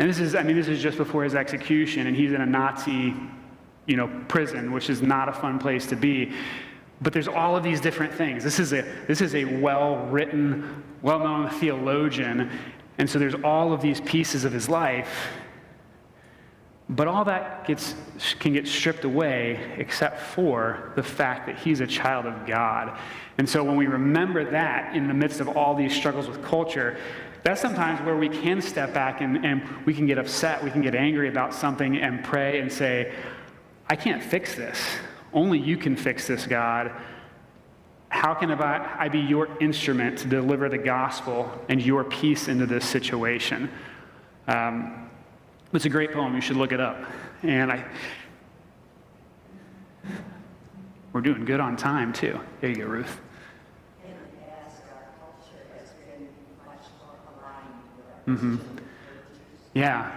And 0.00 0.08
this 0.08 0.18
is, 0.18 0.34
I 0.34 0.42
mean, 0.42 0.56
this 0.56 0.66
is 0.66 0.80
just 0.82 0.96
before 0.96 1.24
his 1.24 1.34
execution, 1.34 2.06
and 2.06 2.16
he's 2.16 2.32
in 2.32 2.40
a 2.40 2.46
Nazi, 2.46 3.14
you 3.84 3.96
know, 3.96 4.08
prison, 4.28 4.72
which 4.72 4.88
is 4.88 5.02
not 5.02 5.28
a 5.28 5.32
fun 5.32 5.58
place 5.58 5.86
to 5.88 5.94
be. 5.94 6.32
But 7.02 7.12
there's 7.12 7.28
all 7.28 7.54
of 7.54 7.62
these 7.62 7.82
different 7.82 8.14
things. 8.14 8.42
This 8.42 8.58
is 8.58 8.72
a, 8.72 8.80
this 9.06 9.20
is 9.20 9.34
a 9.34 9.44
well-written, 9.44 10.82
well-known 11.02 11.50
theologian, 11.50 12.50
and 12.96 13.10
so 13.10 13.18
there's 13.18 13.34
all 13.44 13.74
of 13.74 13.82
these 13.82 14.00
pieces 14.00 14.46
of 14.46 14.54
his 14.54 14.70
life. 14.70 15.28
But 16.88 17.06
all 17.06 17.26
that 17.26 17.66
gets, 17.66 17.94
can 18.38 18.54
get 18.54 18.66
stripped 18.66 19.04
away 19.04 19.74
except 19.76 20.18
for 20.18 20.92
the 20.96 21.02
fact 21.02 21.46
that 21.46 21.58
he's 21.58 21.80
a 21.80 21.86
child 21.86 22.24
of 22.24 22.46
God. 22.46 22.98
And 23.36 23.46
so 23.46 23.62
when 23.62 23.76
we 23.76 23.86
remember 23.86 24.50
that 24.50 24.96
in 24.96 25.08
the 25.08 25.14
midst 25.14 25.40
of 25.40 25.48
all 25.48 25.74
these 25.74 25.94
struggles 25.94 26.26
with 26.26 26.42
culture, 26.42 26.98
that's 27.42 27.60
sometimes 27.60 28.00
where 28.04 28.16
we 28.16 28.28
can 28.28 28.60
step 28.60 28.92
back 28.92 29.20
and, 29.20 29.44
and 29.44 29.62
we 29.86 29.94
can 29.94 30.06
get 30.06 30.18
upset, 30.18 30.62
we 30.62 30.70
can 30.70 30.82
get 30.82 30.94
angry 30.94 31.28
about 31.28 31.54
something 31.54 31.96
and 31.96 32.22
pray 32.22 32.60
and 32.60 32.70
say, 32.70 33.12
I 33.88 33.96
can't 33.96 34.22
fix 34.22 34.54
this. 34.54 34.78
Only 35.32 35.58
you 35.58 35.76
can 35.76 35.96
fix 35.96 36.26
this, 36.26 36.46
God. 36.46 36.92
How 38.08 38.34
can 38.34 38.50
I 38.50 39.08
be 39.08 39.20
your 39.20 39.48
instrument 39.60 40.18
to 40.18 40.28
deliver 40.28 40.68
the 40.68 40.78
gospel 40.78 41.50
and 41.68 41.80
your 41.80 42.04
peace 42.04 42.48
into 42.48 42.66
this 42.66 42.84
situation? 42.84 43.70
Um, 44.48 45.08
it's 45.72 45.84
a 45.84 45.88
great 45.88 46.12
poem. 46.12 46.34
You 46.34 46.40
should 46.40 46.56
look 46.56 46.72
it 46.72 46.80
up. 46.80 47.04
And 47.42 47.70
I, 47.70 47.84
we're 51.12 51.20
doing 51.20 51.44
good 51.44 51.60
on 51.60 51.76
time, 51.76 52.12
too. 52.12 52.38
There 52.60 52.70
you 52.70 52.76
go, 52.76 52.86
Ruth. 52.86 53.20
Mm-hmm. 58.30 58.56
Yeah. 59.74 60.08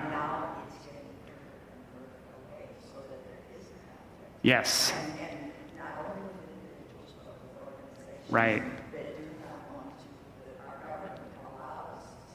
Yes. 4.43 4.93
Right. 8.29 8.61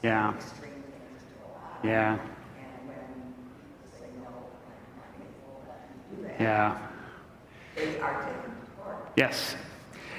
Yeah. 0.03 0.33
Yeah. 1.81 2.17
Yeah. 6.39 6.77
Yes. 9.15 9.55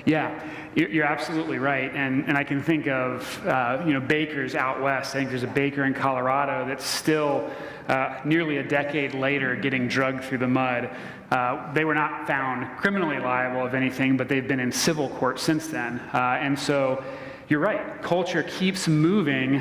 Yeah, 0.06 0.42
you're 0.74 1.04
absolutely 1.04 1.58
right. 1.58 1.90
And, 1.94 2.24
and 2.26 2.36
I 2.36 2.44
can 2.44 2.62
think 2.62 2.86
of, 2.86 3.46
uh, 3.46 3.82
you 3.86 3.92
know, 3.92 4.00
bakers 4.00 4.54
out 4.54 4.80
west. 4.80 5.14
I 5.14 5.18
think 5.18 5.30
there's 5.30 5.42
a 5.42 5.48
baker 5.48 5.84
in 5.84 5.94
Colorado 5.94 6.66
that's 6.66 6.86
still 6.86 7.50
uh, 7.88 8.20
nearly 8.24 8.58
a 8.58 8.62
decade 8.62 9.14
later 9.14 9.56
getting 9.56 9.88
drugged 9.88 10.24
through 10.24 10.38
the 10.38 10.48
mud. 10.48 10.90
Uh, 11.30 11.72
they 11.74 11.84
were 11.84 11.94
not 11.94 12.26
found 12.26 12.78
criminally 12.78 13.18
liable 13.18 13.64
of 13.64 13.74
anything, 13.74 14.16
but 14.16 14.28
they've 14.28 14.48
been 14.48 14.60
in 14.60 14.72
civil 14.72 15.08
court 15.10 15.38
since 15.38 15.66
then. 15.66 16.00
Uh, 16.14 16.38
and 16.40 16.58
so 16.58 17.04
you're 17.48 17.60
right, 17.60 18.00
culture 18.00 18.42
keeps 18.44 18.88
moving 18.88 19.60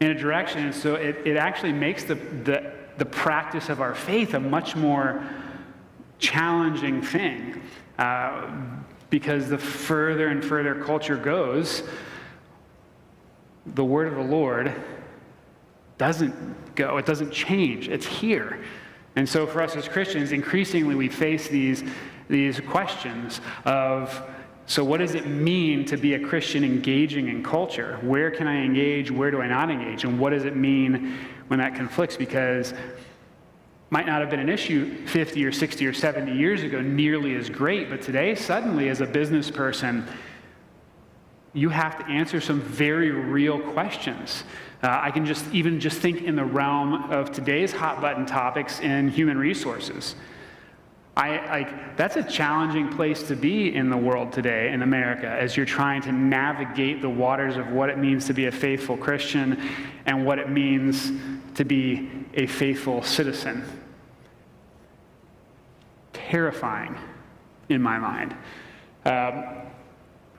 in 0.00 0.10
a 0.10 0.14
direction. 0.14 0.64
And 0.66 0.74
so 0.74 0.94
it, 0.94 1.16
it 1.26 1.36
actually 1.36 1.72
makes 1.72 2.04
the, 2.04 2.14
the, 2.14 2.72
the 2.98 3.04
practice 3.04 3.68
of 3.68 3.80
our 3.80 3.94
faith 3.94 4.34
a 4.34 4.40
much 4.40 4.76
more 4.76 5.28
challenging 6.18 7.02
thing. 7.02 7.60
Uh, 7.98 8.50
because 9.14 9.48
the 9.48 9.56
further 9.56 10.26
and 10.26 10.44
further 10.44 10.74
culture 10.74 11.16
goes, 11.16 11.84
the 13.64 13.84
word 13.84 14.08
of 14.08 14.16
the 14.16 14.24
Lord 14.24 14.74
doesn't 15.98 16.74
go, 16.74 16.96
it 16.96 17.06
doesn't 17.06 17.30
change, 17.30 17.88
it's 17.88 18.06
here. 18.06 18.64
And 19.14 19.28
so 19.28 19.46
for 19.46 19.62
us 19.62 19.76
as 19.76 19.86
Christians, 19.86 20.32
increasingly 20.32 20.96
we 20.96 21.08
face 21.08 21.46
these, 21.46 21.84
these 22.28 22.58
questions 22.58 23.40
of 23.64 24.20
so, 24.66 24.82
what 24.82 24.98
does 24.98 25.14
it 25.14 25.28
mean 25.28 25.84
to 25.84 25.96
be 25.96 26.14
a 26.14 26.18
Christian 26.18 26.64
engaging 26.64 27.28
in 27.28 27.44
culture? 27.44 27.98
Where 28.02 28.32
can 28.32 28.48
I 28.48 28.64
engage? 28.64 29.12
Where 29.12 29.30
do 29.30 29.40
I 29.42 29.46
not 29.46 29.70
engage? 29.70 30.02
And 30.02 30.18
what 30.18 30.30
does 30.30 30.44
it 30.44 30.56
mean 30.56 31.16
when 31.46 31.60
that 31.60 31.76
conflicts? 31.76 32.16
Because 32.16 32.74
might 33.94 34.06
not 34.06 34.20
have 34.20 34.28
been 34.28 34.40
an 34.40 34.48
issue 34.48 35.06
50 35.06 35.44
or 35.44 35.52
60 35.52 35.86
or 35.86 35.92
70 35.92 36.32
years 36.32 36.64
ago 36.64 36.80
nearly 36.80 37.36
as 37.36 37.48
great, 37.48 37.88
but 37.88 38.02
today, 38.02 38.34
suddenly, 38.34 38.88
as 38.88 39.00
a 39.00 39.06
business 39.06 39.52
person, 39.52 40.04
you 41.52 41.68
have 41.68 41.96
to 42.00 42.04
answer 42.06 42.40
some 42.40 42.60
very 42.60 43.12
real 43.12 43.60
questions. 43.70 44.42
Uh, 44.82 44.98
I 45.00 45.12
can 45.12 45.24
just 45.24 45.48
even 45.54 45.78
just 45.78 46.00
think 46.00 46.22
in 46.22 46.34
the 46.34 46.44
realm 46.44 47.08
of 47.12 47.30
today's 47.30 47.70
hot 47.70 48.00
button 48.00 48.26
topics 48.26 48.80
in 48.80 49.10
human 49.10 49.38
resources. 49.38 50.16
I, 51.16 51.46
like 51.46 51.96
that's 51.96 52.16
a 52.16 52.24
challenging 52.24 52.88
place 52.88 53.22
to 53.28 53.36
be 53.36 53.76
in 53.76 53.90
the 53.90 53.96
world 53.96 54.32
today 54.32 54.72
in 54.72 54.82
America 54.82 55.28
as 55.28 55.56
you're 55.56 55.66
trying 55.66 56.02
to 56.02 56.10
navigate 56.10 57.00
the 57.00 57.08
waters 57.08 57.56
of 57.56 57.70
what 57.70 57.90
it 57.90 57.98
means 57.98 58.26
to 58.26 58.32
be 58.32 58.46
a 58.46 58.52
faithful 58.52 58.96
Christian 58.96 59.70
and 60.04 60.26
what 60.26 60.40
it 60.40 60.50
means 60.50 61.12
to 61.54 61.64
be 61.64 62.10
a 62.34 62.48
faithful 62.48 63.00
citizen. 63.04 63.64
Terrifying 66.14 66.96
in 67.68 67.82
my 67.82 67.98
mind. 67.98 68.34
Um, 69.04 69.44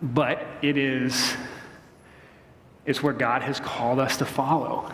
but 0.01 0.45
it 0.63 0.77
is 0.77 1.35
it's 2.85 3.01
where 3.01 3.13
God 3.13 3.41
has 3.41 3.59
called 3.59 3.99
us 3.99 4.17
to 4.17 4.25
follow. 4.25 4.91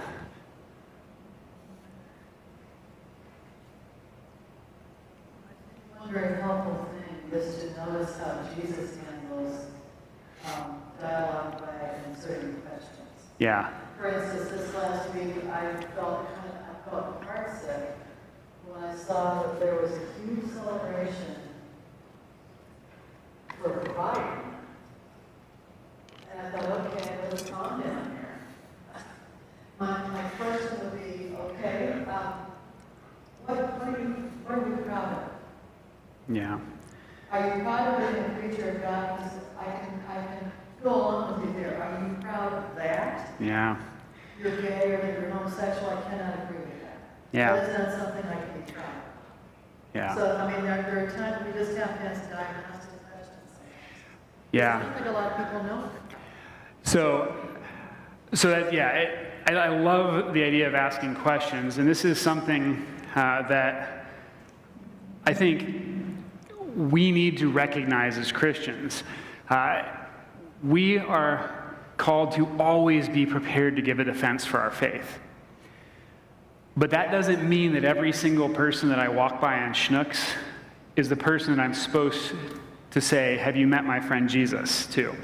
One 5.98 6.14
very 6.14 6.42
helpful 6.42 6.88
thing 6.94 7.40
is 7.40 7.64
to 7.64 7.86
notice 7.86 8.18
how 8.18 8.40
Jesus 8.56 8.98
handles 9.06 9.66
um, 10.46 10.82
dialogue 11.00 11.60
by 11.60 12.10
inserting 12.10 12.56
questions. 12.62 13.10
Yeah. 13.40 13.70
For 13.98 14.08
instance, 14.08 14.50
this 14.50 14.74
last 14.74 15.14
week, 15.14 15.44
I 15.52 15.74
felt 15.96 16.28
kind 16.34 16.50
of, 16.50 16.56
I 16.56 16.90
felt 16.90 17.22
heartsick 17.24 17.91
when 18.82 18.90
I 18.90 18.96
saw 18.96 19.44
that 19.44 19.60
there 19.60 19.76
was 19.76 19.92
a 19.92 20.26
huge 20.26 20.52
celebration 20.54 21.36
for 23.62 23.70
Biden. 23.70 24.42
And 26.32 26.48
I 26.48 26.52
thought, 26.52 26.88
okay, 26.88 27.18
let's 27.30 27.50
calm 27.50 27.82
down 27.82 28.12
here. 28.12 28.40
My, 29.80 30.08
my 30.10 30.30
question 30.30 30.80
would 30.80 30.94
be, 30.94 31.36
okay, 31.36 32.06
um, 32.08 32.34
what, 33.46 33.58
what 33.80 33.88
are 33.88 34.00
you, 34.00 34.32
what 34.46 34.60
are 34.60 34.70
you 34.70 34.76
proud 34.78 35.18
of? 35.18 35.32
Yeah. 36.30 36.60
Are 37.32 37.58
you 37.58 37.64
proud 37.64 38.02
of 38.02 38.14
being 38.14 38.26
a 38.26 38.40
creature 38.40 38.70
of 38.70 38.82
God? 38.84 39.18
Because 39.18 39.40
I 39.60 39.66
can, 39.66 40.04
I 40.08 40.26
can 40.26 40.52
go 40.84 40.94
along 40.94 41.42
with 41.42 41.50
you 41.56 41.62
there. 41.62 41.82
Are 41.82 42.08
you 42.08 42.16
proud 42.22 42.54
of 42.54 42.76
that? 42.76 43.34
Yeah. 43.40 43.78
You're 44.40 44.62
gay 44.62 44.92
or 44.94 45.20
you're 45.20 45.32
homosexual, 45.32 45.90
I 45.90 46.02
cannot 46.04 46.44
agree. 46.44 46.61
Yeah. 47.32 47.56
That 47.56 47.70
is 47.70 47.78
not 47.78 47.92
something 47.92 48.30
I 48.30 48.36
can 48.36 48.62
be 48.62 48.72
of. 48.72 48.78
Yeah. 49.94 50.16
So, 50.16 50.38
I 50.38 50.52
mean, 50.52 50.66
there, 50.66 50.82
there 50.84 51.06
are 51.06 51.12
times 51.12 51.46
we 51.46 51.54
just 51.60 51.78
have 51.78 51.98
to 52.00 52.06
ask 52.06 52.30
diagnostic 52.30 53.10
questions. 53.10 53.52
I 53.58 54.58
Yeah. 54.58 54.84
don't 54.84 54.94
think 54.94 55.06
a 55.08 55.12
lot 55.12 55.32
of 55.32 55.38
people 55.38 55.64
know. 55.64 55.90
So, 56.84 57.36
so 58.34 58.50
that, 58.50 58.74
yeah, 58.74 58.90
it, 58.90 59.34
I, 59.48 59.54
I 59.54 59.68
love 59.70 60.34
the 60.34 60.44
idea 60.44 60.68
of 60.68 60.76
asking 60.76 61.16
questions, 61.16 61.78
and 61.78 61.88
this 61.88 62.06
is 62.06 62.20
something 62.20 62.86
uh, 63.16 63.48
that 63.48 64.06
I 65.26 65.34
think 65.34 65.76
we 66.76 67.12
need 67.12 67.38
to 67.38 67.52
recognize 67.52 68.18
as 68.18 68.32
Christians. 68.32 69.04
Uh, 69.50 69.84
we 70.64 70.98
are 70.98 71.76
called 71.98 72.32
to 72.34 72.48
always 72.60 73.10
be 73.10 73.26
prepared 73.26 73.76
to 73.76 73.82
give 73.82 74.00
a 74.00 74.04
defense 74.04 74.46
for 74.46 74.60
our 74.60 74.72
faith. 74.72 75.20
But 76.78 76.90
that 76.92 77.12
doesn't 77.12 77.48
mean 77.48 77.74
that 77.74 77.84
every 77.84 78.14
single 78.14 78.50
person 78.50 78.90
that 78.90 79.00
I 79.00 79.10
walk 79.10 79.42
by 79.42 79.60
on 79.60 79.74
Schnucks 79.74 80.36
is 80.96 81.10
the 81.10 81.16
person 81.16 81.56
that 81.56 81.62
I'm 81.62 81.74
supposed 81.74 82.34
to 82.92 83.02
say, 83.02 83.38
Have 83.38 83.58
you 83.58 83.68
met 83.68 83.86
my 83.86 84.00
friend 84.00 84.30
Jesus, 84.30 84.86
to? 84.88 85.16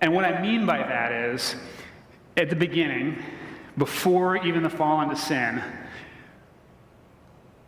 And 0.00 0.14
what 0.14 0.24
I 0.24 0.40
mean 0.40 0.64
by 0.64 0.78
that 0.78 1.12
is, 1.12 1.54
at 2.36 2.48
the 2.48 2.56
beginning, 2.56 3.22
before 3.76 4.38
even 4.38 4.62
the 4.62 4.70
fall 4.70 5.02
into 5.02 5.16
sin, 5.16 5.62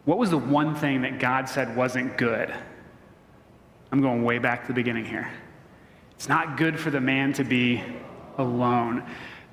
what 0.04 0.18
was 0.18 0.30
the 0.30 0.38
one 0.38 0.74
thing 0.74 1.02
that 1.02 1.18
God 1.18 1.48
said 1.48 1.76
wasn't 1.76 2.16
good? 2.16 2.52
I'm 3.92 4.00
going 4.00 4.24
way 4.24 4.38
back 4.38 4.62
to 4.62 4.68
the 4.68 4.74
beginning 4.74 5.04
here. 5.04 5.30
It's 6.12 6.28
not 6.28 6.56
good 6.56 6.80
for 6.80 6.90
the 6.90 7.00
man 7.00 7.32
to 7.34 7.44
be 7.44 7.82
alone. 8.38 9.04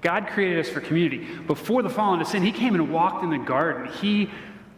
God 0.02 0.28
created 0.28 0.60
us 0.60 0.70
for 0.70 0.80
community. 0.80 1.26
Before 1.48 1.84
the 1.84 1.90
fall 1.90 2.14
into 2.14 2.26
sin, 2.26 2.44
He 2.44 2.52
came 2.52 2.76
and 2.76 2.92
walked 2.92 3.24
in 3.24 3.30
the 3.30 3.38
garden. 3.38 3.92
He 3.94 4.30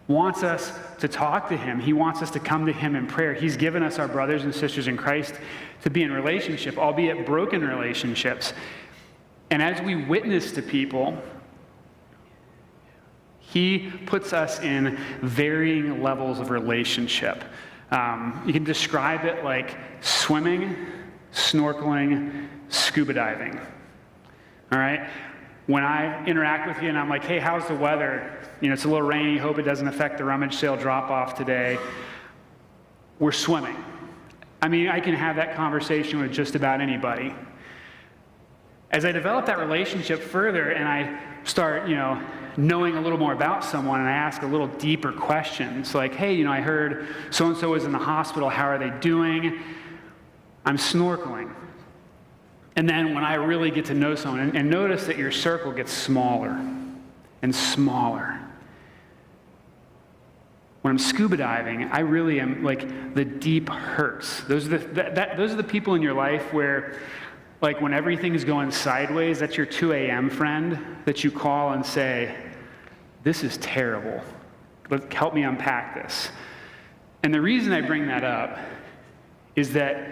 wants 0.08 0.44
us 0.44 0.74
to 1.00 1.08
talk 1.08 1.50
to 1.50 1.58
Him. 1.58 1.80
He 1.80 1.94
wants 1.94 2.22
us 2.22 2.32
to 2.32 2.40
come 2.40 2.66
to 2.66 2.74
Him 2.74 2.96
in 2.96 3.08
prayer. 3.08 3.34
He's 3.34 3.58
given 3.58 3.84
us 3.84 4.00
our 4.00 4.08
brothers 4.08 4.44
and 4.44 4.54
sisters 4.54 4.88
in 4.88 4.98
Christ 4.98 5.36
to 5.84 5.90
be 5.90 6.04
in 6.04 6.12
relationship, 6.12 6.78
albeit 6.78 7.26
broken 7.26 7.62
relationships. 7.62 8.54
And 9.50 9.62
as 9.62 9.82
we 9.82 9.96
witness 9.96 10.52
to 10.54 10.62
people, 10.62 11.18
He 13.40 13.92
puts 14.06 14.34
us 14.34 14.60
in 14.62 14.98
varying 15.22 16.02
levels 16.02 16.40
of 16.40 16.50
relationship. 16.50 17.44
Um, 17.92 18.42
you 18.46 18.54
can 18.54 18.64
describe 18.64 19.26
it 19.26 19.44
like 19.44 19.78
swimming, 20.00 20.76
snorkeling, 21.34 22.48
scuba 22.70 23.14
diving. 23.14 23.60
All 24.72 24.80
right? 24.80 25.08
When 25.68 25.84
I 25.84 26.26
interact 26.26 26.68
with 26.68 26.82
you 26.82 26.90
and 26.90 26.98
I'm 26.98 27.10
like, 27.10 27.24
hey, 27.24 27.40
how's 27.40 27.68
the 27.68 27.76
weather? 27.76 28.40
You 28.62 28.68
know, 28.68 28.74
it's 28.74 28.86
a 28.86 28.88
little 28.88 29.08
rainy. 29.08 29.38
Hope 29.38 29.60
it 29.60 29.64
doesn't 29.64 29.88
affect 29.88 30.18
the 30.18 30.24
rummage 30.24 30.56
sale 30.56 30.76
drop 30.76 31.10
off 31.10 31.36
today. 31.36 31.78
We're 33.20 33.32
swimming. 33.32 33.76
I 34.62 34.68
mean, 34.68 34.88
I 34.88 35.00
can 35.00 35.14
have 35.14 35.36
that 35.38 35.56
conversation 35.56 36.20
with 36.20 36.32
just 36.32 36.56
about 36.56 36.82
anybody. 36.82 37.34
As 38.92 39.06
I 39.06 39.12
develop 39.12 39.46
that 39.46 39.60
relationship 39.60 40.22
further 40.22 40.72
and 40.72 40.88
I 40.88 41.20
start, 41.44 41.88
you 41.88 41.96
know, 41.96 42.22
knowing 42.58 42.98
a 42.98 43.02
little 43.02 43.18
more 43.18 43.34
about 43.34 43.64
someone 43.64 44.02
and 44.02 44.10
I 44.10 44.14
ask 44.14 44.42
a 44.42 44.48
little 44.48 44.68
deeper 44.68 45.12
questions 45.12 45.96
like, 45.96 46.14
hey, 46.14 46.34
you 46.34 46.44
know, 46.44 46.52
I 46.52 46.62
heard 46.62 47.08
so 47.30 47.48
and 47.48 47.58
so 47.58 47.74
is 47.76 47.86
in 47.86 47.92
the 47.92 47.98
hospital. 47.98 48.50
How 48.50 48.68
are 48.68 48.78
they 48.78 48.92
doing? 49.00 49.60
I'm 50.66 50.78
snorkeling. 50.78 51.54
And 52.76 52.88
then 52.88 53.14
when 53.14 53.24
I 53.24 53.36
really 53.36 53.72
get 53.72 53.86
to 53.86 53.94
know 53.94 54.16
someone 54.16 54.40
and, 54.40 54.56
and 54.56 54.70
notice 54.70 55.06
that 55.08 55.18
your 55.18 55.32
circle 55.32 55.72
gets 55.72 55.92
smaller 55.92 56.60
and 57.42 57.54
smaller. 57.54 58.40
When 60.82 60.92
I'm 60.92 61.00
scuba 61.00 61.38
diving, 61.38 61.84
I 61.86 62.00
really 62.00 62.40
am 62.40 62.64
like 62.64 63.14
the 63.14 63.26
deep 63.26 63.70
hurts. 63.70 64.42
Those 64.42 64.66
are 64.66 64.78
the, 64.78 64.88
that, 64.94 65.16
that, 65.16 65.38
those 65.38 65.52
are 65.52 65.56
the 65.56 65.64
people 65.64 65.94
in 65.96 66.02
your 66.02 66.14
life 66.14 66.54
where, 66.54 67.00
like, 67.62 67.82
when 67.82 67.94
everything 67.94 68.34
is 68.34 68.44
going 68.44 68.72
sideways, 68.72 69.40
that's 69.40 69.58
your 69.58 69.68
2 69.68 69.94
a.m. 69.94 70.30
friend 70.30 70.98
that 71.06 71.24
you 71.24 71.30
call 71.30 71.74
and 71.74 71.86
say, 71.86 72.36
This 73.24 73.44
is 73.44 73.58
terrible. 73.58 74.22
Help 75.12 75.34
me 75.34 75.44
unpack 75.44 75.96
this. 75.96 76.30
And 77.24 77.34
the 77.34 77.42
reason 77.42 77.72
I 77.72 77.82
bring 77.82 78.08
that 78.08 78.24
up 78.24 78.58
is 79.56 79.74
that 79.74 80.12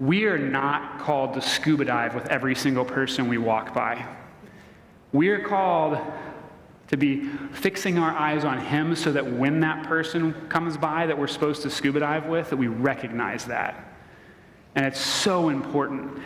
we 0.00 0.26
are 0.26 0.38
not 0.38 1.00
called 1.00 1.34
to 1.34 1.40
scuba 1.40 1.84
dive 1.84 2.14
with 2.14 2.26
every 2.28 2.54
single 2.54 2.84
person 2.84 3.28
we 3.28 3.38
walk 3.38 3.74
by. 3.74 4.06
We 5.12 5.28
are 5.30 5.40
called 5.40 5.98
to 6.88 6.96
be 6.96 7.28
fixing 7.52 7.98
our 7.98 8.12
eyes 8.12 8.44
on 8.44 8.58
Him 8.58 8.94
so 8.94 9.12
that 9.12 9.26
when 9.26 9.60
that 9.60 9.86
person 9.86 10.34
comes 10.48 10.76
by 10.76 11.06
that 11.06 11.18
we're 11.18 11.26
supposed 11.26 11.62
to 11.62 11.70
scuba 11.70 12.00
dive 12.00 12.26
with, 12.26 12.50
that 12.50 12.56
we 12.56 12.68
recognize 12.68 13.44
that. 13.46 13.92
And 14.74 14.86
it's 14.86 15.00
so 15.00 15.48
important 15.48 16.18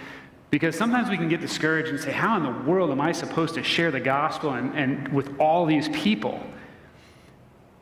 because 0.51 0.77
sometimes 0.77 1.09
we 1.09 1.17
can 1.17 1.29
get 1.31 1.41
discouraged 1.41 1.89
and 1.89 1.99
say, 1.99 2.13
How 2.13 2.37
in 2.37 2.43
the 2.43 2.71
world 2.71 2.91
am 2.91 3.01
I 3.01 3.13
supposed 3.13 3.55
to 3.55 3.63
share 3.63 3.91
the 3.91 4.01
gospel 4.01 4.51
and, 4.51 4.75
and 4.75 5.09
with 5.09 5.35
all 5.41 5.65
these 5.65 5.89
people? 5.89 6.39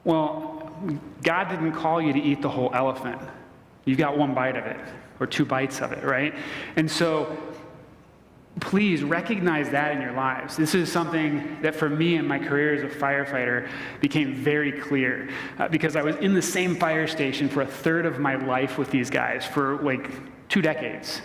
Well, 0.05 0.73
God 1.23 1.49
didn't 1.49 1.73
call 1.73 2.01
you 2.01 2.13
to 2.13 2.21
eat 2.21 2.41
the 2.41 2.49
whole 2.49 2.71
elephant. 2.73 3.21
You've 3.85 3.99
got 3.99 4.17
one 4.17 4.35
bite 4.35 4.57
of 4.57 4.65
it 4.65 4.79
or 5.21 5.27
two 5.27 5.45
bites 5.45 5.81
of 5.81 5.93
it, 5.93 6.03
right? 6.03 6.35
And 6.77 6.91
so 6.91 7.37
please 8.59 9.05
recognize 9.05 9.71
that 9.71 9.93
in 9.93 10.03
your 10.03 10.13
lives. 10.13 10.57
This 10.57 10.75
is 10.75 10.91
something 10.91 11.59
that 11.63 11.75
for 11.75 11.89
me 11.89 12.17
in 12.17 12.27
my 12.27 12.39
career 12.39 12.75
as 12.75 12.83
a 12.83 12.95
firefighter 12.95 13.71
became 14.01 14.35
very 14.35 14.73
clear 14.73 15.31
uh, 15.59 15.69
because 15.69 15.95
I 15.95 16.03
was 16.03 16.17
in 16.17 16.35
the 16.35 16.43
same 16.43 16.75
fire 16.77 17.07
station 17.07 17.49
for 17.49 17.63
a 17.63 17.67
third 17.67 18.07
of 18.07 18.19
my 18.19 18.35
life 18.35 18.77
with 18.77 18.91
these 18.91 19.09
guys 19.09 19.47
for 19.47 19.77
like 19.83 20.11
two 20.49 20.61
decades, 20.61 21.23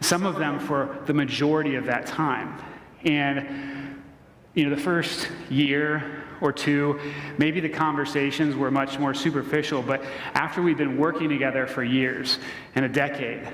some 0.00 0.24
of 0.24 0.36
them 0.36 0.60
for 0.60 0.98
the 1.06 1.14
majority 1.14 1.74
of 1.74 1.86
that 1.86 2.06
time. 2.06 2.62
And, 3.04 4.00
you 4.54 4.68
know, 4.68 4.74
the 4.74 4.80
first 4.80 5.28
year 5.48 6.24
or 6.40 6.52
two, 6.52 6.98
maybe 7.38 7.60
the 7.60 7.68
conversations 7.68 8.56
were 8.56 8.70
much 8.70 8.98
more 8.98 9.14
superficial, 9.14 9.82
but 9.82 10.02
after 10.34 10.62
we'd 10.62 10.78
been 10.78 10.96
working 10.96 11.28
together 11.28 11.66
for 11.66 11.82
years 11.82 12.38
and 12.74 12.84
a 12.84 12.88
decade, 12.88 13.46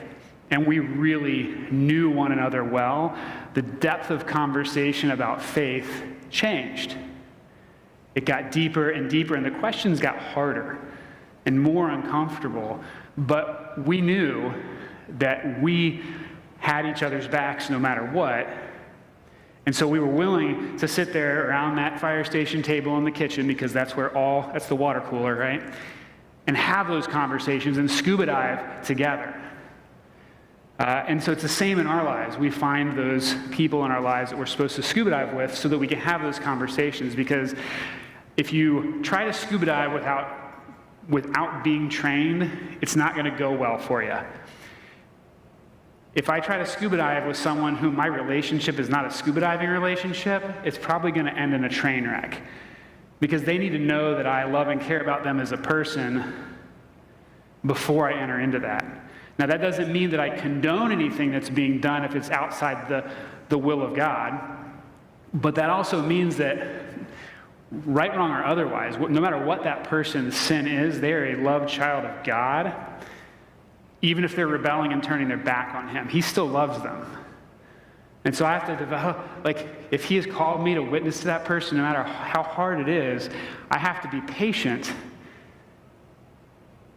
and 0.50 0.66
we 0.66 0.78
really 0.78 1.54
knew 1.70 2.10
one 2.10 2.32
another 2.32 2.62
well, 2.62 3.16
the 3.54 3.62
depth 3.62 4.10
of 4.10 4.26
conversation 4.26 5.10
about 5.10 5.42
faith 5.42 6.04
changed. 6.30 6.96
It 8.14 8.24
got 8.24 8.52
deeper 8.52 8.90
and 8.90 9.10
deeper, 9.10 9.34
and 9.34 9.44
the 9.44 9.50
questions 9.50 10.00
got 10.00 10.16
harder 10.18 10.78
and 11.44 11.60
more 11.60 11.90
uncomfortable. 11.90 12.80
But 13.18 13.84
we 13.86 14.00
knew 14.00 14.52
that 15.18 15.60
we 15.60 16.02
had 16.58 16.86
each 16.86 17.02
other's 17.02 17.28
backs 17.28 17.70
no 17.70 17.78
matter 17.78 18.04
what. 18.04 18.48
And 19.66 19.74
so 19.74 19.88
we 19.88 19.98
were 19.98 20.06
willing 20.06 20.78
to 20.78 20.86
sit 20.86 21.12
there 21.12 21.48
around 21.48 21.74
that 21.76 22.00
fire 22.00 22.22
station 22.22 22.62
table 22.62 22.96
in 22.98 23.04
the 23.04 23.10
kitchen 23.10 23.48
because 23.48 23.72
that's 23.72 23.96
where 23.96 24.16
all, 24.16 24.48
that's 24.52 24.66
the 24.66 24.76
water 24.76 25.00
cooler, 25.00 25.34
right? 25.34 25.60
And 26.46 26.56
have 26.56 26.86
those 26.86 27.08
conversations 27.08 27.76
and 27.76 27.90
scuba 27.90 28.26
dive 28.26 28.86
together. 28.86 29.34
Uh, 30.78 31.04
and 31.08 31.20
so 31.20 31.32
it's 31.32 31.42
the 31.42 31.48
same 31.48 31.80
in 31.80 31.86
our 31.88 32.04
lives. 32.04 32.36
We 32.36 32.50
find 32.50 32.96
those 32.96 33.34
people 33.50 33.84
in 33.84 33.90
our 33.90 34.00
lives 34.00 34.30
that 34.30 34.38
we're 34.38 34.46
supposed 34.46 34.76
to 34.76 34.82
scuba 34.84 35.10
dive 35.10 35.34
with 35.34 35.56
so 35.56 35.68
that 35.68 35.78
we 35.78 35.88
can 35.88 35.98
have 35.98 36.22
those 36.22 36.38
conversations. 36.38 37.16
Because 37.16 37.56
if 38.36 38.52
you 38.52 39.02
try 39.02 39.24
to 39.24 39.32
scuba 39.32 39.66
dive 39.66 39.92
without, 39.92 40.62
without 41.08 41.64
being 41.64 41.88
trained, 41.88 42.78
it's 42.82 42.94
not 42.94 43.14
going 43.14 43.24
to 43.24 43.36
go 43.36 43.50
well 43.50 43.78
for 43.78 44.02
you. 44.02 44.16
If 46.16 46.30
I 46.30 46.40
try 46.40 46.56
to 46.56 46.64
scuba 46.64 46.96
dive 46.96 47.26
with 47.26 47.36
someone 47.36 47.76
whom 47.76 47.94
my 47.94 48.06
relationship 48.06 48.80
is 48.80 48.88
not 48.88 49.04
a 49.04 49.10
scuba 49.10 49.40
diving 49.40 49.68
relationship, 49.68 50.42
it's 50.64 50.78
probably 50.78 51.12
going 51.12 51.26
to 51.26 51.34
end 51.34 51.52
in 51.52 51.64
a 51.64 51.68
train 51.68 52.08
wreck. 52.08 52.40
Because 53.20 53.42
they 53.42 53.58
need 53.58 53.70
to 53.70 53.78
know 53.78 54.16
that 54.16 54.26
I 54.26 54.44
love 54.44 54.68
and 54.68 54.80
care 54.80 55.02
about 55.02 55.24
them 55.24 55.40
as 55.40 55.52
a 55.52 55.58
person 55.58 56.34
before 57.66 58.10
I 58.10 58.18
enter 58.18 58.40
into 58.40 58.58
that. 58.60 58.84
Now, 59.38 59.46
that 59.46 59.60
doesn't 59.60 59.92
mean 59.92 60.08
that 60.10 60.20
I 60.20 60.30
condone 60.30 60.90
anything 60.90 61.30
that's 61.30 61.50
being 61.50 61.80
done 61.80 62.02
if 62.02 62.14
it's 62.14 62.30
outside 62.30 62.88
the, 62.88 63.10
the 63.50 63.58
will 63.58 63.82
of 63.82 63.94
God, 63.94 64.40
but 65.34 65.54
that 65.56 65.68
also 65.68 66.00
means 66.00 66.36
that, 66.36 66.66
right, 67.70 68.16
wrong, 68.16 68.30
or 68.30 68.42
otherwise, 68.42 68.96
no 68.96 69.20
matter 69.20 69.44
what 69.44 69.64
that 69.64 69.84
person's 69.84 70.34
sin 70.34 70.66
is, 70.66 70.98
they 70.98 71.12
are 71.12 71.26
a 71.26 71.42
loved 71.42 71.68
child 71.68 72.06
of 72.06 72.24
God. 72.24 72.74
Even 74.02 74.24
if 74.24 74.36
they're 74.36 74.46
rebelling 74.46 74.92
and 74.92 75.02
turning 75.02 75.28
their 75.28 75.36
back 75.36 75.74
on 75.74 75.88
Him, 75.88 76.08
He 76.08 76.20
still 76.20 76.46
loves 76.46 76.82
them. 76.82 77.04
And 78.24 78.34
so 78.34 78.44
I 78.44 78.58
have 78.58 78.66
to 78.66 78.76
develop, 78.76 79.18
like, 79.44 79.68
if 79.90 80.04
He 80.04 80.16
has 80.16 80.26
called 80.26 80.62
me 80.62 80.74
to 80.74 80.82
witness 80.82 81.20
to 81.20 81.26
that 81.26 81.44
person, 81.44 81.76
no 81.76 81.84
matter 81.84 82.02
how 82.02 82.42
hard 82.42 82.80
it 82.80 82.88
is, 82.88 83.30
I 83.70 83.78
have 83.78 84.02
to 84.02 84.08
be 84.08 84.20
patient 84.20 84.92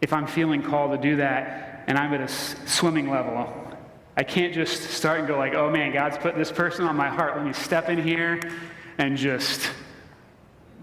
if 0.02 0.14
I'm 0.14 0.28
feeling 0.28 0.62
called 0.62 0.92
to 0.92 0.98
do 0.98 1.18
that 1.18 1.84
and 1.88 1.98
I'm 1.98 2.14
at 2.14 2.22
a 2.22 2.28
swimming 2.28 3.10
level. 3.10 3.52
I 4.16 4.24
can't 4.24 4.54
just 4.54 4.84
start 4.92 5.20
and 5.20 5.28
go 5.28 5.38
like, 5.38 5.54
oh 5.54 5.70
man, 5.70 5.94
God's 5.94 6.18
put 6.18 6.36
this 6.36 6.52
person 6.52 6.86
on 6.86 6.96
my 6.96 7.08
heart. 7.08 7.36
Let 7.36 7.46
me 7.46 7.54
step 7.54 7.90
in 7.90 8.02
here 8.02 8.40
and 8.98 9.18
just 9.18 9.72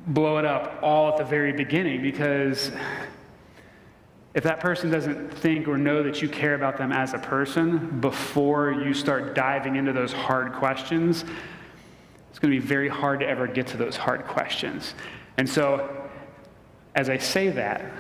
blow 0.07 0.39
it 0.39 0.45
up 0.45 0.79
all 0.83 1.11
at 1.11 1.17
the 1.19 1.25
very 1.25 1.53
beginning 1.53 2.03
because 2.03 2.71
if 4.37 4.43
that 4.45 4.61
person 4.61 4.91
doesn't 4.91 5.33
think 5.33 5.67
or 5.67 5.79
know 5.79 6.03
that 6.03 6.21
you 6.21 6.29
care 6.29 6.55
about 6.55 6.77
them 6.77 6.93
as 6.93 7.15
a 7.15 7.19
person 7.19 8.01
before 8.01 8.71
you 8.71 8.93
start 8.93 9.35
diving 9.35 9.77
into 9.77 9.95
those 9.95 10.13
hard 10.13 10.53
questions, 10.53 11.25
it's 12.29 12.39
going 12.39 12.53
to 12.53 12.61
be 12.61 12.65
very 12.65 12.91
hard 12.91 13.21
to 13.21 13.27
ever 13.27 13.47
get 13.47 13.67
to 13.69 13.79
those 13.79 13.97
hard 13.97 14.27
questions. 14.27 14.93
And 15.39 15.49
so, 15.49 16.07
as 16.95 17.09
I 17.09 17.17
say 17.17 17.49
that, 17.49 17.91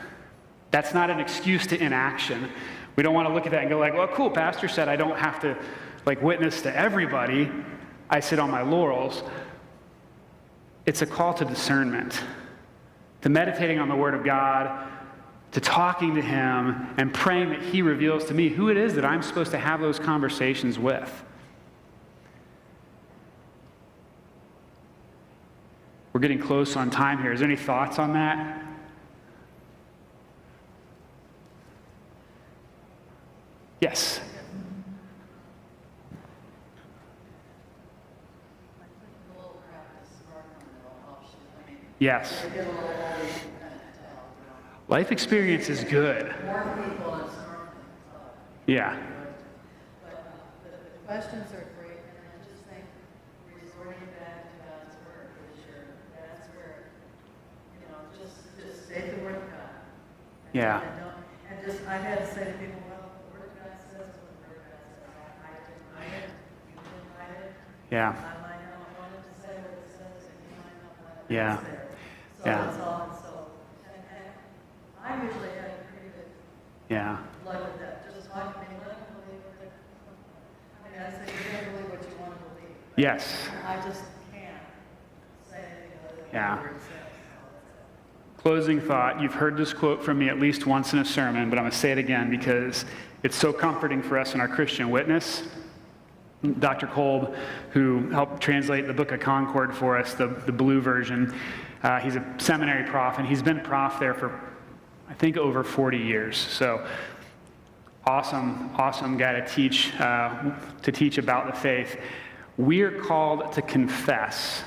that's 0.70 0.92
not 0.92 1.08
an 1.08 1.20
excuse 1.20 1.66
to 1.68 1.82
inaction. 1.82 2.50
We 2.96 3.02
don't 3.02 3.14
want 3.14 3.28
to 3.28 3.32
look 3.32 3.46
at 3.46 3.52
that 3.52 3.62
and 3.62 3.70
go 3.70 3.78
like, 3.78 3.94
well, 3.94 4.08
cool, 4.08 4.28
pastor 4.28 4.68
said 4.68 4.90
I 4.90 4.96
don't 4.96 5.18
have 5.18 5.40
to 5.40 5.56
like 6.04 6.20
witness 6.20 6.60
to 6.62 6.76
everybody. 6.76 7.50
I 8.10 8.20
sit 8.20 8.38
on 8.38 8.50
my 8.50 8.60
laurels. 8.60 9.22
It's 10.84 11.00
a 11.00 11.06
call 11.06 11.32
to 11.32 11.46
discernment, 11.46 12.22
to 13.22 13.30
meditating 13.30 13.78
on 13.78 13.88
the 13.88 13.96
word 13.96 14.12
of 14.12 14.22
God, 14.22 14.95
to 15.52 15.60
talking 15.60 16.14
to 16.14 16.22
him 16.22 16.94
and 16.98 17.12
praying 17.14 17.50
that 17.50 17.62
he 17.62 17.82
reveals 17.82 18.24
to 18.26 18.34
me 18.34 18.48
who 18.48 18.68
it 18.68 18.76
is 18.76 18.94
that 18.94 19.04
I'm 19.04 19.22
supposed 19.22 19.50
to 19.52 19.58
have 19.58 19.80
those 19.80 19.98
conversations 19.98 20.78
with. 20.78 21.24
We're 26.12 26.20
getting 26.20 26.38
close 26.38 26.76
on 26.76 26.90
time 26.90 27.20
here. 27.20 27.32
Is 27.32 27.40
there 27.40 27.48
any 27.48 27.58
thoughts 27.58 27.98
on 27.98 28.14
that? 28.14 28.62
Yes. 33.80 34.20
Yes. 41.98 42.46
Life 44.88 45.10
experience 45.10 45.68
is 45.68 45.82
good. 45.84 46.32
Yeah. 48.66 48.96
the 50.62 51.06
questions 51.06 51.52
are 51.52 51.66
great, 51.78 52.02
and 52.02 52.18
I 52.22 52.38
just 52.42 52.62
think 52.66 52.82
resorting 53.54 54.06
back 54.18 54.42
to 54.46 54.54
God's 54.62 54.94
word 55.06 55.30
is 55.54 55.62
your, 55.66 55.86
that's 56.14 56.46
where, 56.54 56.90
you 57.78 57.86
know, 57.90 57.98
just, 58.18 58.42
just 58.58 58.88
say 58.88 59.10
the 59.10 59.22
word 59.22 59.36
of 59.36 59.46
God. 59.50 59.70
Yeah. 60.52 60.82
And 60.82 60.98
don't, 60.98 61.14
and 61.50 61.56
just, 61.66 61.86
I've 61.86 62.02
had 62.02 62.18
to 62.22 62.26
say 62.34 62.44
to 62.50 62.58
people, 62.58 62.82
well, 62.90 63.06
the 63.06 63.38
word 63.38 63.50
of 63.50 63.58
God 63.58 63.74
says 63.90 64.18
what 64.18 64.34
the 64.34 64.50
word 64.50 64.58
of 64.58 64.66
God 64.66 64.82
says. 64.82 65.06
I 65.14 65.46
I 65.46 65.62
deny 65.70 66.06
it, 66.26 66.30
you 66.70 66.78
deny 66.82 67.30
it. 67.38 67.50
Yeah. 67.90 68.10
I 68.10 68.34
might 68.42 68.62
not 68.66 68.82
want 68.98 69.14
it 69.14 69.22
to 69.30 69.34
say 69.38 69.54
what 69.62 69.78
it 69.78 69.86
says, 69.94 70.26
and 70.26 70.38
you 70.46 70.58
might 70.58 70.78
not 70.78 70.94
want 71.06 71.22
it 71.22 71.34
Yeah. 71.34 71.54
to 71.54 71.62
say. 71.62 71.78
So 72.38 72.42
Yeah. 72.50 72.66
that's 72.66 72.82
all, 72.82 73.06
so, 73.14 73.30
and, 73.86 74.02
and 74.10 74.26
I 75.06 75.22
usually 75.22 75.54
have 75.54 75.70
a 75.70 75.86
pretty 75.86 76.10
good 76.18 76.34
Yeah. 76.88 77.18
luck 77.44 77.78
that, 77.80 78.14
just 78.14 78.30
talk 78.30 78.56
me, 78.60 78.66
believe 78.78 78.82
what 78.82 79.72
I 80.84 80.88
mean, 80.90 81.00
I 81.06 81.26
say, 81.26 81.32
you 81.32 81.50
can 81.50 81.72
believe 81.72 81.90
what 81.90 82.02
you 82.02 82.16
want 82.20 82.32
to 82.34 82.44
believe. 82.54 82.76
Yes. 82.96 83.48
I 83.66 83.76
just 83.76 84.02
can't 84.32 84.54
say 85.50 85.56
anything 85.58 85.90
Yeah. 86.32 86.56
what 86.56 86.62
the 86.62 86.68
word 86.70 86.80
says. 86.80 86.90
so 88.36 88.42
Closing 88.42 88.80
thought. 88.80 89.20
You've 89.20 89.34
heard 89.34 89.56
this 89.56 89.72
quote 89.72 90.02
from 90.04 90.18
me 90.18 90.28
at 90.28 90.38
least 90.38 90.66
once 90.66 90.92
in 90.92 91.00
a 91.00 91.04
sermon, 91.04 91.50
but 91.50 91.58
I'm 91.58 91.64
going 91.64 91.72
to 91.72 91.76
say 91.76 91.90
it 91.92 91.98
again 91.98 92.30
because 92.30 92.84
it's 93.24 93.36
so 93.36 93.52
comforting 93.52 94.02
for 94.02 94.18
us 94.18 94.34
in 94.34 94.40
our 94.40 94.48
Christian 94.48 94.90
witness. 94.90 95.42
Dr. 96.60 96.86
Kolb, 96.86 97.34
who 97.70 98.08
helped 98.10 98.40
translate 98.40 98.86
the 98.86 98.92
Book 98.92 99.10
of 99.10 99.18
Concord 99.18 99.74
for 99.74 99.96
us, 99.96 100.14
the, 100.14 100.28
the 100.46 100.52
blue 100.52 100.80
version, 100.80 101.34
uh, 101.82 101.98
he's 101.98 102.14
a 102.14 102.24
seminary 102.38 102.84
prof, 102.88 103.18
and 103.18 103.26
he's 103.26 103.42
been 103.42 103.58
prof 103.60 103.98
there 103.98 104.14
for, 104.14 104.38
I 105.08 105.14
think, 105.14 105.36
over 105.36 105.62
40 105.62 105.98
years. 105.98 106.36
So, 106.36 106.86
awesome, 108.04 108.70
awesome 108.76 109.16
guy 109.16 109.40
to 109.40 109.46
teach, 109.46 109.94
uh, 110.00 110.52
to 110.82 110.92
teach 110.92 111.18
about 111.18 111.46
the 111.46 111.58
faith. 111.58 112.00
We 112.56 112.82
are 112.82 112.90
called 112.90 113.52
to 113.52 113.62
confess. 113.62 114.62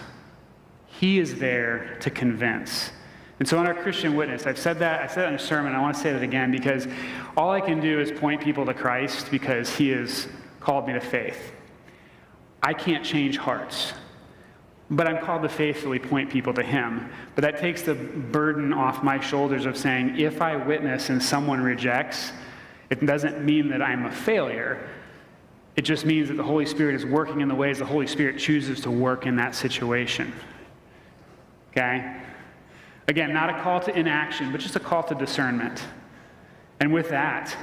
He 0.87 1.19
is 1.19 1.39
there 1.39 1.97
to 2.01 2.09
convince. 2.09 2.91
And 3.39 3.47
so, 3.47 3.59
in 3.59 3.67
our 3.67 3.73
Christian 3.73 4.15
witness, 4.15 4.45
I've 4.45 4.59
said 4.59 4.79
that, 4.79 5.01
I 5.01 5.07
said 5.07 5.25
it 5.25 5.27
in 5.29 5.35
a 5.35 5.39
sermon, 5.39 5.73
I 5.73 5.79
want 5.79 5.95
to 5.95 6.01
say 6.01 6.11
that 6.11 6.23
again 6.23 6.51
because 6.51 6.87
all 7.37 7.51
I 7.51 7.61
can 7.61 7.79
do 7.79 7.99
is 7.99 8.11
point 8.11 8.41
people 8.41 8.65
to 8.65 8.73
Christ 8.73 9.31
because 9.31 9.73
He 9.75 9.89
has 9.89 10.27
called 10.59 10.87
me 10.87 10.93
to 10.93 10.99
faith. 10.99 11.53
I 12.61 12.73
can't 12.73 13.05
change 13.05 13.37
hearts, 13.37 13.93
but 14.91 15.07
I'm 15.07 15.23
called 15.23 15.43
to 15.43 15.49
faithfully 15.49 15.99
point 15.99 16.29
people 16.29 16.53
to 16.53 16.63
Him. 16.63 17.09
But 17.35 17.43
that 17.43 17.59
takes 17.59 17.83
the 17.83 17.93
burden 17.95 18.73
off 18.73 19.03
my 19.03 19.19
shoulders 19.19 19.65
of 19.65 19.77
saying, 19.77 20.19
if 20.19 20.41
I 20.41 20.55
witness 20.55 21.09
and 21.09 21.21
someone 21.21 21.61
rejects, 21.61 22.31
it 22.89 23.05
doesn't 23.05 23.43
mean 23.43 23.69
that 23.69 23.81
I'm 23.81 24.05
a 24.05 24.11
failure. 24.11 24.89
It 25.75 25.83
just 25.83 26.05
means 26.05 26.29
that 26.29 26.37
the 26.37 26.43
Holy 26.43 26.65
Spirit 26.65 26.95
is 26.95 27.05
working 27.05 27.41
in 27.41 27.47
the 27.47 27.55
ways 27.55 27.77
the 27.77 27.85
Holy 27.85 28.07
Spirit 28.07 28.39
chooses 28.39 28.81
to 28.81 28.91
work 28.91 29.25
in 29.25 29.35
that 29.35 29.53
situation. 29.53 30.33
Okay? 31.71 32.17
Again, 33.07 33.31
not 33.31 33.49
a 33.49 33.61
call 33.61 33.79
to 33.81 33.97
inaction, 33.97 34.51
but 34.51 34.59
just 34.59 34.75
a 34.75 34.79
call 34.79 35.03
to 35.03 35.15
discernment. 35.15 35.83
And 36.79 36.91
with 36.91 37.09
that, 37.09 37.55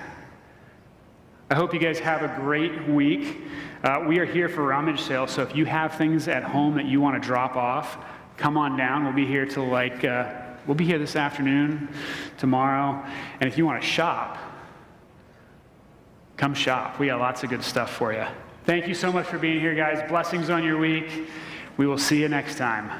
I 1.51 1.55
hope 1.55 1.73
you 1.73 1.79
guys 1.81 1.99
have 2.01 2.23
a 2.23 2.41
great 2.41 2.89
week. 2.89 3.43
Uh, 3.87 4.05
we 4.05 4.19
are 4.19 4.25
here 4.25 4.49
for 4.49 4.65
rummage 4.65 5.01
sale, 5.01 5.29
so 5.29 5.43
if 5.43 5.55
you 5.55 5.65
have 5.65 5.95
things 5.95 6.27
at 6.27 6.43
home 6.43 6.75
that 6.75 6.87
you 6.87 7.01
want 7.01 7.23
to 7.23 7.25
drop 7.25 7.55
off, 7.55 7.99
come 8.37 8.59
on 8.59 8.77
down. 8.77 9.05
We'll 9.05 9.13
be 9.13 9.25
here 9.25 9.47
till 9.47 9.69
like, 9.69 10.03
uh, 10.03 10.29
we'll 10.67 10.75
be 10.75 10.85
here 10.85 10.99
this 10.99 11.15
afternoon, 11.15 11.89
tomorrow. 12.37 13.01
And 13.39 13.49
if 13.49 13.57
you 13.57 13.65
want 13.65 13.81
to 13.81 13.87
shop, 13.87 14.39
come 16.37 16.53
shop. 16.53 16.99
We 16.99 17.07
got 17.07 17.21
lots 17.21 17.45
of 17.45 17.51
good 17.51 17.63
stuff 17.63 17.93
for 17.93 18.13
you. 18.13 18.25
Thank 18.65 18.89
you 18.89 18.95
so 18.95 19.13
much 19.13 19.27
for 19.27 19.39
being 19.39 19.61
here, 19.61 19.77
guys. 19.77 20.03
Blessings 20.09 20.51
on 20.51 20.65
your 20.65 20.79
week. 20.79 21.29
We 21.77 21.87
will 21.87 21.97
see 21.97 22.21
you 22.21 22.29
next 22.29 22.59
time. 22.59 22.91